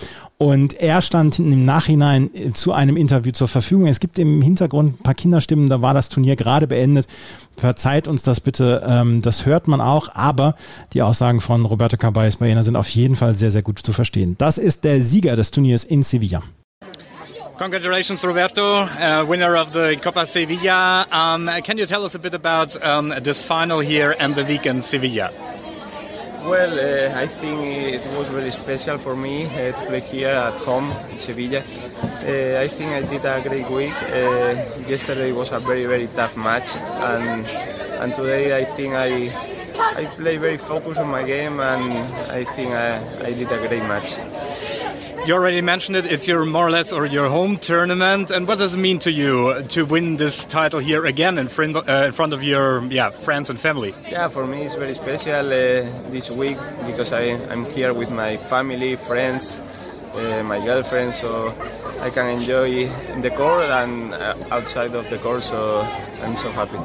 Und 0.42 0.74
er 0.81 1.02
stand 1.02 1.38
im 1.38 1.64
Nachhinein 1.64 2.28
zu 2.55 2.72
einem 2.72 2.96
Interview 2.96 3.31
zur 3.31 3.46
Verfügung. 3.46 3.87
Es 3.87 4.00
gibt 4.00 4.18
im 4.18 4.42
Hintergrund 4.42 4.98
ein 4.98 5.02
paar 5.05 5.14
Kinderstimmen, 5.14 5.68
da 5.68 5.83
war 5.83 5.94
das 5.94 6.09
Turnier 6.09 6.35
gerade 6.35 6.66
beendet. 6.66 7.07
Verzeiht 7.57 8.09
uns 8.09 8.24
das 8.24 8.40
bitte, 8.40 8.83
ähm, 8.85 9.22
das 9.22 9.46
hört 9.46 9.68
man 9.68 9.81
auch, 9.81 10.09
aber 10.14 10.57
die 10.94 11.02
Aussagen 11.02 11.40
von 11.40 11.64
Roberto 11.64 11.96
Caballés 11.96 12.40
Baena 12.40 12.64
sind 12.64 12.74
auf 12.74 12.88
jeden 12.88 13.14
Fall 13.14 13.37
sehr, 13.37 13.52
sehr 13.52 13.62
gut 13.62 13.78
zu 13.78 13.92
verstehen. 13.92 14.35
Das 14.37 14.59
ist 14.59 14.83
der 14.83 15.00
Sieger 15.00 15.37
des 15.37 15.52
Turniers 15.52 15.85
in 15.85 16.02
Sevilla. 16.02 16.42
Congratulations, 17.57 18.24
Roberto, 18.24 18.83
uh, 18.83 19.24
winner 19.24 19.55
of 19.55 19.72
the 19.72 19.96
Copa 20.02 20.26
Sevilla. 20.26 21.07
Um, 21.12 21.48
can 21.62 21.78
you 21.78 21.87
tell 21.87 22.02
us 22.02 22.16
a 22.16 22.18
bit 22.18 22.35
about 22.35 22.76
um, 22.83 23.14
this 23.22 23.40
final 23.40 23.81
here 23.81 24.16
and 24.18 24.35
the 24.35 24.44
week 24.44 24.66
in 24.66 24.83
Sevilla? 24.83 25.31
Well, 26.44 26.74
uh, 26.74 27.20
I 27.20 27.26
think 27.28 27.66
it 27.66 28.05
was 28.18 28.28
very 28.28 28.50
special 28.50 28.98
for 28.98 29.14
me 29.14 29.46
uh, 29.46 29.72
to 29.72 29.87
play 29.87 30.00
here 30.00 30.28
at 30.31 30.59
home 30.61 30.90
in 31.11 31.18
Sevilla. 31.18 31.61
Uh, 31.61 32.61
I 32.61 32.66
think 32.66 32.90
I 32.90 33.02
did 33.02 33.24
a 33.24 33.40
great 33.40 33.70
week. 33.70 33.94
Uh, 34.02 34.59
yesterday 34.88 35.31
was 35.31 35.52
a 35.52 35.61
very, 35.61 35.87
very 35.87 36.09
tough 36.09 36.37
match, 36.37 36.76
and 36.76 37.46
and 38.02 38.14
today 38.14 38.57
I 38.59 38.64
think 38.64 38.94
I 38.94 39.31
I 39.74 40.06
play 40.06 40.37
very 40.37 40.58
focused 40.58 41.00
on 41.00 41.08
my 41.08 41.22
game, 41.22 41.61
and 41.61 41.92
I 42.30 42.44
think 42.44 42.72
I, 42.72 42.98
I 43.24 43.32
did 43.32 43.50
a 43.50 43.58
great 43.68 43.82
match. 43.82 44.16
You 45.26 45.35
already 45.35 45.61
mentioned 45.61 45.96
it. 45.96 46.04
It's 46.06 46.26
your 46.26 46.44
more 46.44 46.66
or 46.66 46.70
less 46.70 46.92
or 46.92 47.06
your 47.06 47.28
home 47.28 47.56
tournament. 47.56 48.32
And 48.32 48.48
what 48.48 48.58
does 48.58 48.74
it 48.74 48.78
mean 48.78 48.98
to 49.00 49.12
you 49.12 49.62
to 49.68 49.85
win 49.85 50.16
this 50.16 50.44
title 50.44 50.80
here 50.80 51.06
again 51.06 51.38
in 51.38 51.46
front, 51.46 51.76
uh, 51.76 52.06
in 52.06 52.12
front 52.12 52.32
of 52.32 52.42
your 52.42 52.85
yeah 52.87 53.11
friends 53.11 53.48
and 53.48 53.56
family? 53.56 53.94
Yeah, 54.11 54.28
for 54.28 54.46
me 54.48 54.62
it's 54.62 54.74
very 54.74 54.94
special 54.94 55.46
uh, 55.46 55.87
this 56.11 56.28
week 56.28 56.58
because 56.87 57.12
I, 57.12 57.38
I'm 57.50 57.64
here 57.66 57.94
with 57.94 58.11
my 58.11 58.37
family, 58.37 58.96
friends, 58.96 59.61
uh, 60.14 60.42
my 60.42 60.58
girlfriend, 60.58 61.14
so 61.14 61.54
I 62.00 62.11
can 62.11 62.26
enjoy 62.26 62.88
the 63.20 63.30
court 63.30 63.70
and 63.70 64.12
uh, 64.14 64.35
outside 64.50 64.96
of 64.96 65.08
the 65.08 65.18
court. 65.18 65.44
So 65.44 65.87
I'm 66.24 66.37
so 66.37 66.50
happy. 66.50 66.78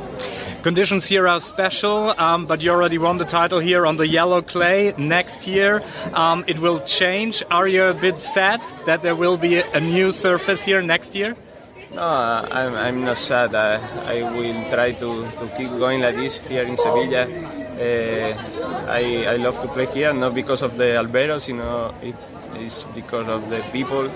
Conditions 0.64 1.06
here 1.06 1.28
are 1.28 1.40
special, 1.40 2.14
um, 2.20 2.46
but 2.46 2.62
you 2.62 2.72
already 2.72 2.98
won 2.98 3.18
the 3.18 3.26
title 3.26 3.60
here 3.60 3.86
on 3.86 3.96
the 3.98 4.08
yellow 4.08 4.42
clay. 4.42 4.94
Next 4.98 5.48
year, 5.48 5.82
um, 6.14 6.44
it 6.48 6.60
will 6.60 6.80
change. 6.82 7.44
Are 7.50 7.68
you 7.68 7.86
a 7.86 7.94
bit 7.94 8.18
sad 8.20 8.60
that 8.86 9.02
there 9.02 9.16
will 9.16 9.38
be 9.38 9.62
a 9.62 9.80
new 9.80 10.12
surface 10.12 10.64
here 10.64 10.82
next 10.82 11.16
year? 11.16 11.36
No, 11.94 12.02
I'm, 12.02 12.76
I'm 12.76 13.06
not 13.06 13.18
sad. 13.18 13.56
I, 13.56 13.80
I 14.06 14.22
will 14.24 14.70
try 14.70 14.92
to, 14.94 15.30
to 15.40 15.48
keep 15.56 15.70
going 15.70 16.02
like 16.02 16.16
this 16.16 16.46
here 16.48 16.64
in 16.64 16.76
Sevilla. 16.76 17.28
Uh, 17.78 18.34
I, 18.90 19.26
I 19.30 19.36
love 19.38 19.60
to 19.62 19.68
play 19.68 19.86
here, 19.86 20.12
not 20.12 20.34
because 20.34 20.64
of 20.64 20.76
the 20.78 20.98
Alberos, 20.98 21.48
you 21.48 21.56
know, 21.56 21.94
it, 22.02 22.16
it's 22.56 22.84
because 22.96 23.30
of 23.30 23.50
the 23.50 23.64
people 23.72 24.10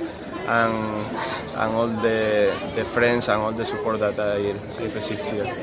and, 0.48 1.06
and 1.56 1.74
all 1.76 1.88
the, 1.88 2.54
the 2.76 2.84
friends 2.84 3.30
and 3.30 3.42
all 3.42 3.52
the 3.52 3.66
support 3.66 4.00
that 4.00 4.20
I, 4.20 4.50
I 4.84 4.88
receive 4.94 5.22
here. 5.22 5.56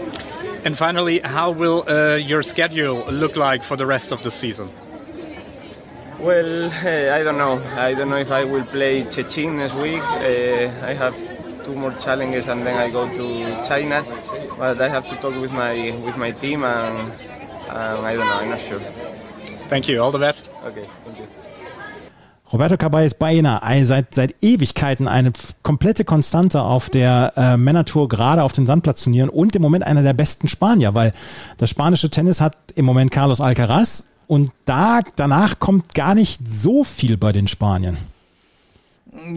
And 0.64 0.76
finally, 0.76 1.20
how 1.20 1.50
will 1.50 1.84
uh, 1.88 2.16
your 2.16 2.42
schedule 2.42 3.04
look 3.10 3.36
like 3.36 3.62
for 3.62 3.76
the 3.76 3.86
rest 3.86 4.12
of 4.12 4.22
the 4.22 4.30
season? 4.30 4.68
Well, 6.18 6.64
uh, 6.66 7.14
I 7.14 7.22
don't 7.22 7.38
know. 7.38 7.62
I 7.76 7.94
don't 7.94 8.10
know 8.10 8.16
if 8.16 8.32
I 8.32 8.44
will 8.44 8.64
play 8.64 9.04
Szczecin 9.04 9.56
next 9.56 9.74
week. 9.74 10.02
Uh, 10.02 10.86
I 10.86 10.94
have 10.94 11.14
two 11.64 11.74
more 11.74 11.92
challenges 11.94 12.48
and 12.48 12.66
then 12.66 12.76
I 12.76 12.90
go 12.90 13.08
to 13.14 13.62
China. 13.68 14.04
But 14.58 14.80
I 14.80 14.88
have 14.88 15.06
to 15.08 15.16
talk 15.16 15.40
with 15.40 15.52
my 15.52 15.94
with 16.04 16.16
my 16.16 16.32
team 16.32 16.64
and, 16.64 17.12
and 17.68 18.06
I 18.06 18.16
don't 18.16 18.26
know. 18.26 18.34
I'm 18.34 18.50
not 18.50 18.58
sure. 18.58 18.80
Thank 19.68 19.86
you. 19.88 20.02
All 20.02 20.10
the 20.10 20.18
best. 20.18 20.50
Okay. 20.64 20.88
Thank 21.04 21.18
you. 21.20 21.47
Roberto 22.52 22.76
Caballes 22.78 23.14
Baena, 23.14 23.62
seit, 23.82 24.14
seit 24.14 24.42
Ewigkeiten 24.42 25.06
eine 25.06 25.32
komplette 25.62 26.04
Konstante 26.04 26.62
auf 26.62 26.88
der 26.88 27.32
äh, 27.36 27.56
Männertour, 27.56 28.08
gerade 28.08 28.42
auf 28.42 28.52
den 28.52 28.64
Sandplatzturnieren 28.64 29.28
und 29.28 29.54
im 29.54 29.62
Moment 29.62 29.84
einer 29.84 30.02
der 30.02 30.14
besten 30.14 30.48
Spanier, 30.48 30.94
weil 30.94 31.12
das 31.58 31.70
spanische 31.70 32.08
Tennis 32.08 32.40
hat 32.40 32.56
im 32.74 32.86
Moment 32.86 33.10
Carlos 33.10 33.42
Alcaraz 33.42 34.06
und 34.26 34.50
da, 34.64 35.00
danach 35.16 35.58
kommt 35.58 35.94
gar 35.94 36.14
nicht 36.14 36.48
so 36.48 36.84
viel 36.84 37.16
bei 37.18 37.32
den 37.32 37.48
Spaniern. 37.48 37.98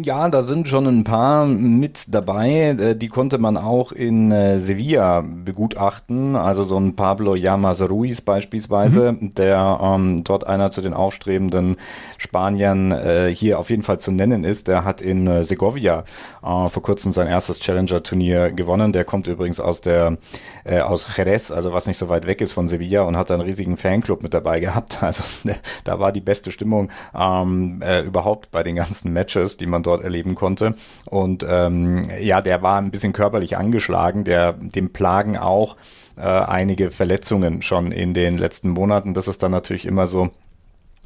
Ja, 0.04 0.30
da 0.30 0.42
sind 0.42 0.68
schon 0.68 0.88
ein 0.88 1.04
paar 1.04 1.46
mit 1.46 2.14
dabei. 2.14 2.76
Äh, 2.80 2.96
die 2.96 3.08
konnte 3.08 3.38
man 3.38 3.58
auch 3.58 3.92
in 3.92 4.32
äh, 4.32 4.60
Sevilla 4.60 5.22
begutachten. 5.22 6.36
Also 6.36 6.64
so 6.64 6.78
ein 6.78 6.96
Pablo 6.96 7.36
Llamas 7.36 7.82
Ruiz 7.82 8.22
beispielsweise, 8.22 9.14
mhm. 9.14 9.34
der 9.36 9.80
ähm, 9.82 10.24
dort 10.24 10.48
einer 10.48 10.72
zu 10.72 10.82
den 10.82 10.94
aufstrebenden 10.94 11.78
Spaniern 12.18 12.92
äh, 12.92 13.34
hier 13.34 13.60
auf 13.60 13.70
jeden 13.70 13.84
Fall 13.84 14.00
zu 14.00 14.12
nennen 14.12 14.44
ist. 14.44 14.68
Der 14.68 14.84
hat 14.86 15.02
in 15.02 15.28
äh, 15.28 15.44
Segovia 15.44 16.04
äh, 16.44 16.70
vor 16.70 16.82
kurzem 16.82 17.12
sein 17.12 17.28
erstes 17.28 17.60
Challenger-Turnier 17.60 18.52
gewonnen. 18.52 18.94
Der 18.94 19.06
kommt 19.06 19.28
übrigens 19.28 19.60
aus 19.60 19.82
der 19.82 20.18
äh, 20.64 20.80
aus 20.80 21.08
Jerez, 21.16 21.52
also 21.52 21.74
was 21.74 21.88
nicht 21.88 21.98
so 21.98 22.10
weit 22.10 22.28
weg 22.28 22.42
ist 22.42 22.52
von 22.52 22.68
Sevilla 22.68 23.04
und 23.04 23.18
hat 23.18 23.32
einen 23.32 23.42
riesigen 23.42 23.78
Fanclub 23.78 24.24
mit 24.24 24.34
dabei 24.34 24.60
gehabt. 24.60 25.00
Also 25.12 25.24
da 25.84 26.00
war 26.00 26.12
die 26.12 26.22
beste 26.22 26.52
Stimmung 26.52 26.90
ähm, 27.14 27.82
äh, 27.82 28.02
überhaupt 28.02 28.52
bei 28.52 28.64
den 28.64 28.76
ganzen 28.76 29.12
Matches, 29.12 29.58
die 29.58 29.66
man 29.72 29.84
dort 29.84 30.04
erleben 30.04 30.36
konnte. 30.36 30.76
Und 31.06 31.44
ähm, 31.48 32.04
ja, 32.20 32.42
der 32.42 32.62
war 32.62 32.78
ein 32.78 32.92
bisschen 32.92 33.14
körperlich 33.14 33.58
angeschlagen. 33.58 34.24
Der 34.24 34.54
dem 34.54 34.94
plagen 34.94 35.38
auch 35.38 35.78
äh, 36.18 36.22
einige 36.22 36.92
Verletzungen 36.92 37.62
schon 37.62 37.92
in 37.92 38.14
den 38.14 38.38
letzten 38.38 38.70
Monaten. 38.70 39.14
Das 39.14 39.28
ist 39.28 39.42
dann 39.42 39.52
natürlich 39.52 39.86
immer 39.86 40.06
so 40.06 40.30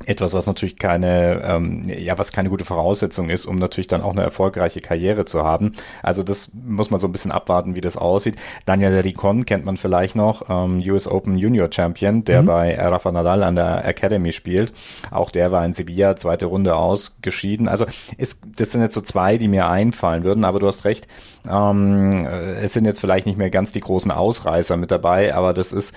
etwas, 0.05 0.33
was 0.33 0.45
natürlich 0.45 0.77
keine, 0.77 1.41
ähm, 1.45 1.87
ja, 1.87 2.17
was 2.17 2.33
keine 2.33 2.49
gute 2.49 2.65
Voraussetzung 2.65 3.29
ist, 3.29 3.45
um 3.45 3.55
natürlich 3.55 3.87
dann 3.87 4.01
auch 4.01 4.11
eine 4.11 4.23
erfolgreiche 4.23 4.81
Karriere 4.81 5.23
zu 5.23 5.43
haben. 5.43 5.73
Also 6.03 6.21
das 6.21 6.51
muss 6.53 6.91
man 6.91 6.99
so 6.99 7.07
ein 7.07 7.13
bisschen 7.13 7.31
abwarten, 7.31 7.77
wie 7.77 7.81
das 7.81 7.95
aussieht. 7.95 8.35
Daniel 8.65 8.99
Ricon 8.99 9.45
kennt 9.45 9.63
man 9.63 9.77
vielleicht 9.77 10.17
noch, 10.17 10.49
ähm, 10.49 10.83
US 10.85 11.07
Open 11.07 11.37
Junior 11.37 11.69
Champion, 11.71 12.25
der 12.25 12.41
mhm. 12.41 12.45
bei 12.45 12.77
Rafa 12.77 13.09
Nadal 13.11 13.41
an 13.43 13.55
der 13.55 13.85
Academy 13.85 14.33
spielt. 14.33 14.73
Auch 15.11 15.31
der 15.31 15.53
war 15.53 15.65
in 15.65 15.71
Sevilla, 15.71 16.17
zweite 16.17 16.47
Runde 16.47 16.75
ausgeschieden. 16.75 17.69
Also 17.69 17.85
ist, 18.17 18.41
das 18.57 18.73
sind 18.73 18.81
jetzt 18.81 18.95
so 18.95 19.01
zwei, 19.01 19.37
die 19.37 19.47
mir 19.47 19.69
einfallen 19.69 20.25
würden, 20.25 20.43
aber 20.43 20.59
du 20.59 20.67
hast 20.67 20.83
recht, 20.83 21.07
ähm, 21.49 22.25
es 22.25 22.73
sind 22.73 22.83
jetzt 22.83 22.99
vielleicht 22.99 23.27
nicht 23.27 23.37
mehr 23.37 23.49
ganz 23.49 23.71
die 23.71 23.79
großen 23.79 24.11
Ausreißer 24.11 24.75
mit 24.75 24.91
dabei, 24.91 25.33
aber 25.33 25.53
das 25.53 25.71
ist 25.71 25.95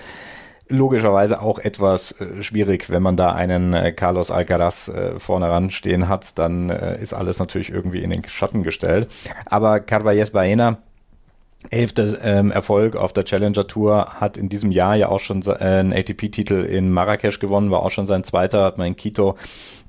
logischerweise 0.69 1.41
auch 1.41 1.59
etwas 1.59 2.13
äh, 2.13 2.41
schwierig, 2.41 2.89
wenn 2.89 3.03
man 3.03 3.17
da 3.17 3.33
einen 3.33 3.73
äh, 3.73 3.91
Carlos 3.91 4.31
Alcaraz 4.31 4.87
äh, 4.87 5.19
vorne 5.19 5.49
ran 5.49 5.69
stehen 5.71 6.07
hat, 6.07 6.37
dann 6.39 6.69
äh, 6.69 7.01
ist 7.01 7.13
alles 7.13 7.39
natürlich 7.39 7.71
irgendwie 7.71 8.03
in 8.03 8.11
den 8.11 8.23
Schatten 8.27 8.63
gestellt. 8.63 9.09
Aber 9.47 9.79
Carvalles 9.79 10.31
Baena, 10.31 10.77
elfter 11.71 12.23
ähm, 12.23 12.51
Erfolg 12.51 12.95
auf 12.95 13.11
der 13.11 13.25
Challenger 13.25 13.67
Tour, 13.67 14.21
hat 14.21 14.37
in 14.37 14.47
diesem 14.47 14.71
Jahr 14.71 14.95
ja 14.95 15.09
auch 15.09 15.19
schon 15.19 15.41
äh, 15.41 15.55
einen 15.55 15.91
ATP-Titel 15.91 16.63
in 16.63 16.91
Marrakesch 16.91 17.39
gewonnen, 17.39 17.71
war 17.71 17.81
auch 17.81 17.91
schon 17.91 18.05
sein 18.05 18.23
zweiter, 18.23 18.63
hat 18.63 18.77
man 18.77 18.87
in 18.87 18.95
Quito 18.95 19.35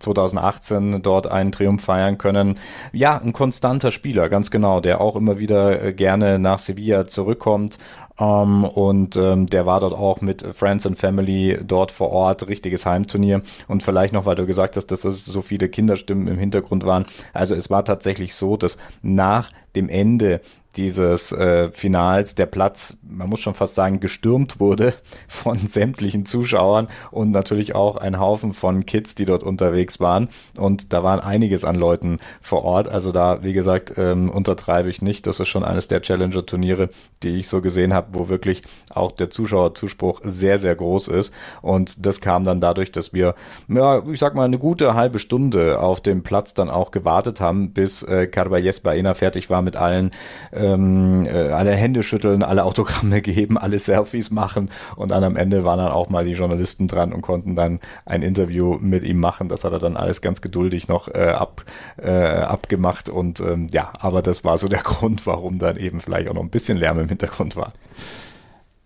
2018 0.01 1.03
dort 1.03 1.27
einen 1.27 1.53
Triumph 1.53 1.85
feiern 1.85 2.19
können. 2.19 2.59
Ja, 2.93 3.19
ein 3.19 3.33
konstanter 3.33 3.93
Spieler, 3.93 4.29
ganz 4.29 4.51
genau, 4.51 4.81
der 4.81 5.01
auch 5.01 5.15
immer 5.15 5.39
wieder 5.39 5.83
äh, 5.83 5.93
gerne 5.93 6.39
nach 6.39 6.59
Sevilla 6.59 7.07
zurückkommt 7.07 7.79
um, 8.21 8.27
ähm, 8.27 8.65
und 8.65 9.17
ähm, 9.17 9.47
der 9.47 9.67
war 9.67 9.81
dort 9.81 9.95
auch 9.95 10.21
mit 10.21 10.43
Friends 10.55 10.87
and 10.87 10.99
Family 10.99 11.59
dort 11.67 11.91
vor 11.91 12.11
Ort, 12.11 12.47
richtiges 12.49 12.85
Heimturnier. 12.85 13.43
Und 13.67 13.83
vielleicht 13.83 14.13
noch, 14.13 14.27
weil 14.27 14.37
du 14.37 14.47
gesagt 14.47 14.77
hast, 14.77 14.89
dass 14.89 15.01
das 15.01 15.25
so 15.25 15.43
viele 15.43 15.69
Kinderstimmen 15.69 16.29
im 16.29 16.39
Hintergrund 16.39 16.85
waren. 16.85 17.07
Also 17.33 17.55
es 17.55 17.71
war 17.71 17.85
tatsächlich 17.85 18.35
so, 18.35 18.57
dass 18.57 18.77
nach 19.03 19.51
dem 19.75 19.89
Ende 19.89 20.41
dieses 20.77 21.33
äh, 21.33 21.71
Finals 21.73 22.35
der 22.35 22.47
Platz, 22.47 22.97
man 23.03 23.29
muss 23.29 23.41
schon 23.41 23.55
fast 23.55 23.75
sagen, 23.75 23.99
gestürmt 23.99 24.61
wurde 24.61 24.95
von 25.29 25.59
sämtlichen 25.59 26.27
Zuschauern 26.27 26.89
und 27.11 27.33
natürlich 27.33 27.75
auch 27.75 27.97
ein 27.97 28.21
Haufen 28.21 28.53
von 28.53 28.87
Kids, 28.87 29.15
die 29.15 29.25
dort 29.25 29.43
unterwegs 29.43 29.99
waren. 30.01 30.29
Und 30.57 30.93
da 30.93 31.03
waren 31.03 31.21
einiges 31.21 31.65
an 31.65 31.75
Leuten 31.75 32.21
vor 32.41 32.65
Ort. 32.65 32.89
Also 32.89 33.11
da, 33.11 33.43
wie 33.43 33.53
gesagt, 33.53 33.95
ähm, 33.97 34.31
untertreibe 34.31 34.89
ich 34.89 35.03
nicht. 35.03 35.27
Das 35.27 35.41
ist 35.41 35.49
schon 35.49 35.65
eines 35.65 35.89
der 35.89 36.03
Challenger-Turniere, 36.03 36.91
die 37.23 37.39
ich 37.39 37.49
so 37.49 37.61
gesehen 37.61 37.93
habe, 37.93 38.09
wo 38.13 38.29
wirklich 38.29 38.63
auch 38.95 39.13
der 39.13 39.31
Zuschauerzuspruch 39.31 40.21
sehr, 40.23 40.59
sehr 40.59 40.77
groß 40.77 41.09
ist. 41.09 41.35
Und 41.63 42.07
das 42.07 42.21
kam 42.21 42.45
dann 42.45 42.61
dadurch, 42.61 42.93
dass 42.93 43.13
wir, 43.13 43.35
ja, 43.69 44.07
ich 44.07 44.21
sag 44.21 44.35
mal, 44.35 44.45
eine 44.45 44.59
gute 44.59 44.95
halbe 44.95 45.19
Stunde 45.19 45.81
auf 45.81 46.01
dem 46.01 46.23
Platz 46.23 46.55
dann 46.55 46.71
auch 46.71 46.93
gewartet 46.93 47.41
haben, 47.41 47.73
bis 47.73 48.03
äh, 48.03 48.29
Carvalles 48.29 48.81
Baena 48.81 49.15
fertig 49.15 49.51
war 49.51 49.63
mit 49.63 49.77
allen 49.77 50.13
ähm, 50.61 51.27
äh, 51.27 51.51
alle 51.51 51.75
Hände 51.75 52.03
schütteln, 52.03 52.43
alle 52.43 52.65
Autogramme 52.65 53.23
geben, 53.23 53.59
alle 53.59 53.79
Selfies 53.79 54.31
machen 54.31 54.71
und 54.97 55.11
dann 55.11 55.25
am 55.25 55.37
Ende 55.37 55.65
waren 55.65 55.79
dann 55.79 55.93
auch 55.93 56.09
mal 56.09 56.25
die 56.25 56.33
Journalisten 56.33 56.87
dran 56.87 57.13
und 57.13 57.23
konnten 57.23 57.57
dann 57.57 57.81
ein 58.05 58.23
Interview 58.23 58.79
mit 58.81 59.03
ihm 59.05 59.21
machen. 59.21 59.49
Das 59.49 59.65
hat 59.65 59.73
er 59.73 59.79
dann 59.79 59.97
alles 59.97 60.23
ganz 60.23 60.41
geduldig 60.41 60.89
noch 60.89 61.09
äh, 61.09 61.31
ab, 61.31 61.65
äh, 61.97 62.11
abgemacht 62.11 63.09
und 63.09 63.41
ähm, 63.41 63.69
ja, 63.71 63.93
aber 63.99 64.23
das 64.23 64.45
war 64.45 64.59
so 64.59 64.69
der 64.69 64.83
Grund, 64.83 65.27
warum 65.27 65.59
dann 65.59 65.77
eben 65.77 66.01
vielleicht 66.01 66.29
auch 66.29 66.35
noch 66.35 66.43
ein 66.43 66.51
bisschen 66.51 66.79
Lärm 66.79 66.99
im 66.99 67.09
Hintergrund 67.09 67.57
war. 67.57 67.73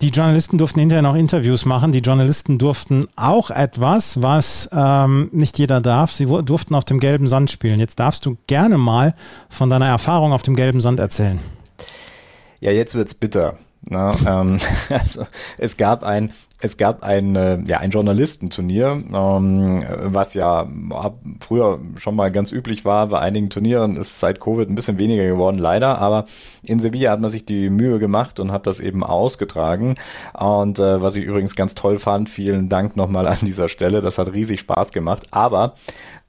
Die 0.01 0.09
Journalisten 0.09 0.59
durften 0.59 0.81
hinterher 0.81 1.03
noch 1.03 1.15
Interviews 1.15 1.65
machen. 1.65 1.93
Die 1.93 2.01
Journalisten 2.01 2.59
durften 2.59 3.07
auch 3.17 3.51
etwas, 3.51 4.21
was 4.21 4.69
ähm, 4.73 5.31
nicht 5.33 5.59
jeder 5.59 5.81
darf. 5.81 6.13
Sie 6.13 6.27
durften 6.27 6.75
auf 6.75 6.85
dem 6.85 7.01
gelben 7.01 7.29
Sand 7.29 7.51
spielen. 7.51 7.79
Jetzt 7.79 8.01
darfst 8.01 8.27
du 8.27 8.37
gerne 8.47 8.77
mal 8.77 9.15
von 9.49 9.71
deiner 9.71 9.87
Erfahrung 9.87 10.33
auf 10.33 10.43
dem 10.43 10.57
gelben 10.57 10.81
Sand 10.81 10.99
erzählen. 10.99 11.39
Ja, 12.61 12.71
jetzt 12.71 12.95
wird's 12.95 13.15
bitter. 13.15 13.59
Na, 13.89 14.15
ähm, 14.27 14.59
also 14.89 15.27
es 15.59 15.77
gab 15.77 16.03
ein 16.03 16.33
es 16.61 16.77
gab 16.77 17.03
ein, 17.03 17.37
äh, 17.37 17.59
ja, 17.67 17.79
ein 17.79 17.91
Journalistenturnier, 17.91 19.03
ähm, 19.13 19.85
was 20.05 20.35
ja 20.35 20.67
früher 21.41 21.81
schon 21.99 22.17
mal 22.17 22.31
ganz 22.31 22.53
üblich 22.53 22.85
war. 22.85 23.09
Bei 23.09 23.19
einigen 23.19 23.51
Turnieren 23.51 23.97
ist 23.97 24.21
seit 24.21 24.41
Covid 24.41 24.69
ein 24.69 24.75
bisschen 24.75 24.99
weniger 24.99 25.27
geworden, 25.27 25.59
leider. 25.59 25.99
Aber 25.99 26.25
in 26.63 26.81
Sevilla 26.81 27.11
hat 27.11 27.21
man 27.21 27.29
sich 27.29 27.45
die 27.45 27.69
Mühe 27.69 27.99
gemacht 27.99 28.41
und 28.41 28.53
hat 28.53 28.67
das 28.67 28.81
eben 28.81 29.05
ausgetragen. 29.05 29.97
Und 30.33 30.79
äh, 30.79 31.03
was 31.03 31.17
ich 31.17 31.25
übrigens 31.25 31.57
ganz 31.57 31.75
toll 31.75 31.99
fand, 31.99 32.31
vielen 32.31 32.69
Dank 32.69 32.97
nochmal 32.97 33.27
an 33.27 33.39
dieser 33.43 33.69
Stelle. 33.69 34.01
Das 34.01 34.17
hat 34.17 34.33
riesig 34.33 34.61
Spaß 34.61 34.93
gemacht. 34.93 35.27
Aber 35.33 35.75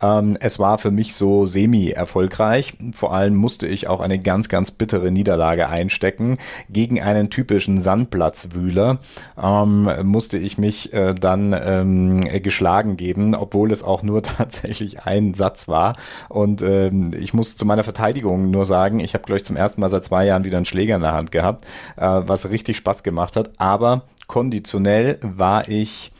ähm, 0.02 0.36
es 0.40 0.60
war 0.60 0.78
für 0.78 0.92
mich 0.92 1.16
so 1.16 1.46
semi-erfolgreich. 1.46 2.78
Vor 2.94 3.14
allem 3.14 3.36
musste 3.36 3.68
ich 3.68 3.88
auch 3.88 4.02
eine 4.02 4.20
ganz, 4.20 4.50
ganz 4.50 4.72
bittere 4.72 5.12
Niederlage 5.12 5.70
einstecken 5.70 6.38
gegen 6.70 7.02
einen 7.02 7.30
typischen 7.30 7.80
Sandplatzwühler. 7.80 9.00
Ähm, 9.42 9.90
musste 10.16 10.38
ich 10.38 10.58
mich 10.58 10.94
äh, 10.94 11.14
dann 11.14 11.54
ähm, 11.54 12.22
geschlagen 12.42 12.96
geben, 12.96 13.36
obwohl 13.36 13.70
es 13.74 13.84
auch 13.84 14.02
nur 14.02 14.24
tatsächlich 14.24 15.04
ein 15.04 15.34
Satz 15.34 15.68
war. 15.68 15.98
Und 16.30 16.62
ähm, 16.62 17.12
ich 17.20 17.34
muss 17.34 17.58
zu 17.58 17.66
meiner 17.66 17.84
Verteidigung 17.84 18.50
nur 18.50 18.64
sagen, 18.64 19.02
ich 19.02 19.14
habe, 19.14 19.26
glaube 19.26 19.40
ich, 19.40 19.44
zum 19.44 19.58
ersten 19.58 19.82
Mal 19.82 19.90
seit 19.90 20.06
zwei 20.06 20.26
Jahren 20.26 20.46
wieder 20.46 20.56
einen 20.56 20.66
Schläger 20.66 20.96
in 20.96 21.02
der 21.02 21.12
Hand 21.12 21.34
gehabt, 21.34 21.66
äh, 21.98 22.06
was 22.08 22.50
richtig 22.50 22.78
Spaß 22.78 23.04
gemacht 23.04 23.36
hat. 23.36 23.52
Aber 23.58 24.04
konditionell 24.28 25.20
war 25.22 25.68
ich 25.68 26.14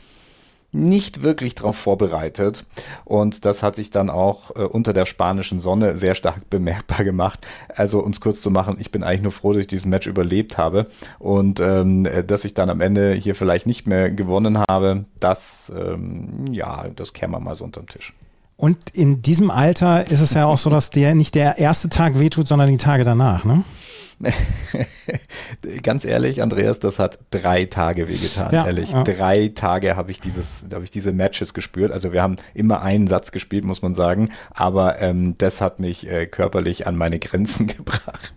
nicht 0.76 1.22
wirklich 1.22 1.54
darauf 1.54 1.76
vorbereitet. 1.76 2.64
Und 3.04 3.44
das 3.44 3.62
hat 3.62 3.76
sich 3.76 3.90
dann 3.90 4.10
auch 4.10 4.54
äh, 4.54 4.62
unter 4.62 4.92
der 4.92 5.06
spanischen 5.06 5.60
Sonne 5.60 5.96
sehr 5.96 6.14
stark 6.14 6.48
bemerkbar 6.50 7.04
gemacht. 7.04 7.46
Also 7.74 8.00
um 8.00 8.12
es 8.12 8.20
kurz 8.20 8.40
zu 8.40 8.50
machen, 8.50 8.76
ich 8.78 8.90
bin 8.90 9.02
eigentlich 9.02 9.22
nur 9.22 9.32
froh, 9.32 9.52
dass 9.52 9.60
ich 9.60 9.66
diesen 9.66 9.90
Match 9.90 10.06
überlebt 10.06 10.58
habe 10.58 10.86
und 11.18 11.60
ähm, 11.60 12.08
dass 12.26 12.44
ich 12.44 12.54
dann 12.54 12.70
am 12.70 12.80
Ende 12.80 13.14
hier 13.14 13.34
vielleicht 13.34 13.66
nicht 13.66 13.86
mehr 13.86 14.10
gewonnen 14.10 14.58
habe. 14.58 15.04
Das, 15.20 15.72
ähm, 15.76 16.44
ja, 16.50 16.86
das 16.94 17.12
käme 17.12 17.34
wir 17.34 17.40
mal 17.40 17.54
so 17.54 17.64
unterm 17.64 17.86
Tisch. 17.86 18.12
Und 18.56 18.90
in 18.90 19.20
diesem 19.20 19.50
Alter 19.50 20.10
ist 20.10 20.20
es 20.20 20.32
ja 20.32 20.46
auch 20.46 20.56
so, 20.56 20.70
dass 20.70 20.90
der 20.90 21.14
nicht 21.14 21.34
der 21.34 21.58
erste 21.58 21.90
Tag 21.90 22.18
wehtut, 22.18 22.48
sondern 22.48 22.70
die 22.70 22.78
Tage 22.78 23.04
danach, 23.04 23.44
ne? 23.44 23.64
Ganz 25.82 26.04
ehrlich, 26.04 26.42
Andreas, 26.42 26.80
das 26.80 26.98
hat 26.98 27.18
drei 27.30 27.66
Tage 27.66 28.08
wehgetan, 28.08 28.52
ja, 28.52 28.66
ehrlich. 28.66 28.90
Ja. 28.90 29.04
Drei 29.04 29.48
Tage 29.54 29.96
habe 29.96 30.10
ich 30.10 30.20
dieses, 30.20 30.66
habe 30.72 30.84
ich 30.84 30.90
diese 30.90 31.12
Matches 31.12 31.54
gespürt. 31.54 31.92
Also 31.92 32.12
wir 32.12 32.22
haben 32.22 32.36
immer 32.54 32.82
einen 32.82 33.06
Satz 33.06 33.32
gespielt, 33.32 33.64
muss 33.64 33.82
man 33.82 33.94
sagen, 33.94 34.30
aber 34.50 35.00
ähm, 35.00 35.36
das 35.38 35.60
hat 35.60 35.80
mich 35.80 36.10
äh, 36.10 36.26
körperlich 36.26 36.86
an 36.86 36.96
meine 36.96 37.18
Grenzen 37.18 37.66
gebracht. 37.76 38.32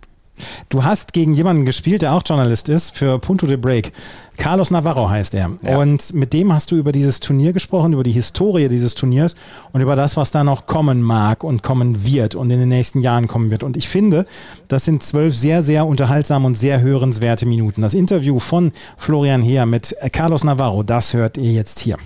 Du 0.68 0.84
hast 0.84 1.12
gegen 1.12 1.34
jemanden 1.34 1.64
gespielt, 1.64 2.02
der 2.02 2.12
auch 2.12 2.22
Journalist 2.24 2.68
ist, 2.68 2.96
für 2.96 3.18
Punto 3.18 3.46
de 3.46 3.56
Break. 3.56 3.92
Carlos 4.36 4.70
Navarro 4.70 5.10
heißt 5.10 5.34
er. 5.34 5.50
Ja. 5.62 5.76
Und 5.76 6.14
mit 6.14 6.32
dem 6.32 6.52
hast 6.52 6.70
du 6.70 6.76
über 6.76 6.92
dieses 6.92 7.20
Turnier 7.20 7.52
gesprochen, 7.52 7.92
über 7.92 8.02
die 8.02 8.12
Historie 8.12 8.68
dieses 8.68 8.94
Turniers 8.94 9.34
und 9.72 9.82
über 9.82 9.96
das, 9.96 10.16
was 10.16 10.30
da 10.30 10.44
noch 10.44 10.66
kommen 10.66 11.02
mag 11.02 11.44
und 11.44 11.62
kommen 11.62 12.04
wird 12.04 12.34
und 12.34 12.50
in 12.50 12.58
den 12.58 12.70
nächsten 12.70 13.00
Jahren 13.00 13.28
kommen 13.28 13.50
wird. 13.50 13.62
Und 13.62 13.76
ich 13.76 13.88
finde, 13.88 14.26
das 14.68 14.86
sind 14.86 15.02
zwölf 15.02 15.36
sehr, 15.36 15.62
sehr 15.62 15.84
unterhaltsame 15.86 16.46
und 16.46 16.56
sehr 16.56 16.80
hörenswerte 16.80 17.44
Minuten. 17.44 17.82
Das 17.82 17.92
Interview 17.92 18.40
von 18.40 18.72
Florian 18.96 19.42
Heer 19.42 19.66
mit 19.66 19.94
Carlos 20.12 20.42
Navarro, 20.42 20.82
das 20.82 21.12
hört 21.12 21.36
ihr 21.36 21.52
jetzt 21.52 21.80
hier. 21.80 21.96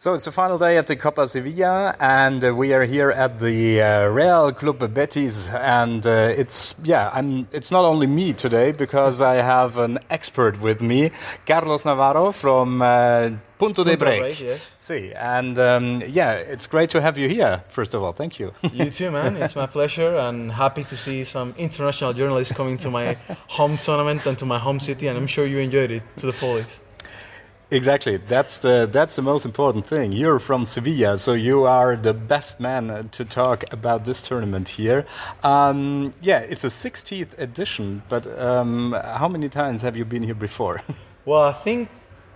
So 0.00 0.14
it's 0.14 0.24
the 0.24 0.30
final 0.30 0.56
day 0.56 0.78
at 0.78 0.86
the 0.86 0.96
Copa 0.96 1.26
Sevilla, 1.26 1.94
and 2.00 2.42
uh, 2.42 2.54
we 2.54 2.72
are 2.72 2.84
here 2.84 3.10
at 3.10 3.38
the 3.38 3.82
uh, 3.82 4.06
Real 4.06 4.50
Club 4.50 4.94
Betis, 4.94 5.50
and 5.50 6.06
uh, 6.06 6.32
it's 6.34 6.74
yeah, 6.82 7.10
I'm, 7.12 7.46
it's 7.52 7.70
not 7.70 7.84
only 7.84 8.06
me 8.06 8.32
today 8.32 8.72
because 8.72 9.20
I 9.20 9.34
have 9.34 9.76
an 9.76 9.98
expert 10.08 10.58
with 10.62 10.80
me, 10.80 11.10
Carlos 11.44 11.84
Navarro 11.84 12.32
from 12.32 12.80
uh, 12.80 13.28
Punto, 13.58 13.84
Punto 13.84 13.84
de 13.84 13.98
Break. 13.98 14.40
yes. 14.40 14.74
See, 14.78 15.12
and 15.12 15.58
um, 15.58 16.02
yeah, 16.08 16.32
it's 16.32 16.66
great 16.66 16.88
to 16.92 17.02
have 17.02 17.18
you 17.18 17.28
here. 17.28 17.62
First 17.68 17.92
of 17.92 18.02
all, 18.02 18.14
thank 18.14 18.38
you. 18.38 18.54
you 18.72 18.88
too, 18.88 19.10
man. 19.10 19.36
It's 19.36 19.54
my 19.54 19.66
pleasure, 19.66 20.16
and 20.16 20.50
happy 20.50 20.84
to 20.84 20.96
see 20.96 21.24
some 21.24 21.54
international 21.58 22.14
journalists 22.14 22.56
coming 22.56 22.78
to 22.78 22.88
my 22.88 23.18
home 23.48 23.76
tournament 23.76 24.24
and 24.24 24.38
to 24.38 24.46
my 24.46 24.58
home 24.58 24.80
city, 24.80 25.08
and 25.08 25.18
I'm 25.18 25.26
sure 25.26 25.44
you 25.44 25.58
enjoyed 25.58 25.90
it 25.90 26.02
to 26.16 26.24
the 26.24 26.32
fullest. 26.32 26.80
Exactly. 27.72 28.16
That's 28.16 28.58
the 28.58 28.88
that's 28.90 29.14
the 29.14 29.22
most 29.22 29.44
important 29.44 29.86
thing. 29.86 30.10
You're 30.10 30.40
from 30.40 30.66
Sevilla, 30.66 31.16
so 31.18 31.34
you 31.34 31.64
are 31.64 31.94
the 31.94 32.12
best 32.12 32.58
man 32.58 33.08
to 33.12 33.24
talk 33.24 33.62
about 33.72 34.04
this 34.04 34.26
tournament 34.26 34.70
here. 34.70 35.06
Um, 35.44 36.12
yeah, 36.20 36.40
it's 36.40 36.64
a 36.64 36.68
60th 36.68 37.38
edition, 37.38 38.02
but 38.08 38.26
um, 38.40 38.96
how 39.04 39.28
many 39.28 39.48
times 39.48 39.82
have 39.82 39.96
you 39.96 40.04
been 40.04 40.24
here 40.24 40.34
before? 40.34 40.82
well, 41.24 41.42
I 41.42 41.52
think 41.52 41.88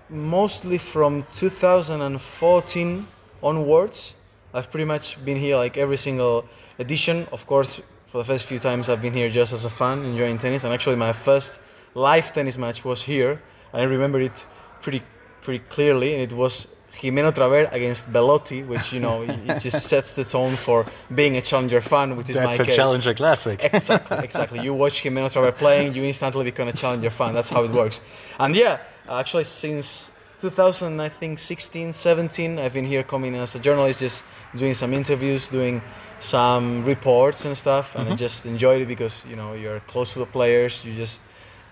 mostly 0.09 0.79
from 0.79 1.27
2014 1.35 3.09
onwards. 3.43 4.15
I've 4.53 4.71
pretty 4.71 4.85
much 4.85 5.25
been 5.25 5.37
here 5.37 5.57
like 5.57 5.77
every 5.77 5.97
single 5.97 6.47
edition. 6.79 7.27
Of 7.33 7.45
course, 7.45 7.81
for 8.07 8.19
the 8.19 8.25
first 8.25 8.47
few 8.47 8.61
times 8.61 8.89
I've 8.89 9.03
been 9.03 9.15
here 9.15 9.29
just 9.29 9.53
as 9.53 9.65
a 9.65 9.71
fan, 9.71 10.05
enjoying 10.05 10.39
tennis. 10.39 10.63
And 10.63 10.73
actually, 10.73 10.95
my 10.95 11.13
first 11.13 11.59
live 11.95 12.33
tennis 12.33 12.57
match 12.57 12.85
was 12.85 13.03
here. 13.03 13.43
I 13.73 13.83
remember 13.83 14.21
it 14.21 14.47
pretty 14.81 15.03
pretty 15.45 15.65
clearly, 15.69 16.15
and 16.15 16.23
it 16.23 16.35
was 16.35 16.69
Gimeno 16.95 17.33
Traver 17.33 17.71
against 17.73 18.11
Bellotti, 18.13 18.67
which 18.67 18.93
you 18.95 19.01
know 19.01 19.23
it 19.23 19.61
just 19.61 19.87
sets 19.87 20.17
the 20.17 20.25
tone 20.25 20.55
for 20.57 20.87
being 21.15 21.37
a 21.37 21.43
challenger 21.43 21.81
fan, 21.81 22.17
which 22.17 22.31
is 22.31 22.37
That's 22.37 22.59
my 22.59 22.65
a 22.65 22.67
case. 22.67 22.77
challenger 22.77 23.15
classic. 23.15 23.59
Exactly, 23.73 24.19
exactly. 24.29 24.61
You 24.61 24.73
watch 24.75 25.03
Gimeno 25.03 25.29
Traver 25.35 25.55
playing, 25.55 25.95
you 25.95 26.03
instantly 26.05 26.45
become 26.45 26.69
a 26.69 26.73
challenger 26.73 27.11
fan. 27.11 27.35
That's 27.35 27.51
how 27.51 27.63
it 27.65 27.71
works. 27.71 28.01
And 28.39 28.57
yeah, 28.57 28.79
actually 29.09 29.45
since 29.45 30.13
2000, 30.41 31.01
I 31.01 31.09
think 31.09 31.39
16, 31.39 31.93
17, 31.93 32.59
I've 32.59 32.73
been 32.73 32.87
here 32.87 33.03
coming 33.03 33.35
as 33.35 33.55
a 33.55 33.59
journalist, 33.59 34.01
just 34.01 34.23
doing 34.57 34.75
some 34.75 34.93
interviews, 34.95 35.49
doing 35.49 35.83
some 36.21 36.85
reports 36.85 37.45
and 37.45 37.57
stuff, 37.57 37.95
and 37.97 38.05
I 38.05 38.07
mm-hmm. 38.09 38.17
just 38.17 38.47
enjoyed 38.47 38.81
it 38.81 38.89
because 38.89 39.25
you 39.29 39.37
know 39.37 39.53
you're 39.53 39.81
close 39.81 40.13
to 40.15 40.21
the 40.21 40.27
players. 40.27 40.85
You 40.85 40.95
just 40.95 41.23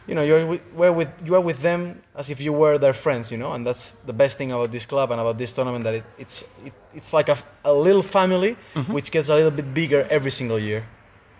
you 0.07 0.14
know 0.14 0.22
you're 0.22 0.46
with, 0.46 0.62
we're 0.74 0.92
with 0.92 1.11
you 1.24 1.34
are 1.34 1.40
with 1.40 1.61
them 1.62 2.03
as 2.16 2.28
if 2.30 2.40
you 2.40 2.53
were 2.53 2.78
their 2.78 2.92
friends 2.92 3.30
you 3.30 3.38
know 3.38 3.53
and 3.53 3.66
that's 3.66 3.92
the 4.07 4.12
best 4.12 4.38
thing 4.38 4.50
about 4.53 4.70
this 4.72 4.86
club 4.86 5.11
and 5.11 5.20
about 5.20 5.38
this 5.38 5.53
tournament 5.53 5.84
that 5.84 5.94
it, 5.94 6.05
it's 6.18 6.42
it, 6.64 6.72
it's 6.94 7.12
like 7.12 7.28
a, 7.28 7.38
a 7.64 7.72
little 7.72 8.03
family 8.03 8.57
mm-hmm. 8.74 8.92
which 8.92 9.11
gets 9.11 9.28
a 9.28 9.34
little 9.34 9.50
bit 9.50 9.72
bigger 9.72 10.07
every 10.11 10.30
single 10.30 10.59
year 10.59 10.86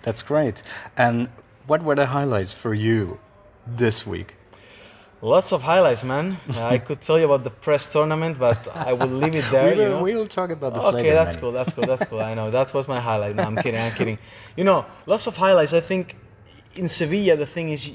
That's 0.03 0.23
great. 0.23 0.65
And 0.97 1.29
what 1.71 1.81
were 1.87 1.95
the 1.95 2.07
highlights 2.07 2.53
for 2.53 2.75
you 2.75 3.21
this 3.65 4.05
week? 4.05 4.35
lots 5.23 5.53
of 5.53 5.63
highlights 5.63 6.03
man 6.03 6.37
i 6.75 6.79
could 6.79 7.01
tell 7.01 7.17
you 7.17 7.27
about 7.27 7.45
the 7.45 7.51
press 7.51 7.91
tournament 7.93 8.39
but 8.39 8.61
i 8.75 8.93
will 8.93 9.07
leave 9.07 9.37
it 9.37 9.45
there 9.53 9.71
we, 9.71 9.77
will, 9.77 9.83
you 9.83 9.89
know? 9.89 10.03
we 10.03 10.15
will 10.15 10.27
talk 10.27 10.51
about 10.51 10.75
this 10.75 10.83
okay 10.83 10.97
later. 10.97 11.15
that's 11.15 11.37
Manny. 11.37 11.41
cool 11.41 11.53
that's 11.53 11.73
cool 11.73 11.87
that's 11.87 12.05
cool 12.07 12.21
i 12.21 12.35
know 12.35 12.51
that 12.51 12.75
was 12.75 12.89
my 12.89 12.99
highlight 12.99 13.37
no 13.37 13.45
i'm 13.45 13.57
kidding 13.57 13.81
i'm 13.81 13.93
kidding 13.93 14.19
you 14.57 14.65
know 14.65 14.85
lots 15.07 15.29
of 15.29 15.37
highlights 15.37 15.73
i 15.73 15.81
think 15.81 16.17
in 16.75 16.89
sevilla 16.89 17.37
the 17.37 17.47
thing 17.47 17.69
is 17.69 17.93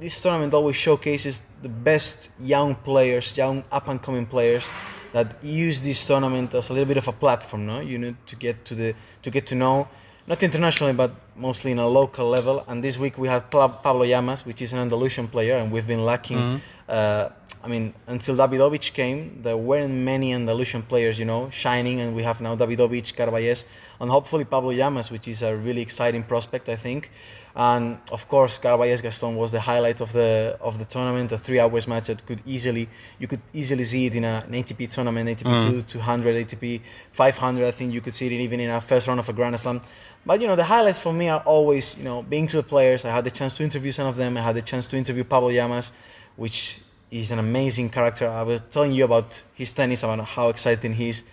this 0.00 0.20
tournament 0.20 0.54
always 0.54 0.76
showcases 0.76 1.42
the 1.62 1.68
best 1.68 2.30
young 2.40 2.74
players 2.74 3.36
young 3.36 3.62
up 3.70 3.86
and 3.88 4.00
coming 4.02 4.26
players 4.26 4.64
that 5.12 5.42
use 5.42 5.82
this 5.82 6.06
tournament 6.06 6.54
as 6.54 6.70
a 6.70 6.72
little 6.72 6.86
bit 6.88 6.96
of 6.96 7.06
a 7.08 7.12
platform 7.12 7.66
no? 7.66 7.80
You 7.80 7.98
need 7.98 8.16
to 8.26 8.36
get 8.36 8.64
to 8.66 8.74
the 8.74 8.94
to 9.22 9.30
get 9.30 9.46
to 9.48 9.54
know 9.54 9.88
not 10.26 10.42
internationally 10.42 10.92
but 10.94 11.12
mostly 11.36 11.72
in 11.72 11.78
a 11.78 11.88
local 11.88 12.28
level. 12.28 12.64
And 12.68 12.82
this 12.82 12.96
week 12.98 13.18
we 13.18 13.28
had 13.28 13.50
pablo 13.50 14.04
llamas 14.04 14.46
which 14.46 14.62
is 14.62 14.72
an 14.72 14.78
andalusian 14.78 15.28
player 15.28 15.56
and 15.56 15.70
we've 15.70 15.86
been 15.86 16.04
lacking 16.04 16.60
uh, 16.88 17.28
I 17.62 17.68
mean, 17.68 17.92
until 18.06 18.36
Davidovich 18.36 18.94
came, 18.94 19.42
there 19.42 19.56
weren't 19.56 19.92
many 19.92 20.32
Andalusian 20.32 20.82
players, 20.82 21.18
you 21.18 21.26
know, 21.26 21.50
shining, 21.50 22.00
and 22.00 22.14
we 22.16 22.22
have 22.22 22.40
now 22.40 22.56
Davidovich, 22.56 23.14
Carballés, 23.14 23.64
and 24.00 24.10
hopefully 24.10 24.44
Pablo 24.44 24.72
Llamas, 24.72 25.10
which 25.10 25.28
is 25.28 25.42
a 25.42 25.54
really 25.54 25.82
exciting 25.82 26.22
prospect, 26.22 26.70
I 26.70 26.76
think. 26.76 27.10
And 27.54 27.98
of 28.12 28.28
course, 28.28 28.58
Carballés 28.58 29.02
Gaston 29.02 29.34
was 29.34 29.50
the 29.52 29.60
highlight 29.60 30.00
of 30.00 30.12
the 30.12 30.56
of 30.60 30.78
the 30.78 30.84
tournament, 30.84 31.32
a 31.32 31.38
three 31.38 31.58
hours 31.58 31.88
match 31.88 32.06
that 32.06 32.24
could 32.24 32.40
easily 32.46 32.88
you 33.18 33.26
could 33.26 33.40
easily 33.52 33.84
see 33.84 34.06
it 34.06 34.14
in 34.14 34.24
a, 34.24 34.44
an 34.46 34.52
ATP 34.52 34.88
tournament, 34.88 35.28
ATP 35.28 35.62
mm. 35.62 35.70
2, 35.70 35.82
200, 35.82 36.46
ATP 36.46 36.80
500. 37.12 37.66
I 37.66 37.70
think 37.72 37.92
you 37.92 38.00
could 38.00 38.14
see 38.14 38.26
it 38.26 38.32
even 38.32 38.60
in 38.60 38.70
a 38.70 38.80
first 38.80 39.08
round 39.08 39.18
of 39.18 39.28
a 39.28 39.32
Grand 39.32 39.58
Slam. 39.58 39.80
But 40.24 40.40
you 40.40 40.46
know, 40.46 40.56
the 40.56 40.64
highlights 40.64 40.98
for 40.98 41.12
me 41.12 41.28
are 41.28 41.40
always, 41.40 41.96
you 41.96 42.04
know, 42.04 42.22
being 42.22 42.46
to 42.48 42.58
the 42.58 42.62
players. 42.62 43.04
I 43.04 43.10
had 43.10 43.24
the 43.24 43.30
chance 43.30 43.56
to 43.56 43.64
interview 43.64 43.90
some 43.90 44.06
of 44.06 44.16
them. 44.16 44.36
I 44.36 44.42
had 44.42 44.54
the 44.54 44.62
chance 44.62 44.86
to 44.88 44.96
interview 44.96 45.24
Pablo 45.24 45.50
Llamas, 45.50 45.92
which 46.36 46.78
is 47.10 47.32
an 47.32 47.38
amazing 47.38 47.90
character. 47.90 48.28
I 48.28 48.42
was 48.42 48.62
telling 48.70 48.92
you 48.92 49.04
about 49.04 49.42
his 49.54 49.72
tennis, 49.72 50.02
about 50.02 50.24
how 50.24 50.50
exciting 50.50 50.92
he 50.92 51.08
is 51.08 51.24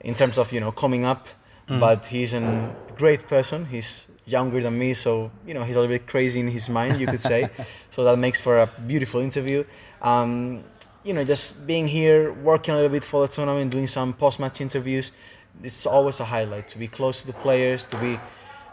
in 0.00 0.14
terms 0.14 0.36
of 0.36 0.52
you 0.52 0.60
know 0.60 0.72
coming 0.72 1.04
up. 1.04 1.28
Mm. 1.68 1.80
But 1.80 2.06
he's 2.06 2.34
a 2.34 2.74
great 2.96 3.26
person. 3.26 3.66
He's 3.66 4.06
younger 4.26 4.60
than 4.60 4.78
me, 4.78 4.94
so 4.94 5.30
you 5.46 5.54
know 5.54 5.64
he's 5.64 5.76
a 5.76 5.80
little 5.80 5.94
bit 5.94 6.06
crazy 6.06 6.40
in 6.40 6.48
his 6.48 6.68
mind, 6.68 7.00
you 7.00 7.06
could 7.06 7.20
say. 7.20 7.50
so 7.90 8.04
that 8.04 8.18
makes 8.18 8.40
for 8.40 8.58
a 8.58 8.68
beautiful 8.86 9.20
interview. 9.20 9.64
Um, 10.02 10.64
you 11.04 11.12
know, 11.12 11.24
just 11.24 11.66
being 11.66 11.86
here, 11.86 12.32
working 12.32 12.72
a 12.72 12.76
little 12.76 12.90
bit 12.90 13.04
for 13.04 13.26
the 13.26 13.28
tournament, 13.28 13.70
doing 13.70 13.86
some 13.86 14.14
post-match 14.14 14.60
interviews. 14.60 15.10
It's 15.62 15.86
always 15.86 16.18
a 16.20 16.24
highlight 16.24 16.68
to 16.68 16.78
be 16.78 16.88
close 16.88 17.20
to 17.20 17.26
the 17.26 17.34
players, 17.34 17.86
to 17.88 17.96
be 17.98 18.18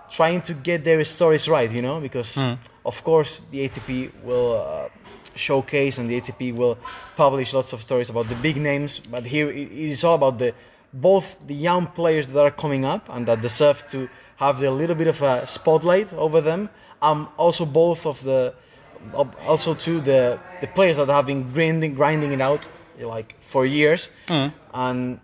trying 0.10 0.42
to 0.44 0.54
get 0.54 0.84
their 0.84 1.04
stories 1.06 1.48
right, 1.48 1.72
you 1.72 1.82
know, 1.82 2.00
because 2.00 2.38
of 2.86 3.04
course 3.04 3.42
the 3.52 3.68
ATP 3.68 4.12
will 4.24 4.54
uh, 4.56 4.90
showcase 5.36 5.98
and 5.98 6.10
the 6.10 6.20
ATP 6.20 6.56
will 6.56 6.78
publish 7.16 7.54
lots 7.54 7.74
of 7.74 7.82
stories 7.82 8.10
about 8.10 8.28
the 8.28 8.36
big 8.36 8.58
names, 8.58 9.00
but 9.00 9.26
here 9.26 9.50
it 9.50 9.72
is 9.72 10.04
all 10.04 10.16
about 10.16 10.40
the 10.40 10.54
both 10.94 11.38
the 11.48 11.54
young 11.54 11.88
players 11.88 12.28
that 12.28 12.42
are 12.42 12.52
coming 12.52 12.84
up 12.84 13.08
and 13.10 13.26
that 13.26 13.40
deserve 13.42 13.88
to 13.88 14.10
have 14.42 14.62
a 14.64 14.72
little 14.72 14.96
bit 14.96 15.08
of 15.08 15.22
a 15.22 15.46
spotlight 15.46 16.14
over 16.14 16.42
them. 16.42 16.70
Um, 17.02 17.30
also 17.38 17.66
both 17.66 18.06
of 18.06 18.24
the 18.24 18.54
also 19.48 19.74
to 19.74 20.02
the 20.02 20.40
the 20.62 20.68
players 20.68 20.98
that 20.98 21.08
have 21.08 21.26
been 21.26 21.44
grinding 21.54 21.94
grinding 21.96 22.32
it 22.34 22.42
out 22.42 22.68
like 23.00 23.36
for 23.42 23.66
years. 23.66 24.10
And 24.74 25.20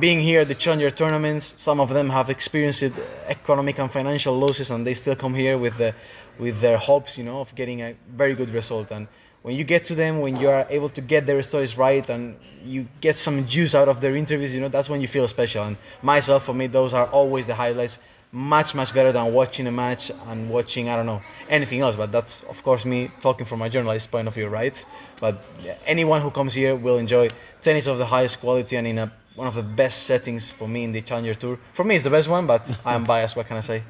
being 0.00 0.20
here 0.20 0.40
at 0.42 0.48
the 0.48 0.54
challenger 0.54 0.90
tournaments 0.90 1.54
some 1.56 1.80
of 1.80 1.88
them 1.88 2.10
have 2.10 2.28
experienced 2.28 2.82
economic 3.26 3.78
and 3.78 3.90
financial 3.90 4.34
losses 4.38 4.70
and 4.70 4.86
they 4.86 4.92
still 4.92 5.16
come 5.16 5.34
here 5.34 5.56
with 5.56 5.78
the 5.78 5.94
with 6.38 6.60
their 6.60 6.76
hopes 6.76 7.16
you 7.18 7.24
know 7.24 7.40
of 7.40 7.54
getting 7.54 7.80
a 7.82 7.94
very 8.22 8.34
good 8.34 8.50
result. 8.50 8.90
And 8.90 9.08
when 9.42 9.54
you 9.56 9.64
get 9.64 9.84
to 9.84 9.94
them 9.94 10.20
when 10.20 10.36
you 10.36 10.48
are 10.50 10.66
able 10.68 10.90
to 10.90 11.00
get 11.00 11.24
their 11.26 11.42
stories 11.42 11.78
right 11.78 12.06
and 12.14 12.36
you 12.62 12.86
get 13.00 13.16
some 13.16 13.46
juice 13.46 13.74
out 13.74 13.88
of 13.88 14.00
their 14.02 14.14
interviews 14.14 14.54
you 14.54 14.60
know 14.60 14.68
that's 14.68 14.90
when 14.92 15.00
you 15.00 15.08
feel 15.08 15.26
special. 15.28 15.64
And 15.64 15.76
myself 16.02 16.44
for 16.44 16.54
me 16.54 16.66
those 16.66 16.92
are 16.98 17.06
always 17.18 17.46
the 17.46 17.54
highlights 17.54 17.98
much 18.32 18.74
much 18.74 18.92
better 18.92 19.10
than 19.10 19.32
watching 19.32 19.66
a 19.66 19.72
match 19.72 20.10
and 20.28 20.50
watching 20.50 20.88
i 20.88 20.96
don't 20.96 21.06
know 21.06 21.22
anything 21.48 21.80
else. 21.80 21.96
But 21.96 22.12
that's 22.12 22.42
of 22.44 22.62
course 22.62 22.84
me 22.84 23.10
talking 23.20 23.46
from 23.46 23.58
my 23.58 23.68
journalist 23.68 24.10
point 24.10 24.28
of 24.28 24.34
view 24.34 24.48
right? 24.48 24.84
But 25.20 25.44
anyone 25.86 26.20
who 26.20 26.30
comes 26.30 26.54
here 26.54 26.76
will 26.76 26.98
enjoy 26.98 27.28
tennis 27.62 27.86
of 27.86 27.98
the 27.98 28.06
highest 28.06 28.40
quality 28.40 28.76
and 28.76 28.86
in 28.86 28.98
a 28.98 29.12
one 29.34 29.46
of 29.46 29.54
the 29.54 29.62
best 29.62 30.02
settings 30.02 30.50
for 30.50 30.66
me 30.68 30.82
in 30.84 30.92
the 30.92 31.00
challenger 31.00 31.34
tour. 31.34 31.58
For 31.72 31.84
me 31.84 31.94
it's 31.94 32.04
the 32.04 32.10
best 32.10 32.28
one 32.28 32.46
but 32.46 32.70
i'm 32.84 33.04
biased 33.04 33.36
what 33.36 33.46
can 33.46 33.56
i 33.56 33.60
say 33.60 33.82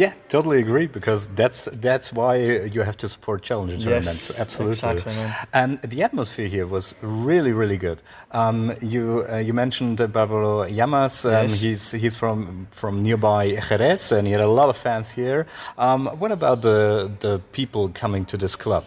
Yeah, 0.00 0.14
totally 0.30 0.60
agree 0.60 0.86
because 0.86 1.26
that's 1.40 1.68
that's 1.72 2.10
why 2.10 2.36
you 2.74 2.80
have 2.82 2.96
to 2.96 3.08
support 3.08 3.42
challenger 3.42 3.76
tournaments. 3.76 4.30
Absolutely. 4.38 4.72
exactly, 4.72 5.12
man. 5.12 5.30
And 5.52 5.82
the 5.82 6.02
atmosphere 6.02 6.48
here 6.48 6.66
was 6.66 6.94
really 7.02 7.52
really 7.52 7.76
good. 7.76 8.00
Um, 8.32 8.72
you 8.80 9.26
uh, 9.30 9.36
you 9.36 9.52
mentioned 9.52 10.00
uh, 10.00 10.08
Pablo 10.08 10.66
Llamas. 10.68 11.24
Um, 11.26 11.32
Yes. 11.32 11.60
He's 11.60 11.92
he's 12.02 12.16
from 12.16 12.66
from 12.70 13.02
nearby 13.02 13.42
Jerez 13.68 14.12
and 14.12 14.26
he 14.26 14.32
had 14.32 14.40
a 14.40 14.52
lot 14.60 14.68
of 14.70 14.76
fans 14.76 15.14
here. 15.20 15.46
Um, 15.76 16.06
what 16.20 16.32
about 16.32 16.62
the 16.62 17.10
the 17.20 17.40
people 17.52 17.90
coming 18.02 18.24
to 18.26 18.36
this 18.38 18.56
club? 18.56 18.84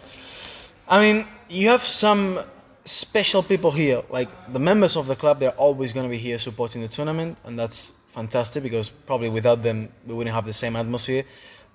I 0.88 0.98
mean, 1.04 1.26
you 1.48 1.68
have 1.68 1.82
some 1.82 2.40
special 2.84 3.42
people 3.42 3.70
here. 3.70 4.02
Like 4.10 4.28
the 4.52 4.58
members 4.58 4.96
of 4.96 5.06
the 5.06 5.16
club, 5.16 5.38
they're 5.38 5.60
always 5.66 5.92
going 5.92 6.06
to 6.10 6.16
be 6.16 6.22
here 6.28 6.38
supporting 6.38 6.82
the 6.82 6.88
tournament, 6.88 7.38
and 7.44 7.58
that's 7.58 7.92
fantastic 8.14 8.62
because 8.62 8.90
probably 8.90 9.28
without 9.28 9.62
them, 9.62 9.88
we 10.06 10.14
wouldn't 10.14 10.34
have 10.34 10.46
the 10.46 10.52
same 10.52 10.76
atmosphere. 10.76 11.24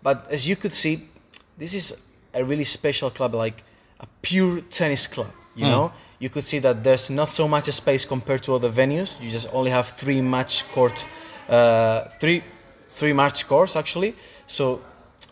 But 0.02 0.18
as 0.32 0.48
you 0.48 0.56
could 0.56 0.74
see, 0.74 0.94
this 1.58 1.74
is 1.74 1.86
a 2.34 2.44
really 2.44 2.64
special 2.64 3.10
club, 3.10 3.36
like 3.36 3.64
a 4.00 4.08
pure 4.22 4.62
tennis 4.62 5.08
club. 5.08 5.32
You 5.56 5.66
know, 5.66 5.92
you 6.20 6.30
could 6.30 6.46
see 6.46 6.60
that 6.60 6.84
there's 6.86 7.10
not 7.10 7.28
so 7.28 7.46
much 7.46 7.66
space 7.66 8.06
compared 8.06 8.42
to 8.44 8.54
other 8.54 8.72
venues. 8.72 9.10
You 9.22 9.30
just 9.30 9.48
only 9.52 9.72
have 9.72 9.88
three 10.04 10.22
match 10.22 10.56
court, 10.72 11.06
uh, 11.50 12.06
three 12.22 12.44
three 13.00 13.14
match 13.14 13.46
courts 13.46 13.76
actually. 13.76 14.16
So, 14.48 14.82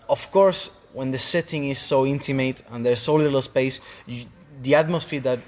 of 0.10 0.30
course, 0.32 0.72
when 0.93 1.12
the 1.12 1.18
setting 1.18 1.70
is 1.70 1.80
so 1.80 2.05
intimate 2.05 2.62
and 2.72 2.86
there's 2.86 3.01
so 3.01 3.16
little 3.16 3.41
space, 3.41 3.80
you, 4.05 4.26
the 4.62 4.76
atmosphere 4.76 5.22
that 5.22 5.39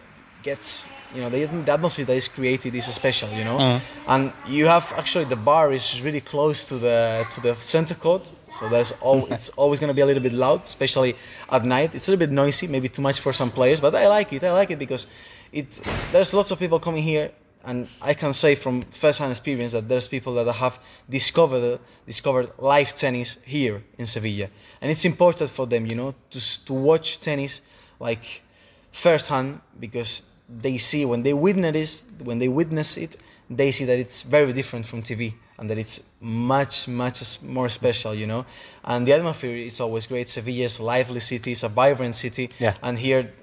gets 0.43 0.86
you 1.14 1.22
know 1.22 1.30
the, 1.30 1.45
the 1.45 1.72
atmosphere 1.72 2.05
that 2.05 2.16
is 2.16 2.28
created 2.28 2.76
is 2.76 2.86
special 2.86 3.30
you 3.30 3.43
know? 3.43 3.57
Mm. 3.57 3.82
and 4.07 4.34
you 4.47 4.68
have 4.68 4.93
actually 4.97 5.26
the 5.26 5.36
bar 5.36 5.72
is 5.72 6.01
really 6.01 6.22
close 6.22 6.68
to 6.68 6.78
the 6.78 7.26
to 7.32 7.41
the 7.41 7.55
center 7.55 7.95
court 7.95 8.32
so 8.49 8.70
there's 8.70 8.91
all 9.01 9.26
it's 9.34 9.49
always 9.49 9.80
going 9.80 9.89
to 9.89 9.93
be 9.93 10.01
a 10.01 10.05
little 10.05 10.24
bit 10.24 10.34
loud 10.34 10.64
especially 10.64 11.16
at 11.51 11.66
night. 11.66 11.95
It's 11.95 12.07
a 12.07 12.12
little 12.12 12.26
bit 12.28 12.32
noisy 12.34 12.68
maybe 12.68 12.89
too 12.89 13.01
much 13.01 13.20
for 13.20 13.34
some 13.34 13.51
players 13.51 13.80
but 13.80 13.95
i 13.95 14.07
like 14.07 14.32
it 14.34 14.43
i 14.43 14.51
like 14.51 14.72
it 14.72 14.80
because 14.80 15.07
it 15.51 15.72
there's 16.12 16.34
lots 16.34 16.51
of 16.51 16.60
people 16.60 16.80
coming 16.80 17.03
here 17.03 17.32
and 17.66 17.88
I 18.01 18.14
can 18.14 18.34
say 18.34 18.55
from 18.55 18.84
first-hand 18.84 19.32
experience 19.32 19.74
that 19.74 19.89
there's 19.89 20.07
people 20.07 20.34
that 20.36 20.51
have 20.53 20.80
discovered 21.10 21.80
discovered 22.05 22.51
live 22.57 22.93
tennis 22.93 23.38
here 23.45 23.84
in 23.97 24.05
Sevilla, 24.05 24.47
and 24.82 24.89
it's 24.89 25.03
important 25.03 25.49
for 25.49 25.68
them, 25.68 25.86
you 25.86 25.95
know, 25.95 26.16
to 26.30 26.66
to 26.66 26.74
watch 26.74 27.20
tennis 27.20 27.62
like 27.99 28.43
firsthand 28.91 29.60
because 29.80 30.24
they 30.50 30.78
see 30.78 31.06
when 31.06 31.24
they 31.24 31.34
witness 31.34 32.04
it, 32.04 32.26
when 32.26 32.39
they 32.39 32.47
witness 32.47 32.97
it, 32.97 33.18
they 33.50 33.72
see 33.72 33.86
that 33.86 34.00
it's 34.00 34.24
very 34.24 34.54
different 34.54 34.86
from 34.86 35.02
TV 35.02 35.34
and 35.58 35.70
that 35.70 35.78
it's 35.78 36.04
much 36.22 36.88
much 36.88 37.41
more 37.41 37.70
special, 37.70 38.14
you 38.14 38.26
know. 38.26 38.45
And 38.84 39.06
the 39.06 39.14
atmosphere 39.14 39.56
is 39.56 39.80
always 39.80 40.08
great. 40.08 40.30
Sevilla 40.30 40.66
is 40.66 40.80
a 40.80 40.84
lively 40.84 41.20
city, 41.20 41.52
it's 41.52 41.64
a 41.64 41.70
vibrant 41.70 42.16
city, 42.16 42.50
yeah. 42.60 42.76
and 42.82 42.97
here, 42.97 43.34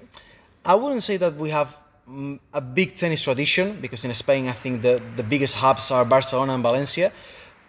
I 0.65 0.75
wouldn't 0.75 1.03
say 1.03 1.17
that 1.17 1.35
we 1.35 1.49
have 1.49 1.79
mm, 2.09 2.39
a 2.53 2.61
big 2.61 2.95
tennis 2.95 3.21
tradition 3.21 3.79
because 3.79 4.03
in 4.05 4.13
Spain 4.13 4.47
I 4.47 4.53
think 4.53 4.81
the, 4.81 5.01
the 5.15 5.23
biggest 5.23 5.55
hubs 5.55 5.91
are 5.91 6.03
Barcelona 6.05 6.53
and 6.55 6.63
Valencia, 6.63 7.11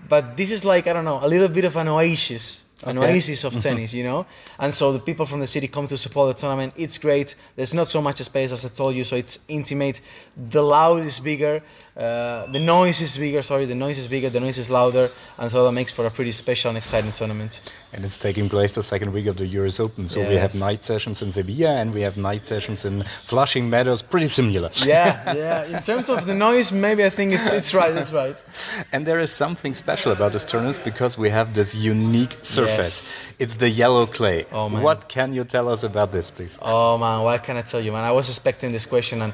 but 0.08 0.36
this 0.36 0.50
is 0.50 0.64
like 0.64 0.86
I 0.86 0.92
don't 0.92 1.04
know 1.04 1.20
a 1.22 1.28
little 1.28 1.48
bit 1.48 1.64
of 1.64 1.76
an 1.76 1.88
oasis 1.88 2.64
an 2.84 2.98
okay. 2.98 3.12
oasis 3.12 3.44
of 3.44 3.52
mm-hmm. 3.52 3.60
tennis, 3.60 3.94
you 3.94 4.04
know. 4.04 4.26
And 4.58 4.74
so 4.74 4.92
the 4.92 4.98
people 4.98 5.26
from 5.26 5.40
the 5.40 5.46
city 5.46 5.68
come 5.68 5.86
to 5.88 5.96
support 5.96 6.34
the 6.34 6.40
tournament. 6.40 6.74
It's 6.76 6.98
great. 6.98 7.34
There's 7.56 7.74
not 7.74 7.88
so 7.88 8.00
much 8.00 8.18
space 8.18 8.52
as 8.52 8.64
I 8.64 8.68
told 8.68 8.94
you, 8.94 9.04
so 9.04 9.16
it's 9.16 9.40
intimate. 9.48 10.00
The 10.36 10.62
loud 10.62 11.00
is 11.00 11.18
bigger. 11.18 11.62
Uh, 11.98 12.46
the 12.52 12.60
noise 12.60 13.00
is 13.00 13.18
bigger, 13.18 13.42
sorry, 13.42 13.64
the 13.64 13.74
noise 13.74 13.98
is 13.98 14.06
bigger, 14.06 14.30
the 14.30 14.38
noise 14.38 14.56
is 14.56 14.70
louder, 14.70 15.10
and 15.36 15.50
so 15.50 15.64
that 15.64 15.72
makes 15.72 15.92
for 15.92 16.06
a 16.06 16.10
pretty 16.10 16.30
special 16.30 16.68
and 16.68 16.78
exciting 16.78 17.10
tournament. 17.10 17.60
And 17.92 18.04
it's 18.04 18.16
taking 18.16 18.48
place 18.48 18.76
the 18.76 18.84
second 18.84 19.12
week 19.12 19.26
of 19.26 19.36
the 19.36 19.46
US 19.58 19.80
Open, 19.80 20.06
so 20.06 20.20
yes. 20.20 20.28
we 20.28 20.36
have 20.36 20.54
night 20.54 20.84
sessions 20.84 21.22
in 21.22 21.32
Sevilla 21.32 21.70
and 21.70 21.92
we 21.92 22.02
have 22.02 22.16
night 22.16 22.46
sessions 22.46 22.84
in 22.84 23.02
Flushing 23.24 23.68
Meadows, 23.68 24.02
pretty 24.02 24.26
similar. 24.26 24.70
Yeah, 24.86 25.34
yeah. 25.34 25.76
In 25.76 25.82
terms 25.82 26.08
of 26.08 26.24
the 26.24 26.36
noise, 26.36 26.70
maybe 26.70 27.04
I 27.04 27.10
think 27.10 27.32
it's, 27.32 27.50
it's 27.50 27.74
right, 27.74 27.94
it's 27.96 28.12
right. 28.12 28.36
And 28.92 29.04
there 29.04 29.18
is 29.18 29.32
something 29.32 29.74
special 29.74 30.12
about 30.12 30.32
this 30.32 30.44
tournament 30.44 30.80
because 30.84 31.18
we 31.18 31.30
have 31.30 31.52
this 31.52 31.74
unique 31.74 32.36
surface. 32.42 33.02
Yes. 33.02 33.34
It's 33.40 33.56
the 33.56 33.68
yellow 33.68 34.06
clay. 34.06 34.46
Oh, 34.52 34.68
man. 34.68 34.82
What 34.82 35.08
can 35.08 35.32
you 35.32 35.42
tell 35.42 35.68
us 35.68 35.82
about 35.82 36.12
this, 36.12 36.30
please? 36.30 36.60
Oh, 36.62 36.96
man, 36.96 37.22
what 37.22 37.42
can 37.42 37.56
I 37.56 37.62
tell 37.62 37.80
you, 37.80 37.90
man? 37.90 38.04
I 38.04 38.12
was 38.12 38.28
expecting 38.28 38.70
this 38.70 38.86
question, 38.86 39.20
and 39.22 39.32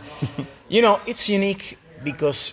you 0.69 0.81
know, 0.81 1.01
it's 1.07 1.29
unique 1.29 1.77
because 2.05 2.53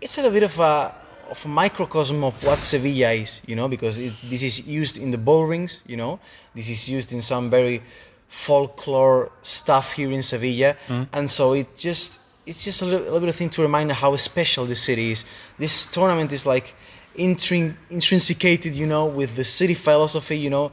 it's 0.00 0.18
a 0.18 0.22
little 0.22 0.34
bit 0.34 0.42
of 0.42 0.58
a 0.58 0.94
of 1.30 1.44
a 1.44 1.48
microcosm 1.48 2.24
of 2.24 2.42
what 2.44 2.60
Sevilla 2.60 3.12
is, 3.12 3.40
you 3.46 3.54
know, 3.54 3.68
because 3.68 3.98
it, 3.98 4.14
this 4.24 4.42
is 4.42 4.66
used 4.66 4.96
in 4.96 5.10
the 5.10 5.18
ball 5.18 5.44
rings, 5.44 5.82
you 5.86 5.96
know, 5.96 6.18
this 6.54 6.68
is 6.70 6.88
used 6.88 7.12
in 7.12 7.20
some 7.20 7.50
very 7.50 7.82
folklore 8.28 9.30
stuff 9.42 9.92
here 9.92 10.10
in 10.10 10.22
Sevilla, 10.22 10.76
mm. 10.86 11.06
and 11.12 11.30
so 11.30 11.52
it 11.52 11.76
just 11.76 12.18
it's 12.46 12.64
just 12.64 12.80
a 12.80 12.86
little, 12.86 13.02
a 13.02 13.04
little, 13.04 13.20
bit 13.20 13.28
of 13.28 13.36
thing 13.36 13.50
to 13.50 13.62
remind 13.62 13.92
how 13.92 14.16
special 14.16 14.64
this 14.64 14.82
city 14.82 15.12
is. 15.12 15.24
This 15.58 15.86
tournament 15.90 16.32
is 16.32 16.46
like 16.46 16.74
intrin- 17.14 17.76
intrinsicated, 17.90 18.74
you 18.74 18.86
know, 18.86 19.04
with 19.04 19.36
the 19.36 19.44
city 19.44 19.74
philosophy, 19.74 20.38
you 20.38 20.50
know. 20.50 20.72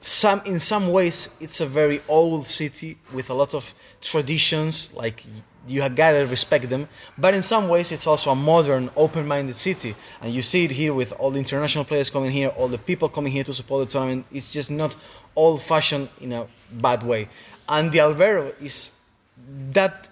Some 0.00 0.40
in 0.46 0.60
some 0.60 0.92
ways, 0.92 1.28
it's 1.40 1.60
a 1.60 1.66
very 1.66 2.00
old 2.08 2.46
city 2.46 2.96
with 3.12 3.28
a 3.28 3.34
lot 3.34 3.54
of 3.54 3.74
traditions, 4.00 4.90
like 4.94 5.24
you 5.70 5.82
have 5.82 5.94
gotta 5.94 6.26
respect 6.26 6.68
them. 6.68 6.88
But 7.16 7.34
in 7.34 7.42
some 7.42 7.68
ways, 7.68 7.92
it's 7.92 8.06
also 8.06 8.30
a 8.30 8.34
modern, 8.34 8.90
open-minded 8.96 9.56
city, 9.56 9.94
and 10.20 10.32
you 10.32 10.42
see 10.42 10.64
it 10.64 10.72
here 10.72 10.92
with 10.92 11.12
all 11.12 11.30
the 11.30 11.38
international 11.38 11.84
players 11.84 12.10
coming 12.10 12.30
here, 12.30 12.48
all 12.48 12.68
the 12.68 12.78
people 12.78 13.08
coming 13.08 13.32
here 13.32 13.44
to 13.44 13.54
support 13.54 13.86
the 13.86 13.92
tournament. 13.92 14.26
It's 14.32 14.50
just 14.50 14.70
not 14.70 14.96
old-fashioned 15.36 16.08
in 16.20 16.32
a 16.32 16.46
bad 16.72 17.02
way, 17.02 17.28
and 17.68 17.92
the 17.92 17.98
Albero 17.98 18.54
is 18.60 18.90
that 19.72 20.08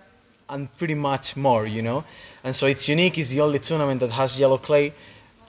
and 0.48 0.74
pretty 0.78 0.94
much 0.94 1.36
more, 1.36 1.66
you 1.66 1.82
know. 1.82 2.04
And 2.42 2.56
so 2.56 2.66
it's 2.66 2.88
unique. 2.88 3.18
It's 3.18 3.30
the 3.30 3.40
only 3.40 3.58
tournament 3.58 4.00
that 4.00 4.10
has 4.12 4.38
yellow 4.38 4.58
clay 4.58 4.94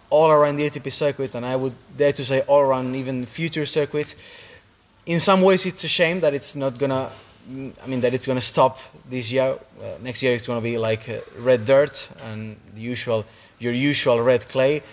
all 0.09 0.29
around 0.29 0.57
the 0.57 0.69
ATP 0.69 0.91
circuit, 0.91 1.35
and 1.35 1.45
I 1.45 1.55
would 1.55 1.73
dare 1.95 2.11
to 2.13 2.25
say 2.25 2.41
all 2.41 2.61
around 2.61 2.95
even 2.95 3.25
future 3.25 3.65
circuits. 3.65 4.15
In 5.05 5.19
some 5.19 5.41
ways, 5.41 5.65
it's 5.65 5.83
a 5.83 5.87
shame 5.87 6.19
that 6.19 6.33
it's 6.33 6.55
not 6.55 6.77
gonna 6.77 7.11
I 7.83 7.87
mean 7.87 8.01
that 8.01 8.13
it's 8.13 8.25
going 8.25 8.37
to 8.39 8.45
stop 8.45 8.79
this 9.09 9.31
year. 9.31 9.57
Uh, 9.81 9.97
next 10.01 10.21
year 10.21 10.33
it's 10.35 10.45
going 10.45 10.59
to 10.59 10.63
be 10.63 10.77
like 10.77 11.09
uh, 11.09 11.19
red 11.37 11.65
dirt 11.65 12.09
and 12.23 12.57
the 12.75 12.81
usual 12.81 13.25
your 13.59 13.73
usual 13.73 14.21
red 14.21 14.47
clay. 14.47 14.83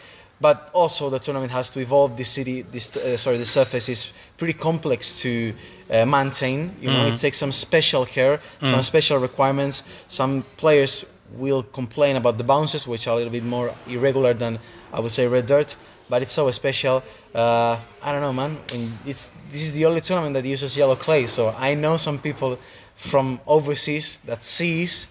But 0.40 0.70
also 0.72 1.08
the 1.08 1.18
tournament 1.18 1.52
has 1.52 1.70
to 1.70 1.80
evolve. 1.80 2.16
The 2.16 2.24
city, 2.24 2.62
this 2.62 2.94
uh, 2.96 3.16
sorry, 3.16 3.38
the 3.38 3.44
surface 3.44 3.88
is 3.88 4.12
pretty 4.36 4.52
complex 4.52 5.20
to 5.20 5.54
uh, 5.90 6.04
maintain. 6.04 6.76
You 6.80 6.90
know, 6.90 7.08
mm. 7.08 7.12
it 7.12 7.18
takes 7.18 7.38
some 7.38 7.52
special 7.52 8.04
care, 8.04 8.40
mm. 8.60 8.70
some 8.70 8.82
special 8.82 9.18
requirements. 9.18 9.82
Some 10.08 10.44
players 10.56 11.06
will 11.32 11.62
complain 11.62 12.16
about 12.16 12.36
the 12.38 12.44
bounces, 12.44 12.86
which 12.86 13.06
are 13.06 13.12
a 13.12 13.16
little 13.16 13.32
bit 13.32 13.44
more 13.44 13.74
irregular 13.86 14.34
than 14.34 14.58
I 14.92 15.00
would 15.00 15.12
say 15.12 15.26
red 15.26 15.46
dirt 15.46 15.76
but 16.08 16.22
it's 16.22 16.32
so 16.32 16.50
special. 16.50 17.02
Uh, 17.34 17.78
I 18.02 18.12
don't 18.12 18.20
know, 18.20 18.32
man. 18.32 18.58
it's 19.04 19.30
this 19.50 19.62
is 19.62 19.74
the 19.74 19.84
only 19.86 20.00
tournament 20.00 20.34
that 20.34 20.44
uses 20.44 20.76
yellow 20.76 20.96
clay, 20.96 21.26
so 21.26 21.54
I 21.56 21.74
know 21.74 21.96
some 21.96 22.18
people 22.18 22.58
from 22.94 23.40
overseas 23.46 24.18
that 24.24 24.44
sees 24.44 25.08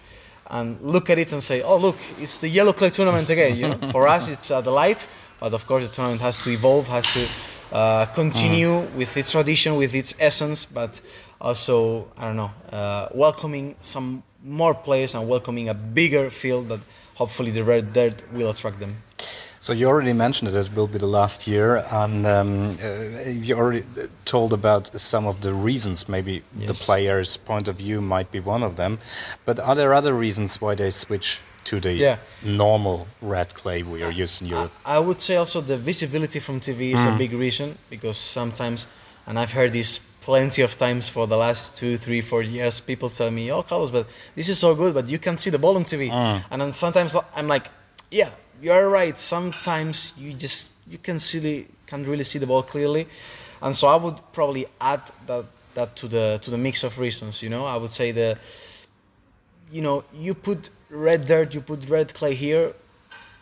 and 0.48 0.80
look 0.80 1.10
at 1.10 1.18
it 1.18 1.32
and 1.32 1.42
say, 1.42 1.62
"Oh, 1.62 1.76
look, 1.76 1.96
it's 2.18 2.38
the 2.38 2.48
yellow 2.48 2.72
clay 2.72 2.90
tournament 2.90 3.28
again." 3.30 3.56
You 3.56 3.68
know, 3.68 3.90
for 3.90 4.06
us, 4.08 4.28
it's 4.28 4.50
a 4.50 4.62
delight, 4.62 5.06
but 5.40 5.52
of 5.52 5.66
course, 5.66 5.86
the 5.86 5.92
tournament 5.92 6.20
has 6.22 6.42
to 6.44 6.50
evolve, 6.50 6.86
has 6.88 7.06
to 7.14 7.26
uh, 7.72 8.06
continue 8.06 8.68
mm. 8.68 8.94
with 8.94 9.16
its 9.16 9.32
tradition, 9.32 9.76
with 9.76 9.94
its 9.94 10.14
essence, 10.18 10.64
but 10.64 11.00
also, 11.40 12.08
I 12.16 12.24
don't 12.24 12.36
know, 12.36 12.50
uh, 12.72 13.08
welcoming 13.14 13.76
some 13.80 14.22
more 14.42 14.74
players 14.74 15.14
and 15.14 15.28
welcoming 15.28 15.68
a 15.68 15.74
bigger 15.74 16.30
field 16.30 16.68
that 16.68 16.80
hopefully 17.14 17.50
the 17.50 17.64
red 17.64 17.92
dirt 17.92 18.22
will 18.32 18.50
attract 18.50 18.78
them. 18.78 19.02
So 19.66 19.72
you 19.72 19.88
already 19.88 20.12
mentioned 20.12 20.48
it, 20.48 20.54
it 20.54 20.76
will 20.76 20.86
be 20.86 20.98
the 20.98 21.08
last 21.08 21.48
year, 21.48 21.84
and 21.90 22.24
um, 22.24 22.78
uh, 22.80 23.28
you 23.28 23.56
already 23.56 23.82
told 24.24 24.52
about 24.52 24.96
some 24.96 25.26
of 25.26 25.40
the 25.40 25.52
reasons. 25.52 26.08
Maybe 26.08 26.44
yes. 26.56 26.68
the 26.68 26.74
player's 26.74 27.36
point 27.36 27.66
of 27.66 27.74
view 27.78 28.00
might 28.00 28.30
be 28.30 28.38
one 28.38 28.62
of 28.62 28.76
them, 28.76 29.00
but 29.44 29.58
are 29.58 29.74
there 29.74 29.92
other 29.92 30.14
reasons 30.14 30.60
why 30.60 30.76
they 30.76 30.90
switch 30.90 31.40
to 31.64 31.80
the 31.80 31.94
yeah. 31.94 32.18
normal 32.44 33.08
red 33.20 33.54
clay 33.54 33.82
we 33.82 34.04
are 34.04 34.12
used 34.12 34.40
in 34.40 34.46
Europe? 34.46 34.70
I, 34.84 34.94
I 34.94 34.98
would 35.00 35.20
say 35.20 35.34
also 35.34 35.60
the 35.60 35.76
visibility 35.76 36.38
from 36.38 36.60
TV 36.60 36.94
is 36.94 37.00
mm. 37.00 37.16
a 37.16 37.18
big 37.18 37.32
reason 37.32 37.76
because 37.90 38.18
sometimes, 38.18 38.86
and 39.26 39.36
I've 39.36 39.50
heard 39.50 39.72
this 39.72 39.98
plenty 40.20 40.62
of 40.62 40.78
times 40.78 41.08
for 41.08 41.26
the 41.26 41.36
last 41.36 41.76
two, 41.76 41.98
three, 41.98 42.20
four 42.20 42.42
years. 42.44 42.78
People 42.78 43.10
tell 43.10 43.32
me, 43.32 43.50
"Oh, 43.50 43.64
Carlos, 43.64 43.90
but 43.90 44.06
this 44.36 44.48
is 44.48 44.60
so 44.60 44.76
good, 44.76 44.94
but 44.94 45.08
you 45.08 45.18
can't 45.18 45.40
see 45.40 45.50
the 45.50 45.58
ball 45.58 45.74
on 45.74 45.82
TV," 45.82 46.08
mm. 46.08 46.44
and 46.52 46.62
then 46.62 46.72
sometimes 46.72 47.16
I'm 47.34 47.48
like, 47.48 47.66
"Yeah, 48.12 48.30
you're 48.62 48.88
right. 48.88 49.18
Sometimes 49.18 50.12
you 50.16 50.32
just 50.32 50.70
you 50.88 50.98
can 50.98 51.20
see 51.20 51.66
can't 51.86 52.06
really 52.06 52.24
see 52.24 52.38
the 52.38 52.46
ball 52.46 52.62
clearly, 52.62 53.06
and 53.62 53.74
so 53.74 53.88
I 53.88 53.96
would 53.96 54.20
probably 54.32 54.66
add 54.80 55.02
that 55.26 55.44
that 55.74 55.96
to 55.96 56.08
the 56.08 56.38
to 56.42 56.50
the 56.50 56.58
mix 56.58 56.84
of 56.84 56.98
reasons. 56.98 57.42
You 57.42 57.50
know, 57.50 57.66
I 57.66 57.76
would 57.76 57.92
say 57.92 58.12
the 58.12 58.38
you 59.70 59.82
know 59.82 60.04
you 60.14 60.34
put 60.34 60.70
red 60.90 61.26
dirt, 61.26 61.54
you 61.54 61.60
put 61.60 61.88
red 61.88 62.14
clay 62.14 62.34
here 62.34 62.74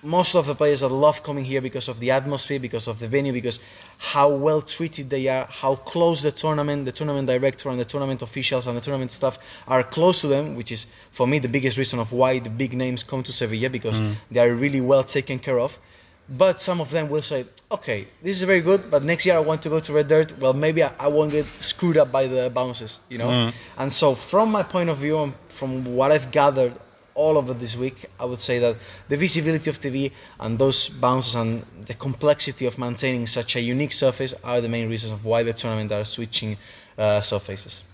most 0.05 0.35
of 0.35 0.47
the 0.47 0.55
players 0.55 0.81
that 0.81 0.89
love 0.91 1.23
coming 1.23 1.45
here 1.45 1.63
because 1.63 1.89
of 1.89 1.99
the 1.99 2.11
atmosphere, 2.11 2.61
because 2.61 2.87
of 2.87 2.99
the 2.99 3.09
venue, 3.09 3.33
because 3.33 3.59
how 3.99 4.29
well 4.29 4.61
treated 4.63 5.11
they 5.11 5.29
are, 5.29 5.47
how 5.47 5.77
close 5.77 6.23
the 6.23 6.33
tournament, 6.33 6.85
the 6.85 6.93
tournament 6.93 7.29
director 7.29 7.69
and 7.69 7.79
the 7.79 7.85
tournament 7.85 8.23
officials 8.23 8.67
and 8.67 8.77
the 8.77 8.81
tournament 8.81 9.11
staff 9.11 9.39
are 9.67 9.83
close 9.83 10.21
to 10.21 10.27
them, 10.27 10.55
which 10.55 10.71
is 10.73 10.87
for 11.11 11.27
me 11.27 11.39
the 11.39 11.49
biggest 11.49 11.77
reason 11.79 11.99
of 11.99 12.13
why 12.13 12.39
the 12.39 12.51
big 12.51 12.75
names 12.75 13.03
come 13.03 13.23
to 13.23 13.33
Sevilla 13.33 13.71
because 13.71 14.01
mm. 14.01 14.15
they 14.31 14.41
are 14.41 14.55
really 14.55 14.81
well 14.81 15.05
taken 15.05 15.39
care 15.39 15.59
of. 15.59 15.79
But 16.27 16.59
some 16.59 16.81
of 16.81 16.91
them 16.91 17.11
will 17.11 17.21
say, 17.21 17.45
okay, 17.71 18.09
this 18.23 18.37
is 18.41 18.43
very 18.43 18.63
good, 18.63 18.91
but 18.91 19.05
next 19.05 19.27
year 19.27 19.37
I 19.37 19.41
want 19.41 19.61
to 19.63 19.69
go 19.69 19.79
to 19.79 19.93
Red 19.93 20.09
Dirt. 20.09 20.39
Well, 20.39 20.55
maybe 20.55 20.83
I, 20.83 20.91
I 20.99 21.09
won't 21.09 21.33
get 21.33 21.45
screwed 21.45 21.99
up 21.99 22.11
by 22.11 22.27
the 22.27 22.51
bounces, 22.51 23.01
you 23.11 23.19
know? 23.19 23.29
Mm. 23.29 23.53
And 23.77 23.93
so, 23.93 24.15
from 24.15 24.51
my 24.51 24.63
point 24.63 24.89
of 24.89 24.99
view, 24.99 25.19
and 25.19 25.35
from 25.49 25.85
what 25.97 26.13
I've 26.13 26.31
gathered 26.31 26.73
all 27.15 27.39
over 27.39 27.55
this 27.55 27.77
week, 27.77 28.07
I 28.19 28.25
would 28.25 28.41
say 28.41 28.59
that 28.59 28.77
the 29.09 29.17
visibility 29.17 29.71
of 29.71 29.81
TV 29.81 30.13
and 30.41 30.59
those 30.59 30.89
bounces 30.89 31.35
and 31.35 31.65
the 31.87 31.95
complexity 31.95 32.67
of 32.67 32.79
maintaining 32.79 33.27
such 33.27 33.57
a 33.57 33.61
unique 33.61 33.93
surface 33.93 34.35
are 34.43 34.61
the 34.61 34.69
main 34.69 34.89
reasons 34.89 35.13
of 35.13 35.25
why 35.25 35.43
the 35.43 35.53
tournament 35.53 35.93
are 35.93 36.05
switching 36.05 36.57
uh, 36.99 37.21
surfaces. 37.21 37.85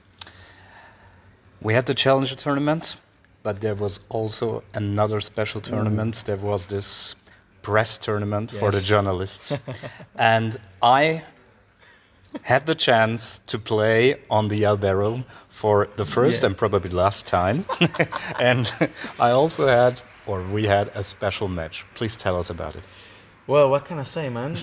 We 1.60 1.74
had 1.74 1.86
the 1.86 1.94
Challenger 1.94 2.34
tournament, 2.34 2.96
but 3.42 3.60
there 3.60 3.74
was 3.74 4.00
also 4.08 4.62
another 4.74 5.20
special 5.20 5.60
tournament. 5.60 6.14
Mm. 6.14 6.24
There 6.24 6.36
was 6.36 6.66
this 6.66 7.16
press 7.62 7.98
tournament 7.98 8.50
yes. 8.52 8.60
for 8.60 8.70
the 8.70 8.80
journalists. 8.80 9.52
and 10.16 10.56
I 10.82 11.22
had 12.42 12.66
the 12.66 12.74
chance 12.74 13.40
to 13.46 13.58
play 13.58 14.16
on 14.30 14.48
the 14.48 14.62
Albero 14.62 15.24
for 15.60 15.88
the 15.96 16.06
first 16.06 16.42
yeah. 16.42 16.46
and 16.46 16.56
probably 16.56 16.90
last 16.90 17.26
time. 17.26 17.64
and 18.40 18.72
I 19.18 19.30
also 19.30 19.66
had, 19.66 20.00
or 20.26 20.42
we 20.56 20.62
had, 20.66 20.86
a 20.94 21.02
special 21.02 21.48
match. 21.48 21.84
Please 21.94 22.16
tell 22.16 22.38
us 22.38 22.48
about 22.50 22.76
it. 22.76 22.84
Well, 23.46 23.68
what 23.68 23.84
can 23.84 23.98
I 23.98 24.04
say, 24.04 24.30
man? 24.30 24.56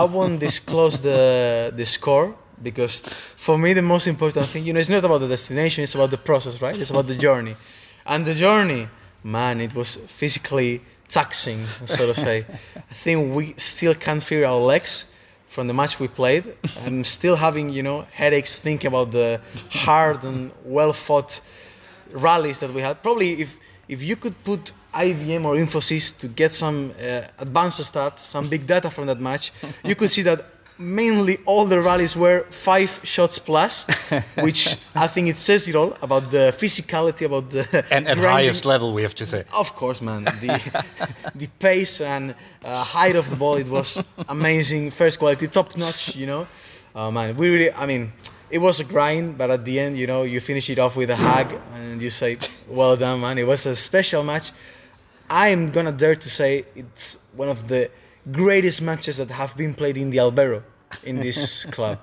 I 0.00 0.04
won't 0.04 0.38
disclose 0.38 1.00
the 1.02 1.72
the 1.80 1.84
score 1.84 2.34
because 2.62 2.94
for 3.46 3.56
me 3.58 3.74
the 3.74 3.82
most 3.82 4.06
important 4.06 4.46
thing, 4.46 4.66
you 4.66 4.72
know, 4.72 4.80
it's 4.80 4.94
not 4.96 5.04
about 5.04 5.20
the 5.24 5.28
destination; 5.36 5.82
it's 5.84 5.96
about 5.96 6.10
the 6.10 6.22
process, 6.30 6.62
right? 6.62 6.76
It's 6.80 6.90
about 6.90 7.06
the 7.06 7.18
journey, 7.26 7.54
and 8.06 8.24
the 8.24 8.34
journey, 8.34 8.88
man, 9.22 9.60
it 9.60 9.74
was 9.74 9.96
physically 10.20 10.80
taxing, 11.08 11.66
so 11.86 12.06
to 12.06 12.14
say. 12.14 12.36
I 12.92 12.94
think 13.04 13.34
we 13.36 13.54
still 13.56 13.94
can't 13.94 14.22
feel 14.22 14.44
our 14.46 14.62
legs 14.72 15.13
from 15.54 15.68
the 15.68 15.74
match 15.74 16.00
we 16.00 16.08
played. 16.08 16.44
I'm 16.84 17.04
still 17.04 17.36
having, 17.36 17.70
you 17.70 17.84
know, 17.88 18.06
headaches 18.12 18.56
thinking 18.56 18.88
about 18.88 19.12
the 19.12 19.40
hard 19.70 20.24
and 20.24 20.50
well 20.64 20.92
fought 20.92 21.40
rallies 22.10 22.58
that 22.58 22.72
we 22.74 22.80
had. 22.80 23.02
Probably 23.02 23.40
if 23.40 23.60
if 23.86 24.02
you 24.02 24.16
could 24.16 24.36
put 24.42 24.72
IBM 24.92 25.44
or 25.44 25.54
Infosys 25.54 26.16
to 26.18 26.26
get 26.26 26.52
some 26.52 26.90
uh, 26.90 27.22
advanced 27.38 27.80
stats, 27.80 28.20
some 28.20 28.48
big 28.48 28.66
data 28.66 28.90
from 28.90 29.06
that 29.06 29.20
match, 29.20 29.52
you 29.84 29.94
could 29.94 30.10
see 30.10 30.22
that 30.22 30.40
mainly 30.78 31.38
all 31.46 31.66
the 31.66 31.80
rallies 31.80 32.16
were 32.16 32.44
five 32.50 33.00
shots 33.02 33.38
plus, 33.38 33.86
which 34.40 34.76
I 34.94 35.06
think 35.06 35.28
it 35.28 35.38
says 35.38 35.68
it 35.68 35.74
all 35.74 35.96
about 36.02 36.30
the 36.30 36.54
physicality, 36.58 37.26
about 37.26 37.50
the 37.50 37.84
and 37.90 38.08
at 38.08 38.18
highest 38.18 38.64
level, 38.64 38.92
we 38.92 39.02
have 39.02 39.14
to 39.16 39.26
say. 39.26 39.44
Of 39.52 39.74
course, 39.74 40.00
man. 40.00 40.24
The 40.24 40.84
the 41.34 41.46
pace 41.58 42.00
and 42.00 42.34
uh, 42.64 42.82
height 42.82 43.16
of 43.16 43.30
the 43.30 43.36
ball, 43.36 43.56
it 43.56 43.68
was 43.68 44.02
amazing. 44.28 44.90
First 44.90 45.18
quality, 45.18 45.46
top 45.48 45.76
notch. 45.76 46.16
You 46.16 46.26
know, 46.26 46.46
oh 46.94 47.10
man, 47.10 47.36
we 47.36 47.50
really. 47.50 47.72
I 47.72 47.86
mean, 47.86 48.12
it 48.50 48.58
was 48.58 48.80
a 48.80 48.84
grind, 48.84 49.38
but 49.38 49.50
at 49.50 49.64
the 49.64 49.78
end, 49.78 49.96
you 49.96 50.06
know, 50.06 50.22
you 50.22 50.40
finish 50.40 50.68
it 50.70 50.78
off 50.78 50.96
with 50.96 51.10
a 51.10 51.16
hug 51.16 51.52
and 51.74 52.02
you 52.02 52.10
say, 52.10 52.38
"Well 52.68 52.96
done, 52.96 53.20
man." 53.20 53.38
It 53.38 53.46
was 53.46 53.66
a 53.66 53.76
special 53.76 54.22
match. 54.22 54.52
I'm 55.30 55.70
gonna 55.70 55.92
dare 55.92 56.16
to 56.16 56.30
say 56.30 56.66
it's 56.74 57.16
one 57.34 57.48
of 57.48 57.68
the 57.68 57.90
greatest 58.30 58.82
matches 58.82 59.16
that 59.16 59.30
have 59.30 59.56
been 59.56 59.74
played 59.74 59.96
in 59.96 60.10
the 60.10 60.18
Albero 60.18 60.62
in 61.02 61.16
this 61.16 61.64
club, 61.76 61.98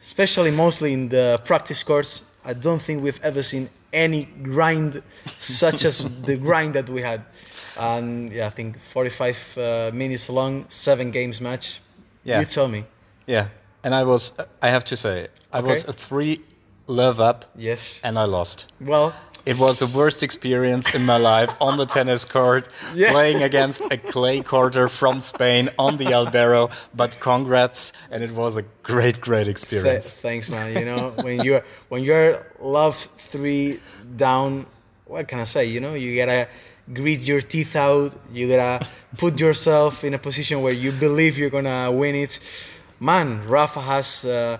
especially 0.00 0.50
mostly 0.50 0.92
in 0.92 1.08
the 1.08 1.40
practice 1.44 1.82
courts. 1.82 2.22
I 2.44 2.54
don't 2.54 2.82
think 2.82 3.02
we've 3.02 3.20
ever 3.22 3.42
seen 3.42 3.68
any 3.92 4.24
grind 4.24 5.02
such 5.38 5.84
as 5.84 5.98
the 6.24 6.36
grind 6.36 6.74
that 6.74 6.88
we 6.88 7.02
had. 7.02 7.24
And 7.78 8.32
yeah, 8.32 8.46
I 8.46 8.50
think 8.50 8.80
45 8.80 9.58
uh, 9.58 9.90
minutes 9.94 10.28
long, 10.28 10.66
seven 10.68 11.10
games 11.10 11.40
match. 11.40 11.80
Yeah. 12.24 12.40
You 12.40 12.46
tell 12.46 12.68
me. 12.68 12.84
Yeah. 13.26 13.48
And 13.84 13.94
I 13.94 14.04
was, 14.04 14.32
I 14.60 14.68
have 14.68 14.84
to 14.84 14.96
say, 14.96 15.28
I 15.52 15.58
okay. 15.58 15.68
was 15.68 15.84
a 15.84 15.92
three 15.92 16.40
love 16.86 17.20
up. 17.20 17.46
Yes. 17.56 17.98
And 18.02 18.18
I 18.18 18.24
lost. 18.24 18.70
Well, 18.80 19.14
it 19.44 19.58
was 19.58 19.78
the 19.78 19.86
worst 19.86 20.22
experience 20.22 20.94
in 20.94 21.04
my 21.04 21.16
life 21.16 21.52
on 21.60 21.76
the 21.76 21.86
tennis 21.86 22.24
court, 22.24 22.68
yeah. 22.94 23.10
playing 23.10 23.42
against 23.42 23.80
a 23.90 23.96
clay 23.96 24.40
courter 24.40 24.88
from 24.88 25.20
Spain 25.20 25.68
on 25.78 25.96
the 25.96 26.06
Albero. 26.06 26.70
But 26.94 27.18
congrats, 27.20 27.92
and 28.10 28.22
it 28.22 28.32
was 28.32 28.56
a 28.56 28.62
great, 28.82 29.20
great 29.20 29.48
experience. 29.48 30.10
Th 30.10 30.20
thanks, 30.20 30.50
man. 30.50 30.76
You 30.78 30.84
know, 30.84 31.14
when 31.22 31.42
you're 31.42 31.64
when 31.88 32.04
you're 32.04 32.46
love 32.60 32.96
three 33.18 33.80
down, 34.16 34.66
what 35.06 35.26
can 35.28 35.40
I 35.40 35.44
say? 35.44 35.64
You 35.66 35.80
know, 35.80 35.94
you 35.94 36.14
gotta 36.16 36.48
grit 36.92 37.26
your 37.26 37.40
teeth 37.40 37.74
out. 37.74 38.14
You 38.32 38.48
gotta 38.48 38.86
put 39.18 39.40
yourself 39.40 40.04
in 40.04 40.14
a 40.14 40.18
position 40.18 40.62
where 40.62 40.72
you 40.72 40.92
believe 40.92 41.36
you're 41.38 41.50
gonna 41.58 41.90
win 41.90 42.14
it. 42.14 42.38
Man, 43.00 43.44
Rafa 43.48 43.80
has 43.80 44.24
uh, 44.24 44.58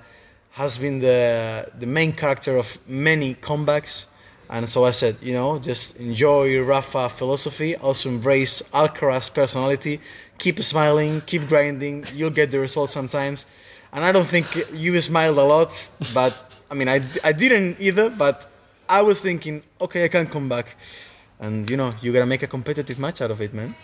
has 0.52 0.76
been 0.76 0.98
the 0.98 1.70
the 1.78 1.86
main 1.86 2.12
character 2.12 2.56
of 2.56 2.78
many 2.88 3.34
comebacks 3.36 4.06
and 4.52 4.68
so 4.68 4.84
I 4.84 4.90
said, 4.90 5.16
you 5.22 5.32
know, 5.32 5.58
just 5.58 5.96
enjoy 5.96 6.60
Rafa 6.60 7.08
philosophy, 7.08 7.74
also 7.74 8.10
embrace 8.10 8.60
Alcaraz 8.74 9.32
personality, 9.32 9.98
keep 10.36 10.62
smiling, 10.62 11.22
keep 11.22 11.48
grinding, 11.48 12.04
you'll 12.14 12.36
get 12.40 12.50
the 12.50 12.60
results 12.60 12.92
sometimes. 12.92 13.46
And 13.94 14.04
I 14.04 14.12
don't 14.12 14.26
think 14.26 14.46
you 14.74 15.00
smiled 15.00 15.38
a 15.38 15.42
lot, 15.42 15.88
but 16.12 16.36
I 16.70 16.74
mean, 16.74 16.86
I, 16.86 17.02
I 17.24 17.32
didn't 17.32 17.80
either, 17.80 18.10
but 18.10 18.46
I 18.90 19.00
was 19.00 19.22
thinking, 19.22 19.62
okay, 19.80 20.04
I 20.04 20.08
can 20.08 20.26
come 20.26 20.50
back. 20.50 20.76
And 21.40 21.68
you 21.70 21.78
know, 21.78 21.90
you 22.02 22.12
gotta 22.12 22.26
make 22.26 22.42
a 22.42 22.46
competitive 22.46 22.98
match 22.98 23.22
out 23.22 23.30
of 23.30 23.40
it, 23.40 23.54
man 23.54 23.74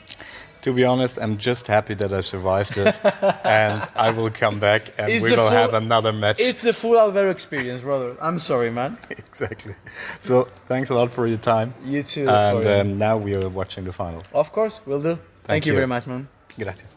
to 0.63 0.73
be 0.73 0.85
honest, 0.85 1.19
I'm 1.19 1.37
just 1.37 1.67
happy 1.67 1.95
that 1.95 2.13
I 2.13 2.21
survived 2.21 2.77
it, 2.77 2.99
and 3.45 3.87
I 3.95 4.11
will 4.11 4.31
come 4.31 4.59
back 4.59 4.93
and 4.99 5.11
it's 5.11 5.23
we 5.23 5.31
will 5.31 5.37
full, 5.37 5.51
have 5.51 5.75
another 5.75 6.13
match. 6.13 6.41
It's 6.41 6.63
the 6.63 6.73
full 6.73 6.97
Albero 6.97 7.31
experience, 7.31 7.81
brother. 7.81 8.17
I'm 8.21 8.39
sorry, 8.39 8.71
man. 8.71 8.99
exactly. 9.11 9.75
So 10.21 10.49
thanks 10.67 10.91
a 10.91 10.95
lot 10.95 11.11
for 11.11 11.27
your 11.27 11.39
time. 11.39 11.75
You 11.85 12.03
too. 12.03 12.29
And 12.29 12.65
um, 12.67 12.99
now 12.99 13.17
we 13.17 13.35
are 13.35 13.49
watching 13.49 13.85
the 13.85 13.93
final. 13.93 14.23
Of 14.33 14.53
course, 14.53 14.81
we'll 14.87 15.03
do. 15.03 15.15
Thank, 15.15 15.47
Thank 15.47 15.67
you. 15.67 15.73
you 15.73 15.77
very 15.77 15.89
much, 15.89 16.07
man. 16.07 16.29
Gracias. 16.59 16.97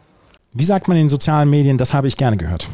Wie 0.54 0.66
sagt 0.66 0.88
man 0.88 0.98
in 0.98 1.10
sozialen 1.10 1.50
Medien? 1.50 1.78
Das 1.78 1.94
habe 1.94 2.08
ich 2.08 2.18
gerne 2.18 2.38
gehört. 2.38 2.68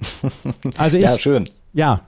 Also 0.76 0.96
ich, 0.96 1.02
ja, 1.02 1.18
schön. 1.18 1.48
Ja. 1.72 2.02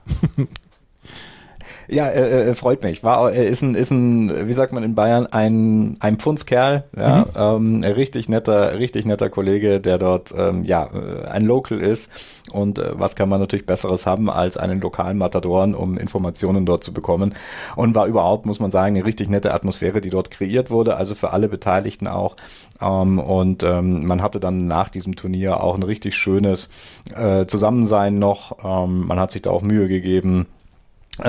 Ja, 1.91 2.07
äh, 2.07 2.51
äh, 2.51 2.55
freut 2.55 2.83
mich. 2.83 3.03
War, 3.03 3.33
äh, 3.33 3.49
ist 3.49 3.61
ein, 3.61 3.75
ist 3.75 3.91
ein, 3.91 4.47
wie 4.47 4.53
sagt 4.53 4.71
man 4.71 4.81
in 4.81 4.95
Bayern, 4.95 5.25
ein, 5.25 5.97
ein 5.99 6.17
Pfundskerl, 6.17 6.85
ja, 6.95 7.25
mhm. 7.35 7.83
ähm, 7.83 7.83
richtig 7.83 8.29
netter, 8.29 8.79
richtig 8.79 9.05
netter 9.05 9.29
Kollege, 9.29 9.81
der 9.81 9.97
dort, 9.97 10.33
ähm, 10.37 10.63
ja, 10.63 10.85
äh, 10.85 11.27
ein 11.27 11.43
Local 11.43 11.81
ist. 11.81 12.09
Und 12.53 12.79
äh, 12.79 12.91
was 12.93 13.17
kann 13.17 13.27
man 13.27 13.41
natürlich 13.41 13.65
Besseres 13.65 14.05
haben 14.05 14.29
als 14.29 14.55
einen 14.55 14.79
lokalen 14.79 15.17
Matadoren, 15.17 15.75
um 15.75 15.97
Informationen 15.97 16.65
dort 16.65 16.85
zu 16.85 16.93
bekommen. 16.93 17.33
Und 17.75 17.93
war 17.93 18.07
überhaupt, 18.07 18.45
muss 18.45 18.61
man 18.61 18.71
sagen, 18.71 18.95
eine 18.95 19.05
richtig 19.05 19.27
nette 19.27 19.53
Atmosphäre, 19.53 19.99
die 19.99 20.09
dort 20.09 20.31
kreiert 20.31 20.71
wurde, 20.71 20.95
also 20.95 21.13
für 21.13 21.31
alle 21.31 21.49
Beteiligten 21.49 22.07
auch. 22.07 22.37
Ähm, 22.81 23.19
und 23.19 23.63
ähm, 23.63 24.05
man 24.05 24.21
hatte 24.21 24.39
dann 24.39 24.65
nach 24.65 24.87
diesem 24.87 25.17
Turnier 25.17 25.61
auch 25.61 25.75
ein 25.75 25.83
richtig 25.83 26.15
schönes 26.15 26.69
äh, 27.13 27.45
Zusammensein 27.47 28.17
noch. 28.17 28.59
Ähm, 28.63 29.07
man 29.07 29.19
hat 29.19 29.31
sich 29.31 29.41
da 29.41 29.49
auch 29.49 29.61
Mühe 29.61 29.89
gegeben 29.89 30.45
äh, 30.45 30.60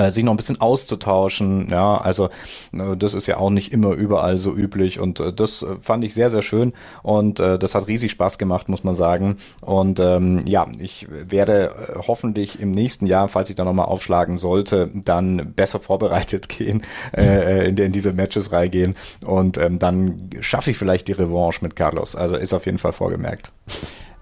sich 0.09 0.23
noch 0.23 0.33
ein 0.33 0.37
bisschen 0.37 0.61
auszutauschen. 0.61 1.67
Ja, 1.69 1.97
also 1.97 2.29
äh, 2.71 2.95
das 2.97 3.13
ist 3.13 3.27
ja 3.27 3.37
auch 3.37 3.49
nicht 3.49 3.71
immer 3.71 3.91
überall 3.91 4.39
so 4.39 4.55
üblich 4.55 4.99
und 4.99 5.19
äh, 5.19 5.33
das 5.33 5.65
fand 5.81 6.03
ich 6.03 6.13
sehr, 6.13 6.29
sehr 6.29 6.41
schön 6.41 6.73
und 7.01 7.39
das 7.39 7.75
hat 7.75 7.87
riesig 7.87 8.11
Spaß 8.11 8.37
gemacht, 8.37 8.69
muss 8.69 8.83
man 8.83 8.93
sagen. 8.93 9.35
Und 9.61 9.99
ähm, 9.99 10.41
ja, 10.45 10.67
ich 10.79 11.07
werde 11.09 12.03
hoffentlich 12.07 12.59
im 12.59 12.71
nächsten 12.71 13.05
Jahr, 13.05 13.27
falls 13.27 13.49
ich 13.49 13.55
da 13.55 13.63
nochmal 13.63 13.85
aufschlagen 13.85 14.37
sollte, 14.37 14.89
dann 14.93 15.53
besser 15.53 15.79
vorbereitet 15.79 16.49
gehen, 16.57 16.83
äh, 17.15 17.67
in, 17.69 17.77
in 17.77 17.91
diese 17.91 18.13
Matches 18.13 18.51
reingehen 18.51 18.95
und 19.25 19.57
ähm, 19.57 19.79
dann 19.79 20.29
schaffe 20.39 20.71
ich 20.71 20.77
vielleicht 20.77 21.07
die 21.07 21.13
Revanche 21.13 21.59
mit 21.61 21.75
Carlos. 21.75 22.15
Also 22.15 22.35
ist 22.35 22.53
auf 22.53 22.65
jeden 22.65 22.77
Fall 22.77 22.93
vorgemerkt. 22.93 23.51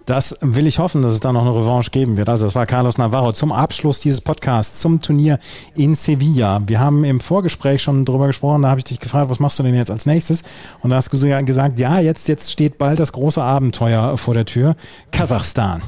Das 0.06 0.38
will 0.42 0.68
ich 0.68 0.80
hoffen, 0.80 1.02
dass 1.02 1.14
es 1.14 1.20
da 1.20 1.32
noch 1.32 1.42
eine 1.42 1.56
Revanche 1.56 1.92
geben 1.92 2.18
wird. 2.18 2.28
Also 2.28 2.46
das 2.46 2.56
war 2.56 2.66
Carlos 2.66 2.98
Navarro 2.98 3.32
zum 3.34 3.52
Abschluss 3.52 4.00
dieses 4.00 4.22
Podcasts 4.22 4.80
zum 4.80 5.00
Turnier 5.02 5.38
in 5.76 5.94
Sevilla. 5.96 6.62
Wir 6.66 6.80
haben 6.80 7.04
im 7.04 7.20
Vorgespräch 7.20 7.82
schon 7.82 8.04
drüber 8.06 8.28
gesprochen, 8.28 8.64
da 8.64 8.70
habe 8.70 8.80
ich 8.80 8.86
dich 8.86 9.00
gefragt, 9.00 9.30
was 9.30 9.40
machst 9.40 9.60
du 9.60 9.64
denn 9.64 9.76
jetzt 9.76 9.92
als 9.92 10.06
nächstes? 10.06 10.44
Und 10.82 10.90
da 10.90 10.96
hast 10.96 11.14
du 11.14 11.46
gesagt, 11.46 11.80
ja, 11.80 12.00
jetzt, 12.00 12.28
jetzt 12.28 12.52
steht 12.52 12.78
bald 12.78 13.00
das 13.00 13.12
große 13.12 13.42
Abenteuer 13.42 14.18
vor 14.18 14.34
der 14.34 14.46
Tür. 14.46 14.76
Kasachstan. 15.12 15.82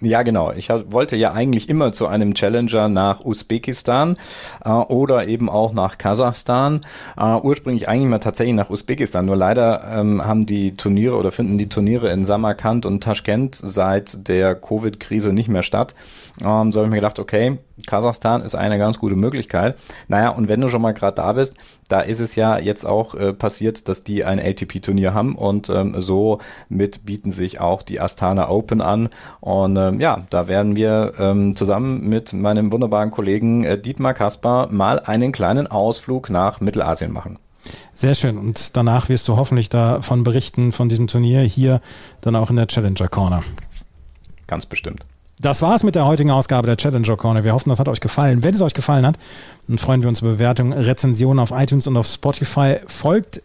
Ja, 0.00 0.22
genau. 0.22 0.52
Ich 0.52 0.70
wollte 0.70 1.16
ja 1.16 1.32
eigentlich 1.32 1.68
immer 1.68 1.92
zu 1.92 2.06
einem 2.06 2.34
Challenger 2.34 2.88
nach 2.88 3.24
Usbekistan 3.24 4.16
äh, 4.64 4.70
oder 4.70 5.28
eben 5.28 5.50
auch 5.50 5.72
nach 5.72 5.98
Kasachstan. 5.98 6.80
Äh, 7.18 7.36
ursprünglich 7.36 7.88
eigentlich 7.88 8.08
mal 8.08 8.18
tatsächlich 8.18 8.56
nach 8.56 8.70
Usbekistan. 8.70 9.26
Nur 9.26 9.36
leider 9.36 9.84
ähm, 9.92 10.24
haben 10.24 10.46
die 10.46 10.76
Turniere 10.76 11.16
oder 11.16 11.30
finden 11.30 11.58
die 11.58 11.68
Turniere 11.68 12.10
in 12.10 12.24
Samarkand 12.24 12.86
und 12.86 13.02
Taschkent 13.02 13.54
seit 13.54 14.28
der 14.28 14.54
Covid-Krise 14.54 15.32
nicht 15.32 15.48
mehr 15.48 15.62
statt. 15.62 15.94
Ähm, 16.42 16.70
so 16.70 16.78
habe 16.80 16.86
ich 16.86 16.90
mir 16.90 16.96
gedacht, 16.96 17.18
okay, 17.18 17.58
Kasachstan 17.86 18.42
ist 18.42 18.54
eine 18.54 18.78
ganz 18.78 18.98
gute 18.98 19.16
Möglichkeit. 19.16 19.76
Naja, 20.08 20.30
und 20.30 20.48
wenn 20.48 20.60
du 20.60 20.68
schon 20.68 20.82
mal 20.82 20.92
gerade 20.92 21.16
da 21.16 21.32
bist, 21.32 21.54
da 21.88 22.00
ist 22.00 22.20
es 22.20 22.36
ja 22.36 22.58
jetzt 22.58 22.84
auch 22.84 23.14
äh, 23.14 23.32
passiert, 23.32 23.88
dass 23.88 24.04
die 24.04 24.24
ein 24.24 24.38
ATP-Turnier 24.38 25.12
haben 25.12 25.34
und 25.34 25.68
ähm, 25.68 25.94
so 25.98 26.38
mit 26.68 27.04
bieten 27.04 27.30
sich 27.30 27.60
auch 27.60 27.82
die 27.82 28.00
Astana 28.00 28.48
Open 28.48 28.80
an. 28.80 29.08
Und 29.40 29.76
ähm, 29.76 30.00
ja, 30.00 30.18
da 30.30 30.48
werden 30.48 30.76
wir 30.76 31.14
ähm, 31.18 31.56
zusammen 31.56 32.08
mit 32.08 32.32
meinem 32.32 32.72
wunderbaren 32.72 33.10
Kollegen 33.10 33.64
äh, 33.64 33.78
Dietmar 33.78 34.14
Kaspar 34.14 34.70
mal 34.70 35.00
einen 35.00 35.32
kleinen 35.32 35.66
Ausflug 35.66 36.30
nach 36.30 36.60
Mittelasien 36.60 37.12
machen. 37.12 37.38
Sehr 37.92 38.14
schön. 38.14 38.38
Und 38.38 38.76
danach 38.76 39.08
wirst 39.08 39.28
du 39.28 39.36
hoffentlich 39.36 39.68
davon 39.68 40.24
berichten, 40.24 40.72
von 40.72 40.88
diesem 40.88 41.06
Turnier 41.06 41.40
hier 41.42 41.80
dann 42.20 42.36
auch 42.36 42.50
in 42.50 42.56
der 42.56 42.66
Challenger 42.66 43.08
Corner. 43.08 43.42
Ganz 44.46 44.66
bestimmt. 44.66 45.04
Das 45.40 45.62
war's 45.62 45.84
mit 45.84 45.94
der 45.94 46.04
heutigen 46.04 46.30
Ausgabe 46.30 46.66
der 46.66 46.76
Challenger 46.76 47.16
Corner. 47.16 47.44
Wir 47.44 47.54
hoffen, 47.54 47.70
das 47.70 47.80
hat 47.80 47.88
euch 47.88 48.00
gefallen. 48.00 48.44
Wenn 48.44 48.54
es 48.54 48.60
euch 48.60 48.74
gefallen 48.74 49.06
hat, 49.06 49.16
dann 49.68 49.78
freuen 49.78 50.02
wir 50.02 50.08
uns 50.10 50.20
über 50.20 50.32
Bewertungen, 50.32 50.74
Rezensionen 50.74 51.38
auf 51.38 51.50
iTunes 51.50 51.86
und 51.86 51.96
auf 51.96 52.06
Spotify. 52.06 52.76
Folgt 52.86 53.42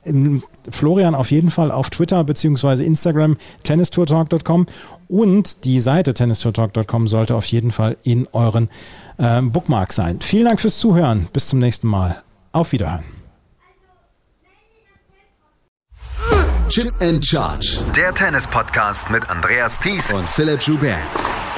Florian 0.69 1.15
auf 1.15 1.31
jeden 1.31 1.51
Fall 1.51 1.71
auf 1.71 1.89
Twitter 1.89 2.21
bzw. 2.25 2.83
Instagram 2.83 3.37
tennistourtalk.com 3.63 4.65
und 5.07 5.63
die 5.63 5.79
Seite 5.79 6.13
tennistourtalk.com 6.13 7.07
sollte 7.07 7.33
auf 7.33 7.45
jeden 7.45 7.71
Fall 7.71 7.95
in 8.03 8.27
euren 8.33 8.69
äh, 9.17 9.41
Bookmark 9.41 9.93
sein. 9.93 10.19
Vielen 10.21 10.45
Dank 10.45 10.59
fürs 10.59 10.79
Zuhören. 10.79 11.29
Bis 11.31 11.47
zum 11.47 11.59
nächsten 11.59 11.87
Mal. 11.87 12.21
Auf 12.51 12.73
Wiederhören. 12.73 13.03
Chip 16.67 16.93
and 17.01 17.25
Charge. 17.25 17.77
Der 17.95 18.13
Tennis-Podcast 18.13 19.09
mit 19.09 19.29
Andreas 19.29 19.79
Thies 19.79 20.11
und 20.11 20.27
Philipp 20.27 20.61
Joubert. 20.61 20.97